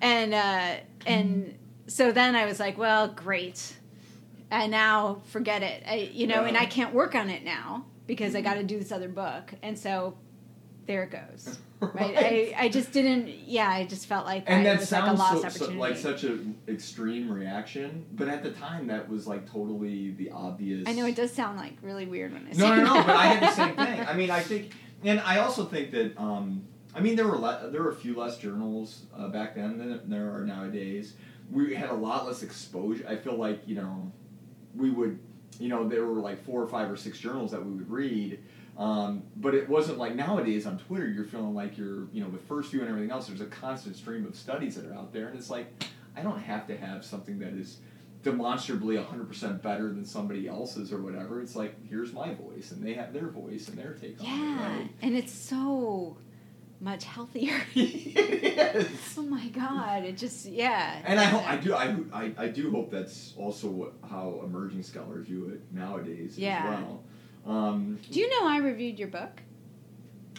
[0.00, 0.74] And uh,
[1.06, 1.56] and
[1.86, 3.74] so then I was like, well, great.
[4.50, 5.82] And now forget it.
[5.86, 8.78] I, you know, and I can't work on it now because I got to do
[8.78, 9.52] this other book.
[9.62, 10.16] And so
[10.88, 11.58] there it goes.
[11.80, 12.16] Right?
[12.58, 13.28] I, I just didn't.
[13.46, 15.72] Yeah, I just felt like and I, that was like a sounds lost so, so,
[15.74, 20.88] like such an extreme reaction, but at the time that was like totally the obvious.
[20.88, 22.94] I know it does sound like really weird when I say No, no, no.
[22.94, 23.06] that.
[23.06, 24.08] But I had the same thing.
[24.08, 24.72] I mean, I think,
[25.04, 26.18] and I also think that.
[26.18, 26.64] Um,
[26.96, 30.10] I mean, there were le- there were a few less journals uh, back then than
[30.10, 31.14] there are nowadays.
[31.48, 33.06] We had a lot less exposure.
[33.08, 34.10] I feel like you know,
[34.74, 35.20] we would,
[35.60, 38.40] you know, there were like four or five or six journals that we would read.
[38.78, 41.08] Um, but it wasn't like nowadays on Twitter.
[41.08, 43.26] You're feeling like you're, you know, with First View and everything else.
[43.26, 45.66] There's a constant stream of studies that are out there, and it's like,
[46.16, 47.78] I don't have to have something that is
[48.22, 51.40] demonstrably 100% better than somebody else's or whatever.
[51.40, 54.76] It's like, here's my voice, and they have their voice and their take on yeah,
[54.78, 56.16] it, and it's so
[56.80, 57.60] much healthier.
[57.74, 59.16] yes.
[59.18, 60.04] oh my god!
[60.04, 61.02] It just yeah.
[61.04, 65.26] And I, I do, I, I, I do hope that's also what, how emerging scholars
[65.26, 66.58] view it nowadays Yeah.
[66.58, 67.02] as well.
[67.48, 69.40] Um, Do you know I reviewed your book?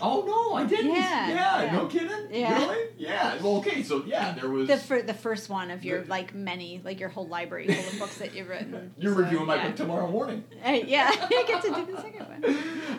[0.01, 0.91] Oh no, I didn't.
[0.95, 1.71] Yeah, yeah, yeah.
[1.73, 2.27] no kidding.
[2.31, 2.57] Yeah.
[2.57, 2.85] Really?
[2.97, 3.35] Yeah.
[3.41, 4.67] Well, okay, so yeah, there was.
[4.69, 7.93] The fir- the first one of your The- like many like your whole library full
[7.93, 8.93] of books that you've written.
[8.99, 9.67] You're So, reviewing my yeah.
[9.67, 10.45] book tomorrow morning.
[10.65, 12.53] Uh, yeah, I get to do the second one,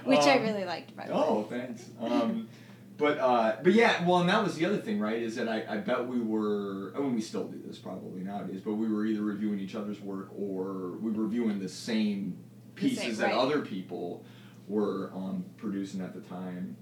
[0.05, 0.95] which I Um, really liked.
[0.95, 1.19] By the way.
[1.19, 1.85] Oh, thanks.
[2.01, 2.49] Um,
[2.99, 5.23] but uh, but yeah, well, and that was the other thing, right?
[5.23, 8.61] Is that I, I bet we were, I mean, we still do this probably nowadays,
[8.63, 12.37] but we were either reviewing each other's work or we were reviewing the same
[12.81, 14.25] The same, pieces that other people
[14.69, 16.77] were um, producing at the time.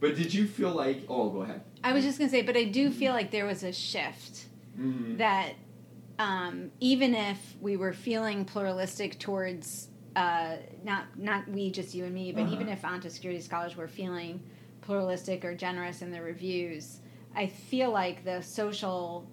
[0.00, 1.02] But did you feel like?
[1.08, 1.62] Oh, go ahead.
[1.82, 4.46] I was just gonna say, but I do feel like there was a shift
[4.78, 5.16] Mm-hmm.
[5.16, 5.54] that
[6.20, 12.14] um, even if we were feeling pluralistic towards uh, not not we just you and
[12.14, 12.52] me, but Uh-huh.
[12.54, 14.40] even if onto security scholars were feeling
[14.80, 17.00] pluralistic or generous in their reviews,
[17.34, 19.28] I feel like the social,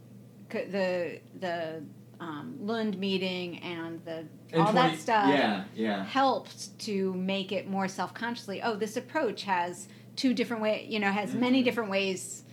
[0.49, 1.83] the the
[2.19, 6.03] um, Lund meeting and the And all 20 that stuff Yeah, yeah.
[6.05, 11.11] helped to make it more self-consciously oh this approach has two different way you know
[11.11, 11.65] has many Mhm.
[11.65, 12.43] different ways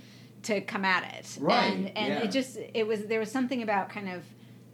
[0.44, 2.22] to come at it Right, and and yeah.
[2.24, 4.22] it just it was there was something about kind of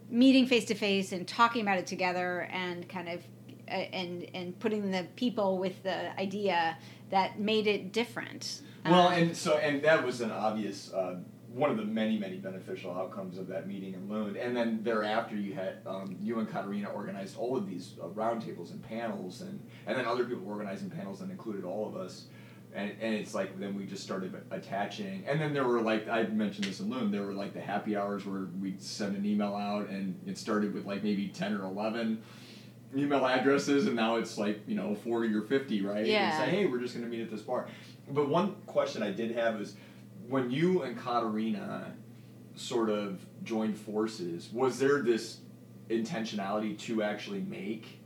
[0.09, 3.19] meeting face to face and talking about it together and kind of
[3.67, 6.75] uh, and and putting the people with the idea
[7.11, 11.17] that made it different Well, Um, and so and that was an obvious uh,
[11.53, 14.35] one of the many many beneficial outcomes of that meeting in Lund.
[14.35, 18.71] And then thereafter, you had um, you and Catarina organized all of these uh, roundtables
[18.71, 22.25] and panels, and and then other people organizing panels and included all of us.
[22.71, 26.23] And, and it's like then we just started attaching, and then there were like I
[26.23, 27.11] mentioned this in Lund.
[27.11, 30.75] There were like the happy hours where we'd send an email out, and it started
[30.75, 32.21] with like maybe ten or eleven
[32.95, 36.05] email addresses, and now it's like you know forty or fifty, right?
[36.05, 36.29] Yeah.
[36.29, 37.67] And say, hey, we're just going to meet at this bar.
[38.11, 39.75] But one question I did have is
[40.29, 41.93] when you and Catarina
[42.55, 45.39] sort of joined forces, was there this
[45.89, 47.99] intentionality to actually make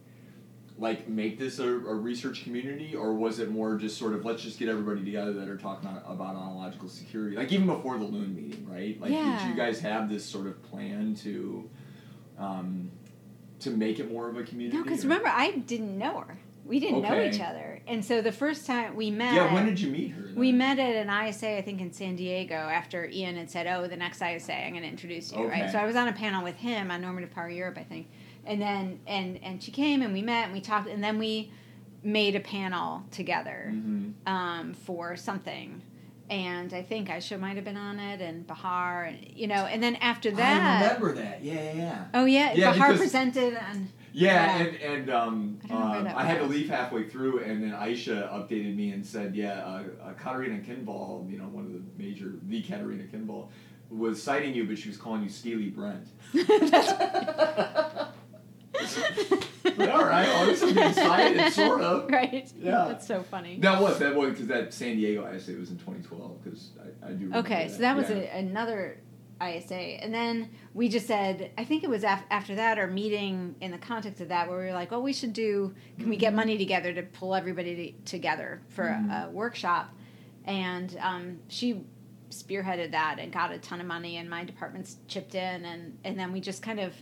[0.80, 2.96] like make this a, a research community?
[2.96, 5.88] Or was it more just sort of let's just get everybody together that are talking
[5.88, 9.00] on, about ontological security like even before the Lund meeting right?
[9.00, 11.70] Like did you guys have this sort of plan to
[12.40, 12.90] um,
[13.60, 16.80] to make it more of a community no because remember i didn't know her we
[16.80, 19.92] didn't know each other and so the first time we met yeah when did you
[19.92, 23.52] meet her We met at an ISA, I think, in San Diego after Ian had
[23.52, 25.62] said, "Oh, the next ISA, I'm going to introduce you." Okay.
[25.62, 25.72] Right.
[25.72, 28.08] So I was on a panel with him on normative power Europe, I think,
[28.46, 31.52] and then and and she came and we met and we talked and then we
[32.04, 34.14] made a panel together Mhm.
[34.26, 35.82] um, for something.
[36.32, 39.66] And I think Aisha might have been on it, and Bahar, and, you know.
[39.72, 43.54] And then after that, I remember that yeah yeah yeah oh yeah, Yeah, Bahar presented,
[43.70, 44.64] and Yeah, Yeah.
[44.66, 47.64] and, and um, I don't know where um, I had to leave halfway through, and
[47.64, 51.74] then Aisha updated me and said, yeah, uh, uh, Catarina Kinnvall, you know, one of
[51.74, 53.50] the major, the Catarina Kinnvall,
[53.90, 56.08] was citing you, but she was calling you Steely Brent.
[59.78, 62.10] But all right, well, this is getting cited, sort of.
[62.12, 62.52] right.
[62.58, 62.86] Yeah.
[62.90, 63.60] That's so funny.
[63.60, 67.10] That was that was because that San Diego essay was in 2012 because I, I
[67.12, 67.26] do.
[67.26, 68.18] remember Okay, so that was yeah.
[68.18, 69.00] a, another
[69.42, 73.56] ISA, and then we just said, I think it was af- after that our meeting
[73.62, 75.74] in the context of that where we were like, well, we should do.
[76.00, 76.38] Can we get Mhm.
[76.38, 79.26] money together to pull everybody to, together for Mhm.
[79.26, 79.90] a, a workshop?
[80.46, 81.84] And um, she
[82.30, 86.18] spearheaded that and got a ton of money, and my departments chipped in, and and
[86.20, 86.94] then we just kind of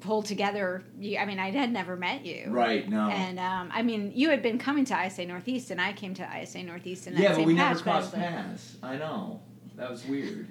[0.00, 0.84] pulled together.
[0.98, 2.88] You, I mean, I had never met you, Right.
[2.88, 3.08] No.
[3.08, 6.28] And um, I mean, you had been coming to ISA Northeast, and I came to
[6.42, 8.76] ISA Northeast And yeah, but we patch, never but I was crossed paths.
[8.82, 9.40] I know.
[9.76, 10.48] That was weird.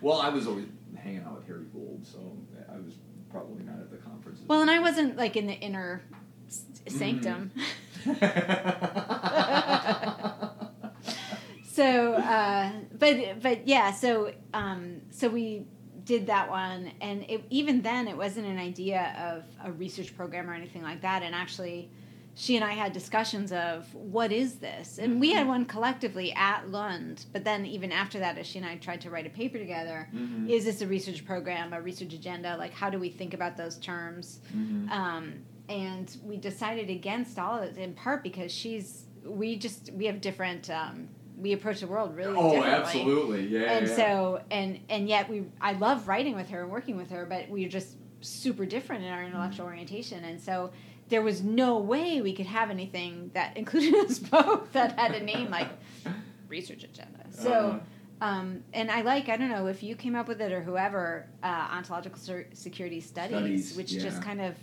[0.00, 0.66] Well, I was always
[0.96, 2.36] hanging out with Harry Gould, so
[2.72, 2.94] I was
[3.30, 4.44] probably not at the conferences.
[4.46, 6.02] Well, and I wasn't like in the inner
[6.48, 7.50] s- sanctum.
[11.72, 15.64] so, uh, but but yeah, so um, so we
[16.04, 20.48] did that one, and it, even then, it wasn't an idea of a research program
[20.48, 21.22] or anything like that.
[21.22, 21.90] And actually,
[22.40, 26.70] she and I had discussions of what is this, and we had one collectively at
[26.70, 27.26] Lund.
[27.32, 30.08] But then, even after that, as she and I tried to write a paper together,
[30.14, 30.48] Mhm.
[30.48, 32.56] is this a research program, a research agenda?
[32.56, 34.38] Like, how do we think about those terms?
[34.56, 34.88] Mhm.
[34.88, 35.32] um,
[35.68, 40.20] and we decided against all of it in part because she's we just we have
[40.20, 43.48] different um, we approach the world really oh, absolutely.
[43.48, 43.72] Yeah.
[43.72, 43.94] and yeah.
[43.96, 47.48] so and and yet we i love writing with her and working with her but
[47.50, 49.74] we're just super different in our intellectual Mm-hmm.
[49.74, 50.70] orientation and so
[51.08, 55.22] there was no way we could have anything that included us both that had a
[55.24, 55.68] name like
[56.48, 57.78] research agenda so Uh-huh.
[58.28, 61.26] um, and I like I don't know if you came up with it or whoever
[61.42, 62.18] uh, ontological
[62.52, 64.02] security studies, Studies, which yeah.
[64.02, 64.54] just kind of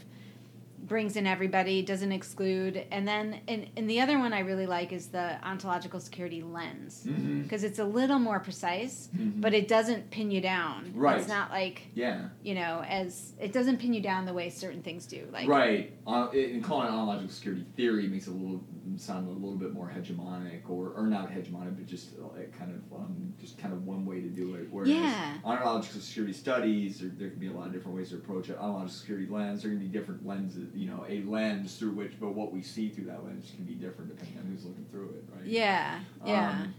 [0.88, 4.92] brings in everybody, doesn't exclude, and then and, and the other one I really like
[4.94, 7.42] is the ontological security lens Mm-hmm.
[7.44, 10.92] because it's a little more precise, but it doesn't pin you down.
[10.96, 11.18] Right.
[11.20, 12.30] It's not like Yeah.
[12.44, 15.28] you know as it doesn't pin you down the way certain things do.
[15.32, 15.94] Like right.
[16.06, 18.64] Uh, it- and calling it ontological security theory makes it a little
[18.98, 22.72] sound a little bit more hegemonic, or or not hegemonic, but just uh, like kind
[22.72, 24.68] of um, just kind of one way to do it.
[24.72, 25.38] Whereas Yeah.
[25.44, 28.58] ontological security studies, there, there can be a lot of different ways to approach it.
[28.58, 32.34] Ontological security lens, there can be different lenses, you know, a lens through which, but
[32.34, 35.24] what we see through that lens can be different depending on who's looking through it,
[35.36, 35.46] right?
[35.46, 36.00] Yeah.
[36.26, 36.50] Yeah.
[36.50, 36.74] Um,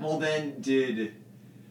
[0.00, 1.14] well, then did.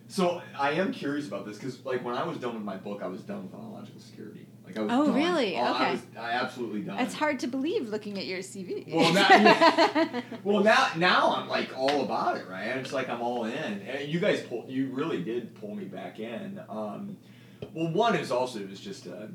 [0.08, 3.02] So I am curious about this because, like, when I was done with my book,
[3.04, 4.46] I was done with ontological security.
[4.66, 4.92] Like, I was.
[4.94, 5.16] Oh, done.
[5.16, 5.58] really?
[5.58, 5.92] Oh, I Okay.
[5.92, 6.02] was.
[6.18, 7.00] I absolutely done.
[7.00, 8.94] it's hard to believe looking at your CV.
[8.94, 12.68] Well, now- Well, now now I'm like all about it, right?
[12.78, 13.54] It's like I'm all in.
[13.54, 14.66] And you guys pull.
[14.68, 16.62] You really did pull me back in.
[16.70, 17.18] Um,
[17.74, 19.30] well, one is also it was just a,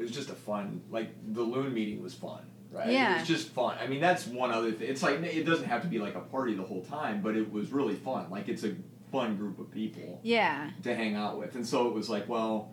[0.00, 0.80] it was just a fun.
[0.90, 2.88] Like the Lund meeting was fun, right?
[2.88, 3.18] It Yeah.
[3.18, 3.76] was just fun.
[3.80, 4.88] I mean, that's one other thing.
[4.88, 7.52] It's like it doesn't have to be like a party the whole time, but it
[7.52, 8.30] was really fun.
[8.30, 8.74] Like it's a
[9.12, 10.70] fun group of people yeah.
[10.82, 12.72] to hang out with, and so it was like, well,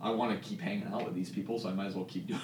[0.00, 2.26] I want to keep hanging out with these people, so I might as well keep
[2.28, 2.40] doing.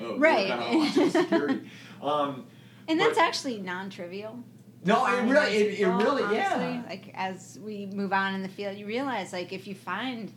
[0.00, 0.50] Uh, work Right.
[0.50, 1.70] on ontological security.
[2.02, 2.46] Um,
[2.88, 4.38] And that's But- actually non-trivial.
[4.84, 6.36] no, it really, it, it really, honestly.
[6.36, 6.82] yeah.
[6.88, 10.30] Like as we move on in the field, you realize like if you find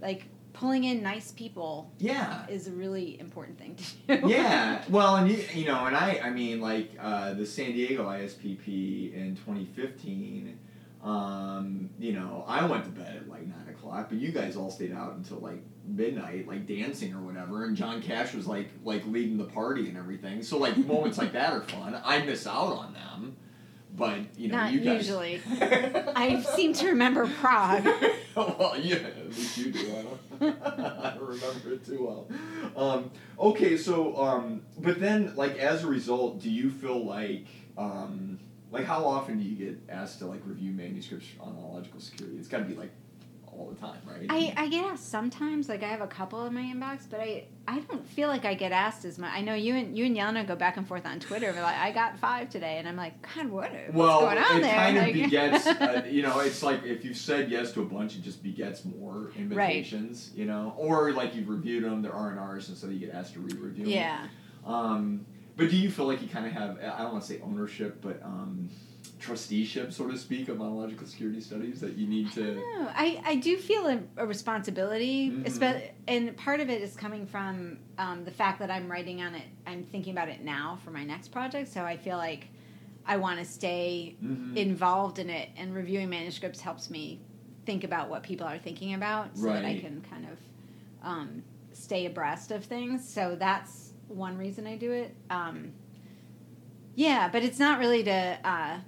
[0.00, 0.24] like
[0.58, 2.46] pulling in nice people Yeah.
[2.48, 3.76] is a really important thing
[4.06, 4.28] to do.
[4.28, 8.04] yeah, well, and you, you know, and I, I mean, like uh, the San Diego
[8.06, 10.58] ISPP in 2015.
[11.02, 14.68] Um, you know, I went to bed at like nine o'clock, but you guys all
[14.68, 17.64] stayed out until like midnight, like dancing or whatever.
[17.64, 20.42] And John Cash was like, like leading the party and everything.
[20.42, 21.96] So like moments like that are fun.
[22.04, 23.36] I miss out on them,
[23.96, 25.06] but you know, Not you guys.
[25.06, 25.40] usually.
[26.16, 27.84] I seem to remember Prague.
[28.34, 29.78] well, yeah, at least you do.
[29.78, 32.28] I don't, I remember it too well.
[32.76, 37.46] Um, okay, so, um, but then, like, as a result, do you feel like,
[37.76, 38.38] um,
[38.70, 42.36] like, how often do you get asked to like review manuscripts on ontological security?
[42.38, 42.92] It's got to be like
[43.58, 44.26] all the time, right?
[44.28, 47.44] I, I get asked sometimes, like I have a couple in my inbox, but I,
[47.66, 49.30] I don't feel like I get asked as much.
[49.32, 51.52] I know you and you and Yelena go back and forth on Twitter.
[51.52, 53.72] But like, I got five today, and I'm like, God, what?
[53.72, 54.74] What's well, going on it there?
[54.74, 58.14] kind of begets, uh, you know, it's like if you've said yes to a bunch,
[58.16, 62.38] it just begets more invitations, you know, or like you've reviewed them, they're R and
[62.38, 63.92] R's, and so you get asked to re-review them.
[63.92, 64.26] yeah.
[64.64, 65.26] Um,
[65.56, 68.00] but do you feel like you kind of have, I don't want to say ownership,
[68.00, 68.70] but um,
[69.18, 72.54] trusteeship, so to speak, of ontological security studies that you need to.
[72.54, 75.90] No, I, I do feel a, a responsibility, Mhm.
[76.06, 79.44] and part of it is coming from um, the fact that I'm writing on it.
[79.66, 82.48] I'm thinking about it now for my next project, so I feel like
[83.06, 84.56] I want to stay Mhm.
[84.56, 87.20] involved in it, and reviewing manuscripts helps me
[87.66, 90.38] think about what people are thinking about, so that I can kind of
[91.02, 91.42] um,
[91.72, 93.08] stay abreast of things.
[93.08, 95.14] So that's one reason I do it.
[95.30, 95.72] Um,
[96.94, 98.38] yeah, but it's not really to.
[98.44, 98.78] Uh,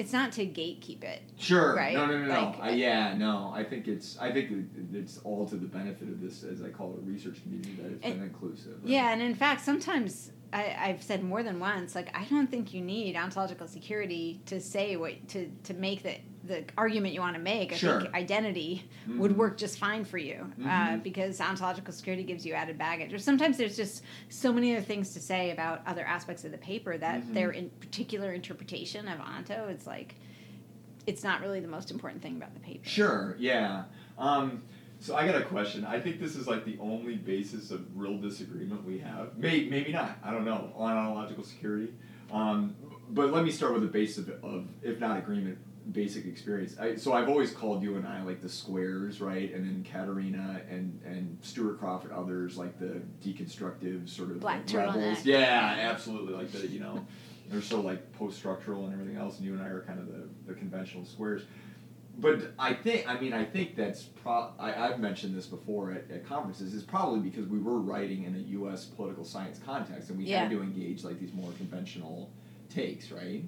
[0.00, 1.22] it's not to gatekeep it.
[1.38, 1.76] Sure.
[1.76, 2.34] Right, No, no, no, no.
[2.50, 3.52] like- I, yeah, no.
[3.54, 4.18] I think it's.
[4.18, 4.50] I think
[4.92, 8.04] it's all to the benefit of this, as I call it, research community that it's
[8.04, 8.72] And- been inclusive.
[8.82, 8.88] right?
[8.90, 12.74] Yeah, and in fact, sometimes I, I've said more than once, like I don't think
[12.74, 16.16] you need ontological security to say what to to make the
[16.50, 17.72] the argument you want to make.
[17.72, 18.00] I Sure.
[18.02, 19.36] think identity would Mhm.
[19.36, 21.02] work just fine for you uh, Mhm.
[21.02, 23.12] because ontological security gives you added baggage.
[23.14, 26.58] Or sometimes there's just so many other things to say about other aspects of the
[26.58, 27.34] paper that Mhm.
[27.34, 30.16] their in particular interpretation of onto, it's like
[31.06, 32.86] it's not really the most important thing about the paper.
[32.86, 33.34] Sure.
[33.38, 33.84] Yeah.
[34.18, 34.62] Um,
[34.98, 35.84] so I got a question.
[35.84, 39.36] I think this is like the only basis of real disagreement we have.
[39.38, 40.18] Maybe, maybe not.
[40.22, 41.94] I don't know on ontological security.
[42.30, 42.76] Um,
[43.08, 45.58] but let me start with the base of, of if not agreement,
[45.90, 46.78] basic experience.
[46.78, 49.52] I, so I've always called you and I like the squares, right?
[49.52, 54.76] And then Catarina and and Stuart Crawford, others like the deconstructive sort of Black like
[54.76, 55.24] rebels.
[55.24, 56.34] Yeah, absolutely.
[56.34, 57.06] Like the you know.
[57.48, 60.28] They're so like post-structural and everything else, and you and I are kind of the,
[60.46, 61.42] the conventional squares.
[62.16, 64.52] But I think, I mean, I think that's pro.
[64.58, 66.74] I, I've mentioned this before at, at conferences.
[66.74, 68.84] Is probably because we were writing in a U.S.
[68.84, 72.30] political science context, and we had to engage like these more conventional
[72.68, 73.42] takes, right?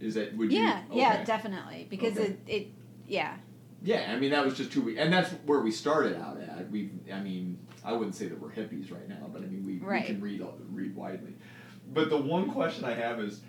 [0.00, 1.00] Is that would Yeah, you?
[1.00, 1.24] yeah, okay.
[1.24, 1.86] definitely.
[1.90, 2.26] Because Okay.
[2.28, 2.66] it, it,
[3.06, 3.36] yeah,
[3.82, 6.70] Yeah, I mean that was just two weeks, and that's where we started out at.
[6.70, 9.78] We, I mean, I wouldn't say that we're hippies right now, but I mean we,
[9.78, 10.02] Right.
[10.02, 11.34] we can read read widely.
[11.92, 13.40] But the one question I have is,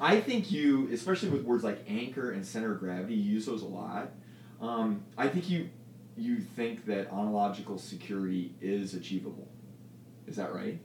[0.00, 3.62] I think you, especially with words like anchor and center of gravity, you use those
[3.62, 4.10] a lot.
[4.60, 5.68] Um, I think you
[6.16, 9.48] you think that ontological security is achievable.
[10.26, 10.78] Is that right?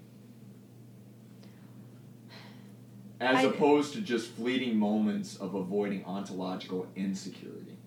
[3.19, 7.77] As I- opposed to just fleeting moments of avoiding ontological insecurity.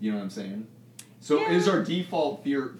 [0.00, 0.66] You know what I'm saying?
[1.20, 1.52] So Yeah.
[1.52, 2.76] is our default theor-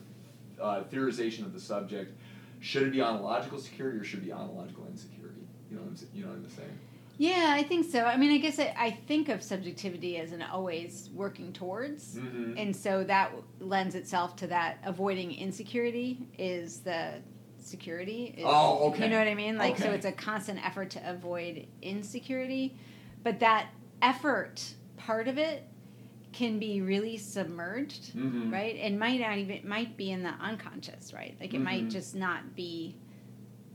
[0.61, 2.13] uh, theorization of the subject
[2.61, 5.43] should it be ontological security or should it be ontological insecurity?
[5.71, 6.79] You know what I'm you know what I'm saying?
[7.19, 8.05] Yeah, I think so.
[8.05, 12.15] I mean, I guess I, I think of subjectivity as an always working towards.
[12.15, 12.57] Mm-hmm.
[12.57, 17.15] And so that lends itself to that avoiding insecurity is the
[17.69, 18.35] security.
[18.39, 19.05] Is, Oh, okay.
[19.05, 19.57] You know what I mean?
[19.59, 22.77] Like, so it's a constant effort to avoid insecurity.
[23.23, 23.69] But that
[24.03, 24.63] effort
[24.97, 25.65] part of it
[26.33, 28.53] can be really submerged, Mm-hmm.
[28.53, 28.77] right?
[28.77, 31.37] And might not even, might be in the unconscious, right?
[31.41, 31.91] Like, it might Mhm.
[31.91, 32.97] just not be.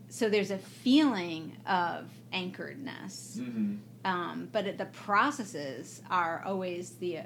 [0.09, 3.75] So there's a feeling of anchoredness Mm-hmm.
[4.05, 7.19] um, but it, the processes are always the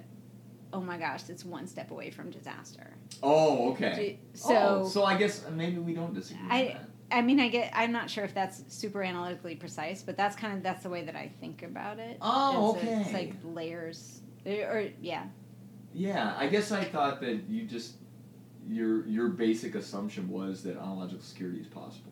[0.73, 4.19] oh my gosh that's one step away from disaster Oh, okay.
[4.33, 6.47] so oh, so I guess maybe we don't disagree.
[6.49, 6.77] I-
[7.09, 10.57] i mean i get i'm not sure if that's super analytically precise but that's kind
[10.57, 14.19] of that's the way that i think about it Oh, It's a- it's like layers
[14.45, 15.23] or yeah
[15.93, 17.93] Yeah, I guess I thought that you just
[18.67, 22.11] your your basic assumption was that ontological security is possible.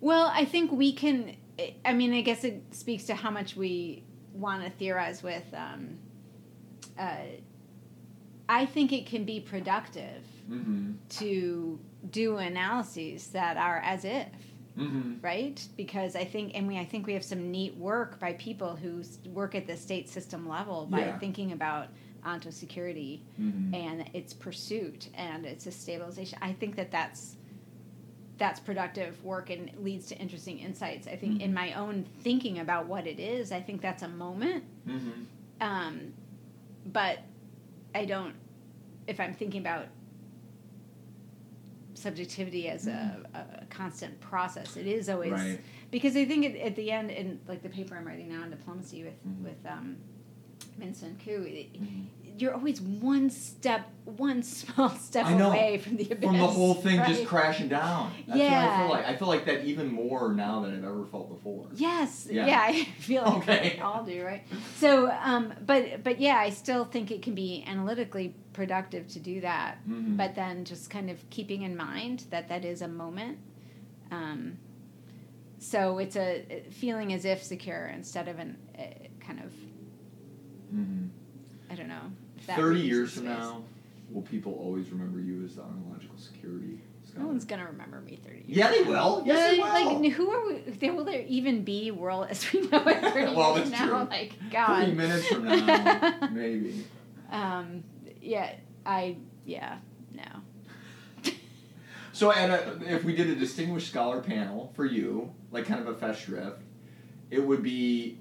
[0.00, 1.36] well i think we can
[1.84, 5.98] i mean i guess it speaks to how much we want to theorize with um,
[6.98, 7.16] uh,
[8.58, 10.92] i think it can be productive Mm-hmm.
[11.20, 11.78] to
[12.10, 14.26] do analyses that are as if
[14.78, 15.14] Mm-hmm.
[15.20, 18.72] right because i think and we i think we have some neat work by people
[18.82, 19.02] who
[19.40, 21.18] work at the state system level by Yeah.
[21.18, 21.86] thinking about
[22.24, 23.74] onto security Mm-hmm.
[23.74, 27.36] and its pursuit and its a stabilization i think that that's
[28.38, 31.96] that's productive work and leads to interesting insights i think in my own
[32.26, 35.20] thinking about what it is i think that's a moment Mm-hmm.
[35.68, 36.12] um,
[36.98, 37.18] but
[37.94, 38.34] I don't.
[39.06, 39.86] If I'm thinking about
[41.94, 45.60] subjectivity as a, a constant process, it is always Right.
[45.90, 48.50] because I think at, at the end, in like the paper I'm writing now in
[48.50, 49.42] diplomacy with Mhm.
[49.42, 49.96] with um,
[50.78, 52.06] Vincent Koo, it- Mhm.
[52.38, 55.48] You're always one step, one small step know.
[55.50, 56.28] away from the abyss.
[56.28, 58.12] From the whole thing just crashing down.
[58.26, 59.06] That's what I feel like.
[59.06, 61.66] I feel like that even more now than I've ever felt before.
[61.74, 62.46] Yes, Yeah.
[62.46, 63.72] yeah, I feel like Okay.
[63.76, 64.42] we all do, right?
[64.76, 69.40] So, um, but but yeah, I still think it can be analytically productive to do
[69.42, 70.16] that, Mhm.
[70.16, 73.38] but then just kind of keeping in mind that that is a moment.
[74.10, 74.58] Um,
[75.58, 78.82] so it's a feeling as if secure instead of an uh,
[79.24, 79.52] kind of
[80.74, 81.08] Mhm.
[81.70, 82.10] I don't know.
[82.50, 83.38] That Thirty years from space.
[83.38, 83.62] now,
[84.10, 86.78] will people always remember you as the ontological security
[87.18, 88.46] no one's gonna remember me thirty years.
[88.46, 89.24] Yeah, they will.
[89.26, 90.00] Yes, they Like, will.
[90.00, 90.58] like, who are we?
[90.70, 93.90] There will there even be world as we know it thirty Well, years that's from
[93.90, 94.04] now?
[94.04, 94.10] true.
[94.10, 94.66] Like God.
[94.84, 96.84] Thirty minutes from now, maybe.
[97.32, 97.82] Um,
[98.22, 98.52] yeah,
[98.86, 99.78] I yeah
[100.14, 101.32] no.
[102.12, 105.94] So, and if we did a distinguished scholar panel for you, like kind of a
[105.94, 106.58] festschrift,
[107.30, 108.18] it would be,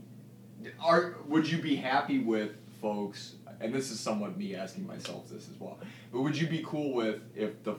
[0.81, 2.51] are would you be happy with
[2.81, 3.35] folks?
[3.61, 5.77] And this is somewhat me asking myself this as well.
[6.11, 7.75] But would you be cool with if the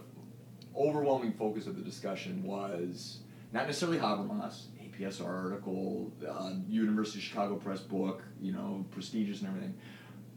[0.77, 3.19] overwhelming focus of the discussion was
[3.53, 9.49] not necessarily Habermas, APSR article, uh, University of Chicago Press book, you know, prestigious and
[9.49, 9.75] everything,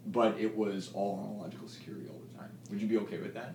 [0.07, 2.49] but it was all ontological security all the time.
[2.69, 3.53] Would you be okay with that?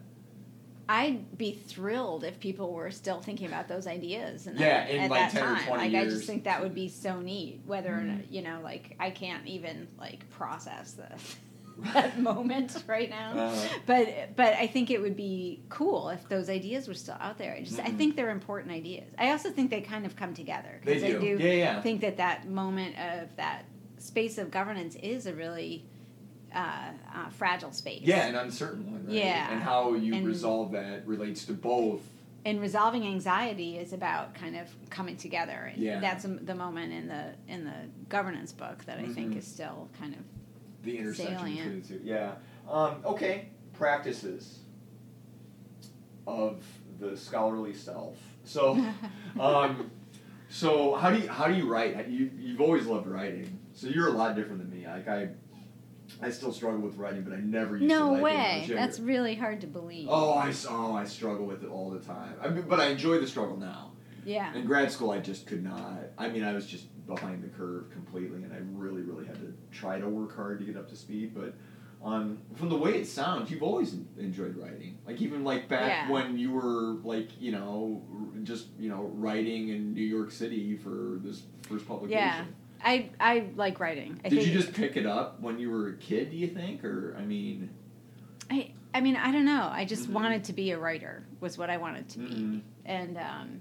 [0.91, 5.01] I'd be thrilled if people were still thinking about those ideas and Yeah, that, in
[5.03, 5.67] at like that 10 or time.
[5.67, 7.61] 20 like I just think that would be so neat.
[7.67, 8.07] Whether or Mhm.
[8.07, 11.09] not, you know, like I can't even like process the
[11.95, 13.33] that moment right now.
[13.33, 17.39] Uh, But but I think it would be cool if those ideas were still out
[17.39, 17.55] there.
[17.55, 17.97] I just I Mhm.
[17.99, 19.13] think they're important ideas.
[19.19, 21.17] I also think they kind of come together They because do.
[21.17, 21.81] I do Yeah, yeah.
[21.83, 23.65] think that that moment of that
[23.99, 25.85] space of governance is a really
[26.55, 28.01] uh, uh, fragile space.
[28.05, 29.15] Yeah, an uncertain one, right?
[29.17, 29.53] Yeah.
[29.53, 32.01] And how you And- resolve that relates to both.
[32.45, 36.01] and resolving anxiety is about kind of coming together and Yeah.
[36.01, 37.75] that's the moment in the in the
[38.09, 39.39] governance book that i think Mhm.
[39.39, 40.21] is still kind of
[40.83, 41.59] The intersection Salient.
[41.59, 42.01] between the two.
[42.05, 42.33] Yeah.
[42.69, 43.51] Um, okay.
[43.73, 44.61] Practices
[46.27, 46.63] of
[47.01, 48.19] the scholarly self.
[48.45, 48.83] So,
[49.41, 49.91] um,
[50.49, 52.09] so how do you how do you write?
[52.09, 53.59] You you've always loved writing.
[53.73, 54.87] So you're a lot different than me.
[54.87, 55.29] Like I,
[56.21, 58.69] I still struggle with writing, but I never used to no it I way was
[58.71, 62.35] that's really hard to believe Oh, I oh I struggle with it all the time.
[62.43, 63.93] I mean, but I enjoy the struggle now.
[64.25, 65.99] yeah In grad school, I just could not.
[66.17, 69.48] I mean, I was just behind the curve completely, and I really, really had to
[69.71, 71.33] try to work hard to get up to speed.
[71.35, 71.55] But
[72.05, 74.99] um, from the way it sounds, you've always enjoyed writing.
[75.07, 76.11] Like even like back Yeah.
[76.11, 78.03] when you were like you know
[78.45, 82.19] just you know writing in New York City for this first publication.
[82.19, 82.45] Yeah.
[82.85, 85.97] i i like writing I Did you just pick it up when you were a
[85.97, 86.31] kid?
[86.31, 87.71] Do you think, or I mean?
[88.51, 90.13] i i mean i don't know i just Mhm.
[90.15, 92.61] wanted to be a writer was what i wanted to be mhm.
[92.87, 93.61] and um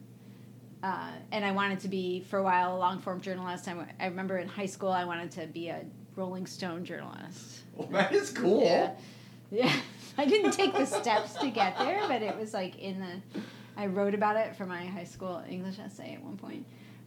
[0.83, 3.67] uh, and I wanted to be for a while a long form journalist.
[3.67, 5.81] I, w- I remember in high school I wanted to be a
[6.15, 7.61] Rolling Stone journalist.
[7.75, 8.63] Well, that is cool.
[8.63, 8.91] Yeah.
[9.49, 9.71] Yeah.
[10.17, 13.39] I didn't take the steps to get there, but it was like in the
[13.77, 16.65] I wrote about it for my high school English essay at one point.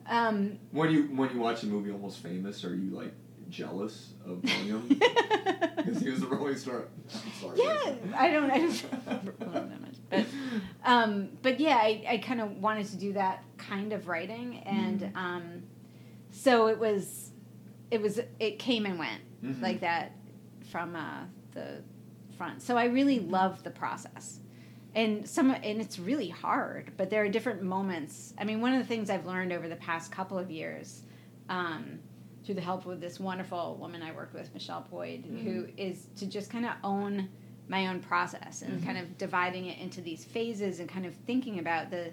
[0.08, 3.12] Um, When you when you watch the movie Almost Famous, are you like
[3.50, 6.84] jealous of William because he was a Rolling Stone?
[7.40, 7.58] Sorry.
[7.58, 8.50] yeah, I don't.
[8.50, 10.24] I don't remember William that much, but
[10.84, 15.00] um, but yeah, I, I kind of wanted to do that kind of writing, and
[15.00, 15.16] Mhm.
[15.16, 15.62] um,
[16.30, 17.30] so it was,
[17.90, 19.60] it was, it came and went Mhm.
[19.62, 20.12] like that
[20.70, 21.82] from uh, the
[22.38, 22.62] front.
[22.62, 24.38] So I really love the process,
[24.94, 26.92] and some, and it's really hard.
[26.96, 28.32] But there are different moments.
[28.38, 31.02] I mean, one of the things I've learned over the past couple of years.
[31.48, 31.98] Um,
[32.50, 36.26] through the help of this wonderful woman I worked with, Michelle Boyd, who is to
[36.26, 37.28] just kind of own
[37.68, 38.84] my own process and Mhm.
[38.84, 42.10] kind of dividing it into these phases and kind of thinking about the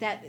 [0.00, 0.24] that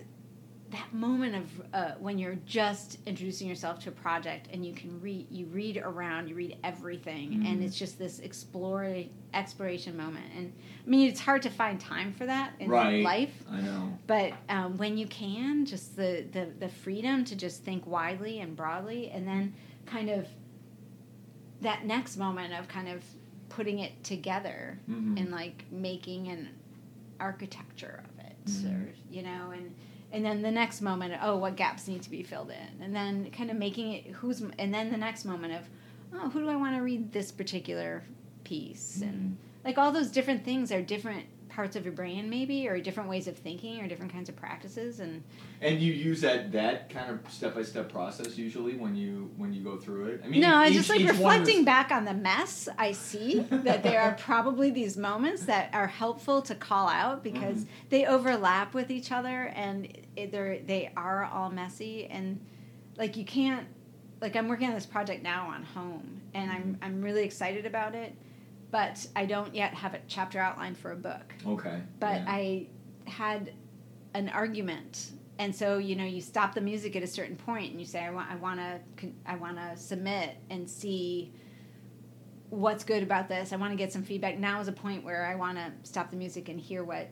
[0.73, 4.99] that moment of uh, when you're just introducing yourself to a project and you can
[5.01, 7.65] read you read around you read everything and Mhm.
[7.65, 10.51] it's just this explore exploration moment and
[10.85, 13.03] I mean it's hard to find time for that in Right.
[13.03, 13.97] life I know.
[14.07, 18.55] but um, when you can just the, the the freedom to just think widely and
[18.55, 19.53] broadly and then
[19.85, 20.27] kind of
[21.61, 23.03] that next moment of kind of
[23.49, 25.19] putting it together Mhm.
[25.19, 26.49] and like making an
[27.19, 28.73] architecture of it Mhm.
[28.73, 29.73] or you know and
[30.13, 32.83] and then the next moment oh what gaps need to be filled in.
[32.83, 35.61] And then kind of making it who's and then the next moment of
[36.13, 38.03] oh who do i want to read this particular
[38.45, 39.01] piece?
[39.01, 39.33] And mm-hmm.
[39.65, 43.27] like all those different things are different parts of your brain maybe or different ways
[43.27, 45.23] of thinking or different kinds of practices and
[45.61, 49.53] And you use that that kind of step by step process usually when you when
[49.53, 50.21] you go through it.
[50.23, 52.67] I mean, no, I just like reflecting was- back on the mess.
[52.77, 57.43] I see that there are probably these moments that are helpful to call out because
[57.59, 57.87] Mm-hmm.
[57.89, 59.87] they overlap with each other and
[60.31, 62.39] they're they are all messy and
[62.97, 63.67] like you can't
[64.21, 66.83] like I'm working on this project now on home and I'm Mm-hmm.
[66.83, 68.15] I'm really excited about it,
[68.73, 71.33] but I don't yet have a chapter outline for a book.
[71.45, 71.79] Okay.
[71.99, 72.25] But yeah.
[72.27, 72.67] I
[73.05, 73.53] had
[74.15, 77.79] an argument and so you know you stop the music at a certain point and
[77.79, 81.33] you say i want i want to i want to submit and see
[82.49, 85.25] what's good about this i want to get some feedback now is a point where
[85.25, 87.09] i want to stop the music and hear what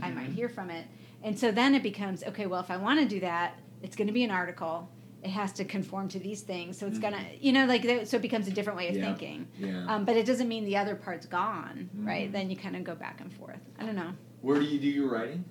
[0.00, 0.34] i might Mhm.
[0.34, 0.86] hear from it
[1.24, 4.06] and so then it becomes okay well if i want to do that it's going
[4.06, 4.88] to be an article
[5.26, 8.22] it has to conform to these things so it's gonna you know like so it
[8.22, 9.02] becomes a different way of Mm-hmm.
[9.04, 9.08] Yeah.
[9.14, 9.86] thinking Yeah.
[9.90, 12.32] um, but it doesn't mean the other part's gone right Mhm.
[12.32, 14.88] then you kind of go back and forth i don't know Where do you do
[14.98, 15.44] your writing?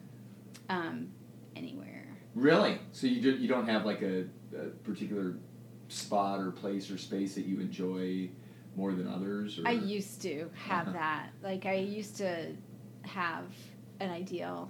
[0.69, 0.95] um,
[1.55, 2.03] anywhere
[2.35, 2.79] Really?
[2.91, 4.25] So you do, you don't have like a,
[4.63, 5.37] a particular
[5.87, 8.29] spot or place or space that you enjoy
[8.75, 9.57] more than others?
[9.57, 9.65] Or?
[9.65, 10.97] I used to have Uh-huh.
[10.99, 11.29] that.
[11.41, 12.51] Like I used to
[13.03, 13.45] have
[14.01, 14.69] an ideal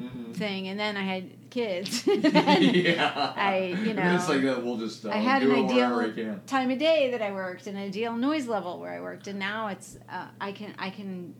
[0.00, 0.32] Mhm.
[0.34, 2.06] thing, and then I had kids.
[2.64, 3.32] yeah.
[3.36, 5.76] I, you then it's know, like uh, we'll just uh, I had do an ideal
[5.96, 6.40] wherever we can.
[6.46, 9.68] time of day that I worked, an ideal noise level where I worked, and now
[9.68, 11.34] it's uh, I can I can,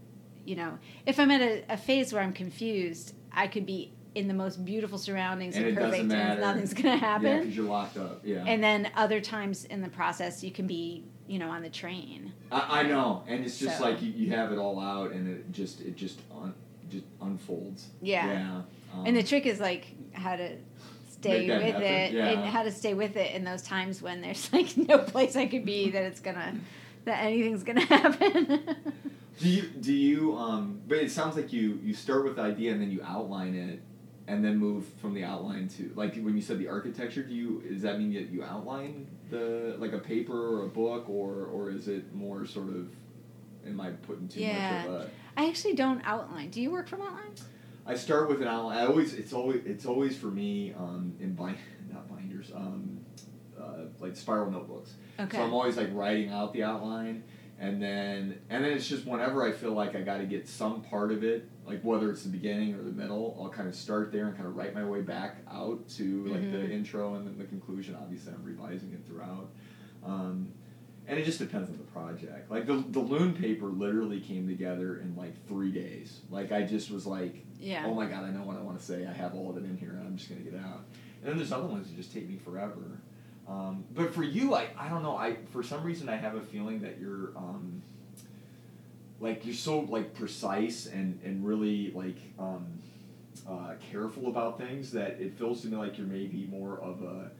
[0.45, 4.27] you know, if I'm at a, a phase where I'm confused, I could be in
[4.27, 7.27] the most beautiful surroundings And and, perfect, and nothing's gonna happen.
[7.27, 8.23] Yeah, because you're locked up.
[8.25, 8.45] Yeah.
[8.45, 12.33] and then other times in the process, you can be, you know, on the train.
[12.51, 15.29] I, I know, and it's just So- like you, you have it all out, and
[15.29, 16.55] it just it just un,
[16.91, 17.87] just unfolds.
[18.03, 18.27] Yeah.
[18.27, 18.63] Yeah.
[18.93, 20.57] Um, And the trick is like how to
[21.11, 22.27] stay with happen, it yeah.
[22.29, 25.47] and how to stay with it in those times when there's like no place I
[25.47, 26.55] could be that it's gonna
[27.05, 28.77] that anything's gonna happen.
[29.39, 30.81] Do you do you um?
[30.87, 33.81] But it sounds like you you start with the idea and then you outline it,
[34.29, 37.23] and then move from the outline to like when you said the architecture.
[37.23, 41.09] Do you does that mean that you outline the like a paper or a book
[41.09, 42.89] or or is it more sort of?
[43.67, 44.79] Am I putting too Yeah.
[44.79, 45.11] much of a?
[45.37, 46.49] I actually don't outline.
[46.51, 47.33] Do you work from outline?
[47.91, 48.79] I start with an outline.
[48.79, 51.57] I always it's always it's always for me um in bind
[51.93, 53.01] not binders um
[53.61, 54.95] uh, like spiral notebooks.
[55.19, 55.37] Okay.
[55.37, 57.25] So I'm always like writing out the outline,
[57.59, 60.83] and then and then it's just whenever I feel like I got to get some
[60.83, 64.13] part of it, like whether it's the beginning or the middle, I'll kind of start
[64.13, 66.71] there and kind of write my way back out to like the Mhm.
[66.71, 67.97] intro and then the conclusion.
[68.01, 69.51] Obviously, I'm revising it throughout.
[70.05, 70.53] Um,
[71.09, 72.53] and it just depends on the project.
[72.53, 76.21] Like the the loon paper literally came together in like three days.
[76.31, 77.85] Like I just was like, yeah.
[77.87, 79.07] oh my god, I know what I want to say.
[79.07, 80.85] I have all of it in here, and I'm just gonna get out.
[81.23, 83.01] And then there's other ones that just take me forever.
[83.49, 85.17] Um, but for you, I, I don't know.
[85.17, 87.83] I for some reason I have a feeling that you're um,
[89.21, 92.67] like you're so like precise and and really like um,
[93.49, 97.31] uh, careful about things that it feels to me like you're maybe more of a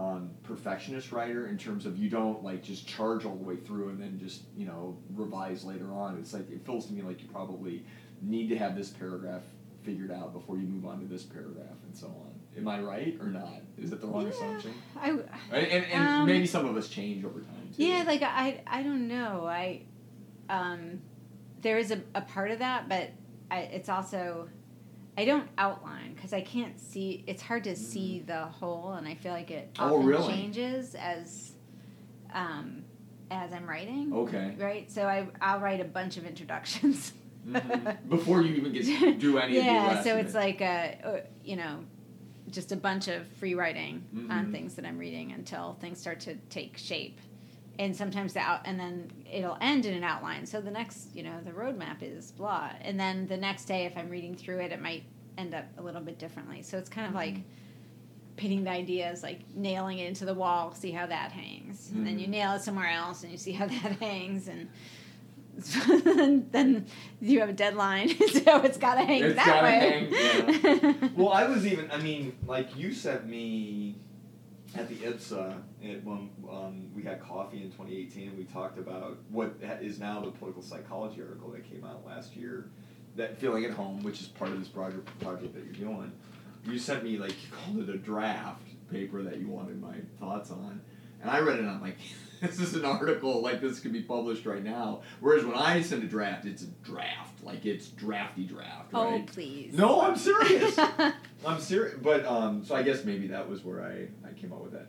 [0.00, 3.88] um, perfectionist writer in terms of you don't like just charge all the way through
[3.88, 6.18] and then just you know revise later on.
[6.18, 7.84] It's like it feels to me like you probably
[8.22, 9.42] need to have this paragraph
[9.88, 12.34] figured out before you move on to this paragraph and so on.
[12.58, 13.62] Am I right or not?
[13.78, 14.28] Is that the wrong Yeah.
[14.28, 14.74] assumption?
[15.00, 17.82] I And, and, and Um, maybe some of us change over time too.
[17.84, 19.46] yeah, like I I don't know.
[19.46, 19.82] I
[20.50, 21.00] um
[21.62, 23.10] there is a, a part of that, but
[23.50, 24.50] I, it's also
[25.16, 27.24] I don't outline because I can't see.
[27.26, 29.78] It's hard to see the whole, and I feel like it Mm.
[29.80, 30.28] Oh, often really?
[30.34, 31.52] changes as
[32.34, 32.84] um,
[33.30, 34.12] as I'm writing.
[34.12, 34.54] Okay.
[34.58, 34.92] Right.
[34.92, 37.12] So I I'll write a bunch of introductions.
[37.48, 37.96] Mhm.
[38.08, 40.02] Before you even get to do any of the yeah.
[40.02, 41.84] So it's like a uh, you know
[42.50, 44.52] just a bunch of free writing on Mhm.
[44.52, 47.18] things that I'm reading until things start to take shape.
[47.78, 50.46] And sometimes the out, and then it'll end in an outline.
[50.46, 52.70] So the next, you know, the roadmap is blah.
[52.80, 55.04] And then the next day, if I'm reading through it, it might
[55.36, 56.62] end up a little bit differently.
[56.62, 57.36] So it's kind of like
[58.36, 61.90] pitting the ideas, like nailing it into the wall, see how that hangs.
[61.92, 62.30] And then you Mhm.
[62.30, 64.48] nail it somewhere else, and you see how that hangs.
[64.48, 64.68] And
[66.52, 66.86] then
[67.20, 70.08] you have a deadline, so it's got to hang It's that way.
[70.10, 71.08] hang, yeah.
[71.16, 71.90] Well, I was even.
[71.90, 73.96] I mean, like you sent me
[74.76, 79.18] at the IPSA it, when um, we had coffee in 2018, and we talked about
[79.30, 82.70] what is now the political psychology article that came out last year.
[83.16, 86.12] That feeling at home, which is part of this project project that you're doing.
[86.64, 90.50] You sent me like you called it a draft paper that you wanted my thoughts
[90.50, 90.80] on,
[91.20, 91.60] and I read it.
[91.62, 91.96] and I'm like,
[92.40, 95.02] this is an article like this could be published right now.
[95.20, 99.26] Whereas when I send a draft, it's a draft, like it's drafty draft, oh, right?
[99.26, 99.74] please.
[99.74, 100.78] No, I'm serious.
[101.46, 104.62] I'm serious, but um, so I guess maybe that was where I, I came up
[104.62, 104.86] with that.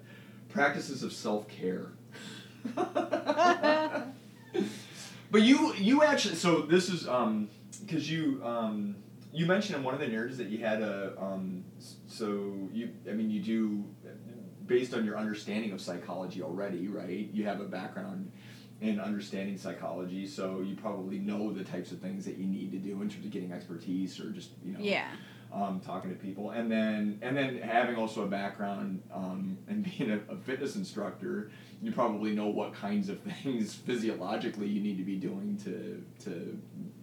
[0.49, 1.88] Practices of self care.
[2.76, 4.13] but
[5.41, 7.49] you you actually so this is um
[7.81, 8.95] because you um
[9.31, 11.63] you mentioned in one of the narratives that you had a um
[12.07, 13.85] so you I mean you do
[14.69, 18.31] based on your understanding of psychology already right you have a background
[18.81, 22.77] in understanding psychology so you probably know the types of things that you need to
[22.77, 25.09] do in terms of getting expertise or just you know yeah.
[25.53, 30.11] um, talking to people, and then and then having also a background um, and being
[30.11, 31.51] a, a fitness instructor,
[31.81, 36.57] you probably know what kinds of things physiologically you need to be doing to to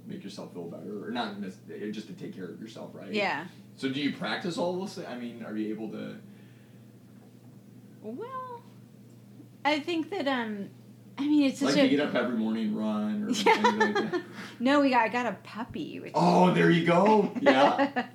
[0.07, 3.13] make yourself feel better, or not just to take care of yourself, right?
[3.13, 3.45] Yeah.
[3.77, 4.99] So do you practice all those?
[4.99, 6.17] I mean, are you able to?
[8.07, 8.63] Well,
[9.65, 10.69] I think that um,
[11.19, 13.53] I mean it's such like a to get up every morning and run or Yeah.
[13.77, 14.23] like that?
[14.61, 14.81] no.
[14.81, 15.99] We got I got a puppy.
[16.01, 17.33] Which Oh, there you go.
[17.41, 18.07] Yeah.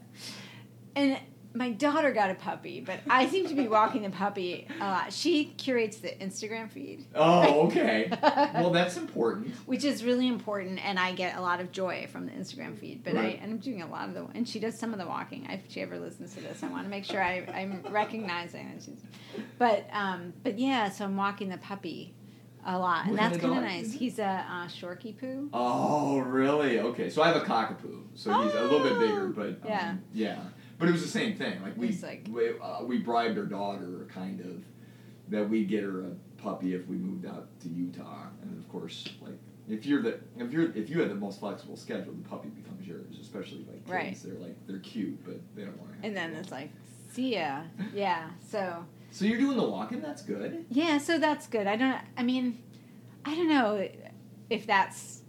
[0.96, 1.18] and
[1.54, 5.14] my daughter got a puppy, but I seem to be walking the puppy a lot.
[5.14, 7.06] She curates the Instagram feed.
[7.14, 8.10] Oh, okay.
[8.54, 9.54] Well, that's important.
[9.66, 13.04] Which is really important, and I get a lot of joy from the Instagram feed.
[13.04, 13.38] But Right.
[13.40, 15.46] I, and I'm doing a lot of the, and she does some of the walking.
[15.50, 18.84] If she ever listens to this, I want to make sure I, I'm recognizing that
[18.84, 19.02] she's.
[19.58, 22.14] But um, but yeah, so I'm walking the puppy
[22.66, 23.92] a lot, and What that's kind of nice.
[23.92, 25.50] He's a uh, Shorky poo.
[25.54, 26.80] Oh, really?
[26.80, 30.38] Okay, so I have a cockapoo, so he's a little bit bigger, but um, Yeah.
[30.82, 31.62] But it was the same thing.
[31.62, 34.64] Like we like- we, uh, we bribed our daughter, kind of,
[35.30, 39.08] that we'd get her a puppy if we moved out to Utah, and of course,
[39.22, 39.38] like
[39.70, 42.88] if you're the if you're if you have the most flexible schedule, the puppy becomes
[42.88, 43.20] yours.
[43.22, 44.18] Especially like kids, Right.
[44.26, 46.08] they're like they're cute, but they don't want to.
[46.08, 46.72] And then it's like,
[47.12, 47.62] see ya.
[47.94, 48.32] Yeah.
[48.50, 50.02] So So you're doing the walking.
[50.02, 50.66] That's good.
[50.72, 51.68] yeah, so that's good.
[51.68, 52.02] I don't.
[52.18, 52.58] I mean,
[53.24, 53.88] I don't know
[54.50, 55.21] if that's.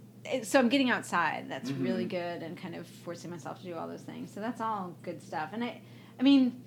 [0.43, 1.45] So I'm getting outside.
[1.49, 1.83] That's Mhm.
[1.83, 4.31] really good, and kind of forcing myself to do all those things.
[4.31, 5.49] So that's all good stuff.
[5.53, 5.81] And I,
[6.19, 6.61] I mean,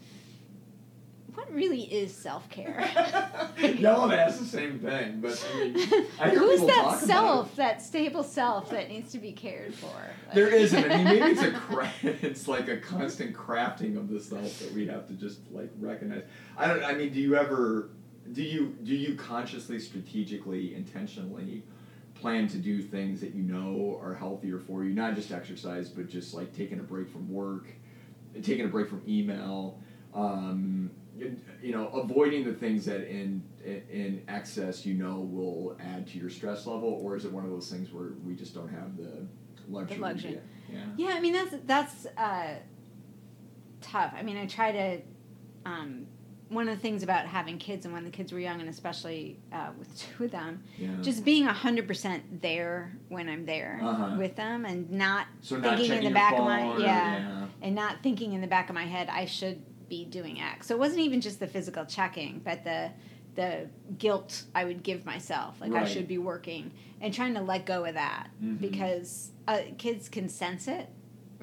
[1.34, 2.78] what really is self care?
[3.80, 5.20] no, that's the same thing.
[5.20, 5.76] But I mean,
[6.20, 9.86] I Who's that self, that stable self that needs to be cared for?
[9.86, 10.84] Like- There isn't.
[10.90, 14.72] I mean, maybe it's a cra- it's like a constant crafting of the self that
[14.72, 16.22] we have to just like recognize.
[16.58, 16.82] I don't.
[16.84, 17.90] I mean, do you ever
[18.32, 21.62] do you do you consciously, strategically, intentionally
[22.20, 24.94] plan to do things that you know are healthier for you?
[24.94, 27.66] Not just exercise, but just like taking a break from work,
[28.42, 29.80] taking a break from email.
[30.14, 30.90] Um,
[31.62, 36.30] you know, avoiding the things that in in- excess you know will add to your
[36.30, 39.26] stress level, or is it one of those things where we just don't have the
[39.68, 39.98] luxury?
[39.98, 40.40] luxury.
[40.72, 40.78] Yeah.
[40.96, 42.56] Yeah, I mean that's that's uh,
[43.80, 44.14] tough.
[44.16, 45.00] I mean, I try to.
[45.64, 46.06] Um,
[46.48, 49.36] one of the things about having kids and when the kids were young, and especially
[49.52, 50.88] uh, with two of them, Yeah.
[51.02, 54.16] just being hundred percent there when I'm there Uh-huh.
[54.18, 57.74] with them, and not so not thinking in the back of my or- yeah, and
[57.74, 60.66] not thinking in the back of my head I should be doing X.
[60.68, 62.90] So it wasn't even just the physical checking, but the
[63.34, 63.68] the
[63.98, 66.70] guilt I would give myself, like I should be working,
[67.02, 68.60] and trying to let go of that Mhm.
[68.60, 70.88] because uh, kids can sense it,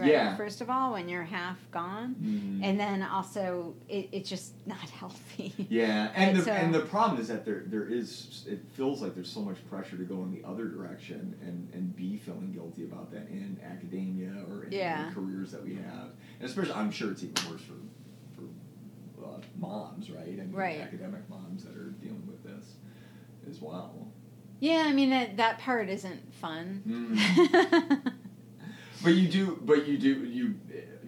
[0.03, 0.11] right?
[0.11, 0.35] Yeah.
[0.37, 2.63] First of all, when you're half gone, Mhm.
[2.63, 5.53] and then also it, it's just not healthy.
[5.69, 9.01] Yeah, and And the so- and the problem is that there there is it feels
[9.01, 12.51] like there's so much pressure to go in the other direction and and be feeling
[12.51, 15.09] guilty about that in academia or in Yeah.
[15.09, 16.09] the careers that we have,
[16.39, 17.73] and especially I'm sure it's even worse for
[18.35, 20.27] for uh, moms, right?
[20.27, 20.81] And Right.
[20.81, 22.75] academic moms that are dealing with this
[23.49, 24.07] as well.
[24.59, 26.83] yeah, I mean that that part isn't fun.
[26.87, 28.13] Mm.
[29.03, 30.55] But you do, but you do, you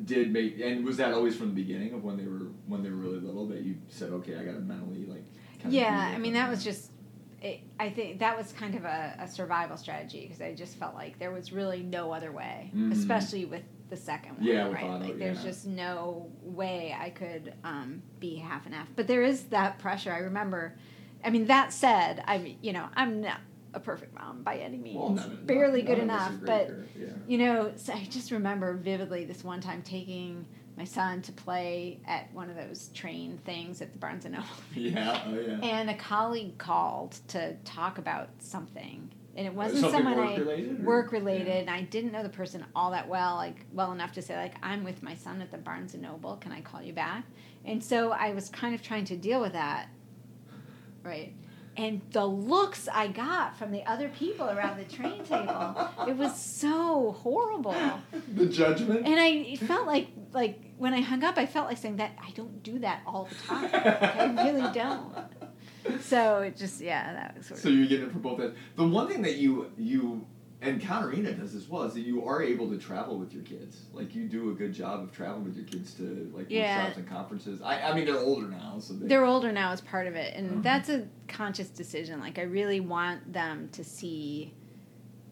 [0.03, 2.89] did make and was that always from the beginning of when they were when they
[2.89, 5.23] were really little that you said okay I got to mentally like
[5.61, 6.91] kind yeah i mean that was just
[7.41, 10.93] it, i think that was kind of a, a survival strategy because i just felt
[10.93, 12.91] like there was really no other way Mhm.
[12.91, 15.43] especially with the second one Yeah, right like there's yeah.
[15.49, 20.11] just no way i could um, be half and half but there is that pressure
[20.11, 20.75] i remember
[21.23, 23.39] i mean that said i'm you know i'm not
[23.75, 27.07] a perfect mom by any means Well, of- barely none good us enough but yeah.
[27.27, 30.45] you know, so I just remember vividly this one time taking
[30.77, 34.47] my son to play at one of those train things at the Barnes and Noble.
[34.75, 39.09] yeah oh yeah And a colleague called to talk about something.
[39.37, 41.53] And it uh, wasn't Something someone work I related, work related, yeah.
[41.55, 44.55] and I didn't know the person all that well, like well enough to say like
[44.63, 46.37] I'm with my son at the Barnes and Noble.
[46.37, 47.25] Can I call you back?
[47.65, 49.89] And so I was kind of trying to deal with that,
[51.03, 51.33] right?
[51.77, 56.39] And the looks I got from the other people around the train table, it was
[56.39, 57.75] so horrible.
[58.33, 61.97] the judgment And I felt like like when I hung up, I felt like saying
[61.97, 63.71] that I don't do that all the time.
[63.71, 65.13] Like, I really don't.
[66.01, 68.55] So it just yeah, that was sort So of you're getting it from both ends.
[68.75, 70.25] The one thing that you you
[70.61, 73.83] and Catarina does as well is that you are able to travel with your kids.
[73.93, 76.77] Like you do a good job of traveling with your kids to like Yeah.
[76.77, 77.61] workshops and conferences.
[77.61, 80.35] I, I mean they're older now, so they, they're older now as part of it,
[80.35, 80.63] and Mhm.
[80.63, 82.19] that's a conscious decision.
[82.19, 84.53] Like I really want them to see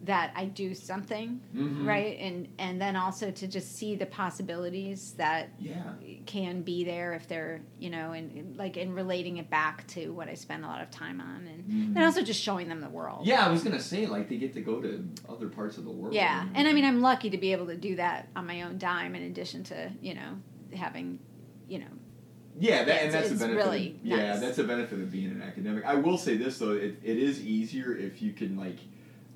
[0.03, 1.85] that I do something Mhm.
[1.87, 5.93] right, and and then also to just see the possibilities that Yeah.
[6.25, 10.27] can be there if they're you know and like in relating it back to what
[10.27, 11.95] I spend a lot of time on, and Mhm.
[11.95, 13.25] and also just showing them the world.
[13.25, 15.91] Yeah, I was gonna say like they get to go to other parts of the
[15.91, 16.13] world.
[16.13, 18.77] Yeah, and I mean, I'm lucky to be able to do that on my own
[18.77, 20.37] dime, in addition to you know
[20.73, 21.19] having,
[21.69, 21.85] you know,
[22.59, 23.63] Yeah, that, and that's it's benefit.
[23.63, 24.39] really of, yeah, nice.
[24.41, 25.85] that's a benefit of being an academic.
[25.85, 28.79] I will say this though, it, it is easier if you can like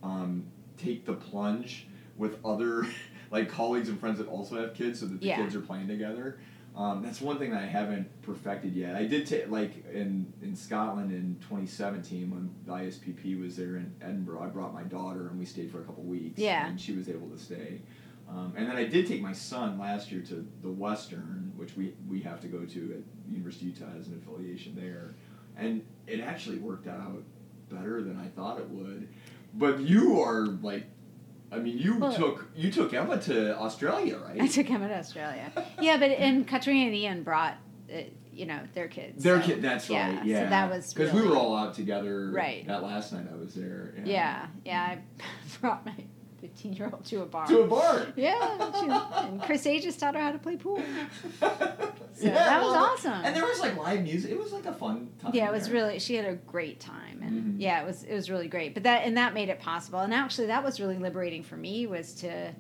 [0.03, 0.45] um,
[0.78, 1.88] take the plunge
[2.18, 2.86] with other
[3.32, 5.38] like colleagues and friends that also have kids, so that the Yeah.
[5.38, 6.40] kids are playing together.
[6.76, 8.95] Um, that's one thing that I haven't perfected yet.
[8.95, 13.94] I did take like in in Scotland in 2017 when the ISPP was there in
[13.99, 14.44] Edinburgh.
[14.44, 16.38] I brought my daughter and we stayed for a couple weeks.
[16.40, 16.68] Yeah.
[16.68, 17.82] and she was able to stay.
[18.30, 21.94] Um, and then I did take my son last year to the Western, which we,
[22.10, 25.16] we have to go to at University of Utah as an affiliation there,
[25.58, 27.24] and it actually worked out
[27.72, 29.08] better than I thought it would.
[29.53, 30.86] But you are like,
[31.52, 34.41] I mean, you Well- took you took Emma to Australia, right?
[34.41, 35.52] I took Emma to Australia.
[35.82, 37.56] yeah, but and Catarina and Ian brought,
[37.94, 38.02] uh,
[38.32, 39.24] you know, their kids.
[39.24, 40.24] Their so, kid, that's right.
[40.26, 42.30] Yeah, so that was because we were all out together.
[42.32, 42.68] Right.
[42.68, 43.94] That last night I was there.
[44.03, 44.98] Yeah, yeah.
[44.98, 44.99] I
[45.61, 45.95] brought my
[46.41, 47.47] 15 year old to a bar.
[47.47, 48.07] To a bar.
[48.15, 48.89] Yeah, she,
[49.27, 50.81] and Chris Agius taught her how to play pool.
[51.39, 51.47] so
[52.26, 53.14] that was awesome.
[53.26, 54.31] And there was like live music.
[54.31, 55.31] It was like a fun time.
[55.34, 55.73] Yeah, it was there.
[55.76, 55.99] really.
[55.99, 57.61] She had a great time, and Mhm.
[57.61, 58.73] yeah, it was it was really great.
[58.73, 59.99] But that and that made it possible.
[59.99, 62.51] And actually, that was really liberating for me was to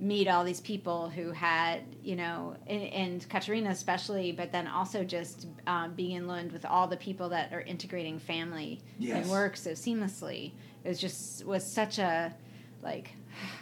[0.00, 5.04] meet all these people who had you know, and, and Catarina especially, but then also
[5.04, 9.22] just um, being in Lund with all the people that are integrating family Yes.
[9.22, 10.52] and work so seamlessly.
[10.84, 12.34] It was just was such a
[12.82, 13.12] like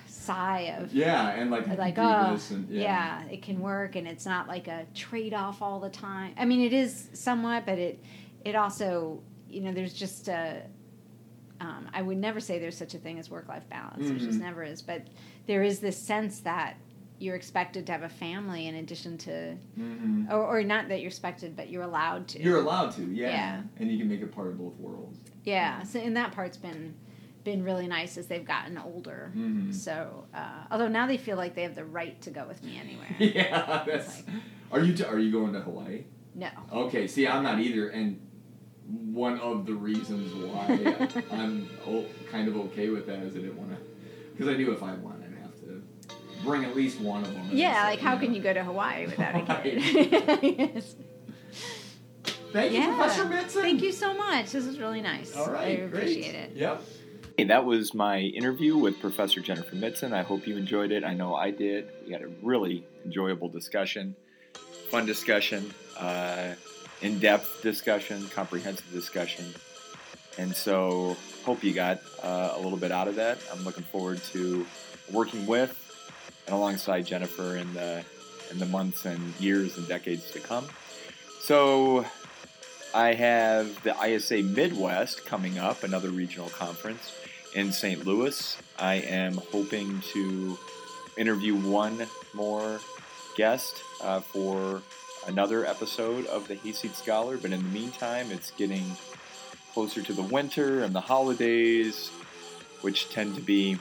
[0.06, 3.24] sigh of Yeah, and like like oh and yeah.
[3.30, 6.72] it can work and it's not like a trade-off all the time i mean it
[6.72, 8.02] is somewhat but it
[8.44, 10.62] it also you know there's just a
[11.60, 14.62] um, i would never say there's such a thing as work-life balance there just never
[14.62, 15.06] is but
[15.47, 16.76] there is this sense that
[17.18, 21.09] you're expected to have a family in addition to hmm or, or not that you're
[21.09, 23.28] expected but you're allowed to You're allowed to, yeah.
[23.30, 23.62] Yeah.
[23.78, 25.18] And you can make it part of both worlds.
[25.44, 26.94] yeah so and that part's been
[27.44, 29.74] been really nice as they've gotten older Mhm.
[29.74, 32.78] so uh, although now they feel like they have the right to go with me
[32.78, 34.18] anywhere yeah, that's.
[34.26, 34.26] Like,
[34.72, 36.04] Are you t- are you going to Hawaii?
[36.34, 38.20] no Okay, see, I'm not either, and
[39.12, 40.66] one of the reasons why
[41.30, 43.76] I'm o- kind of okay with that is I didn't want to,
[44.32, 45.82] because I knew if I won, I'd have to
[46.44, 47.48] bring at least one of them.
[47.52, 48.20] Yeah, like how know.
[48.20, 49.82] can you go to Hawaii without a kid?
[50.58, 50.94] Yes.
[52.52, 52.96] Thank you, Yeah.
[52.96, 53.62] Professor Mitzen.
[53.62, 54.50] Thank you so much.
[54.50, 55.36] This is really nice.
[55.36, 56.02] All right, I great.
[56.02, 56.56] appreciate it.
[56.56, 56.82] Yep.
[57.40, 60.12] Hey, that was my interview with Professor Jennifer Mitzen.
[60.12, 61.04] I hope you enjoyed it.
[61.04, 61.88] I know I did.
[62.04, 64.14] We had a really enjoyable discussion,
[64.90, 66.52] fun discussion, uh,
[67.00, 69.46] in depth discussion, comprehensive discussion.
[70.36, 73.38] And so, hope you got uh, a little bit out of that.
[73.50, 74.66] I'm looking forward to
[75.10, 75.74] working with
[76.46, 78.04] and alongside Jennifer in the,
[78.50, 80.66] in the months and years and decades to come.
[81.40, 82.04] So,
[82.92, 87.14] I have the ISA Midwest coming up, another regional conference
[87.55, 88.06] in St.
[88.06, 88.56] Louis.
[88.78, 90.59] I am hoping to
[91.16, 92.81] interview one more
[93.36, 94.82] guest uh, for
[95.27, 98.85] another episode of the Hayseed Scholar, but in the meantime, it's getting
[99.72, 102.09] closer to the winter and the holidays,
[102.81, 103.78] which tend to be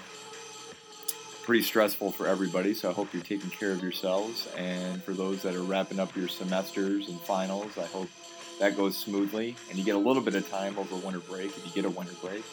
[1.43, 2.73] pretty stressful for everybody.
[2.73, 4.47] So I hope you're taking care of yourselves.
[4.55, 8.09] And for those that are wrapping up your semesters and finals, I hope
[8.59, 11.65] that goes smoothly and you get a little bit of time over winter break if
[11.65, 12.43] you get a winter break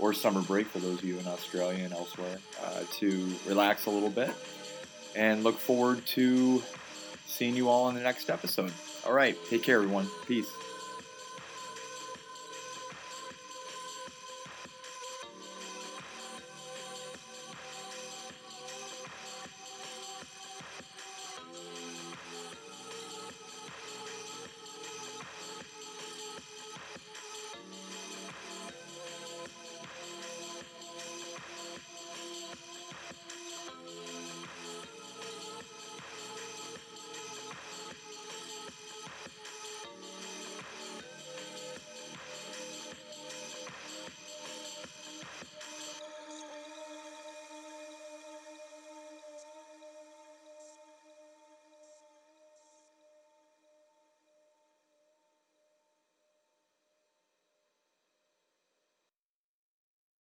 [0.00, 3.90] or summer break for those of you in Australia and elsewhere uh, to relax a
[3.90, 4.30] little bit
[5.14, 6.62] and look forward to
[7.26, 8.72] seeing you all in the next episode.
[9.06, 10.06] All right, take care, everyone.
[10.26, 10.50] Peace.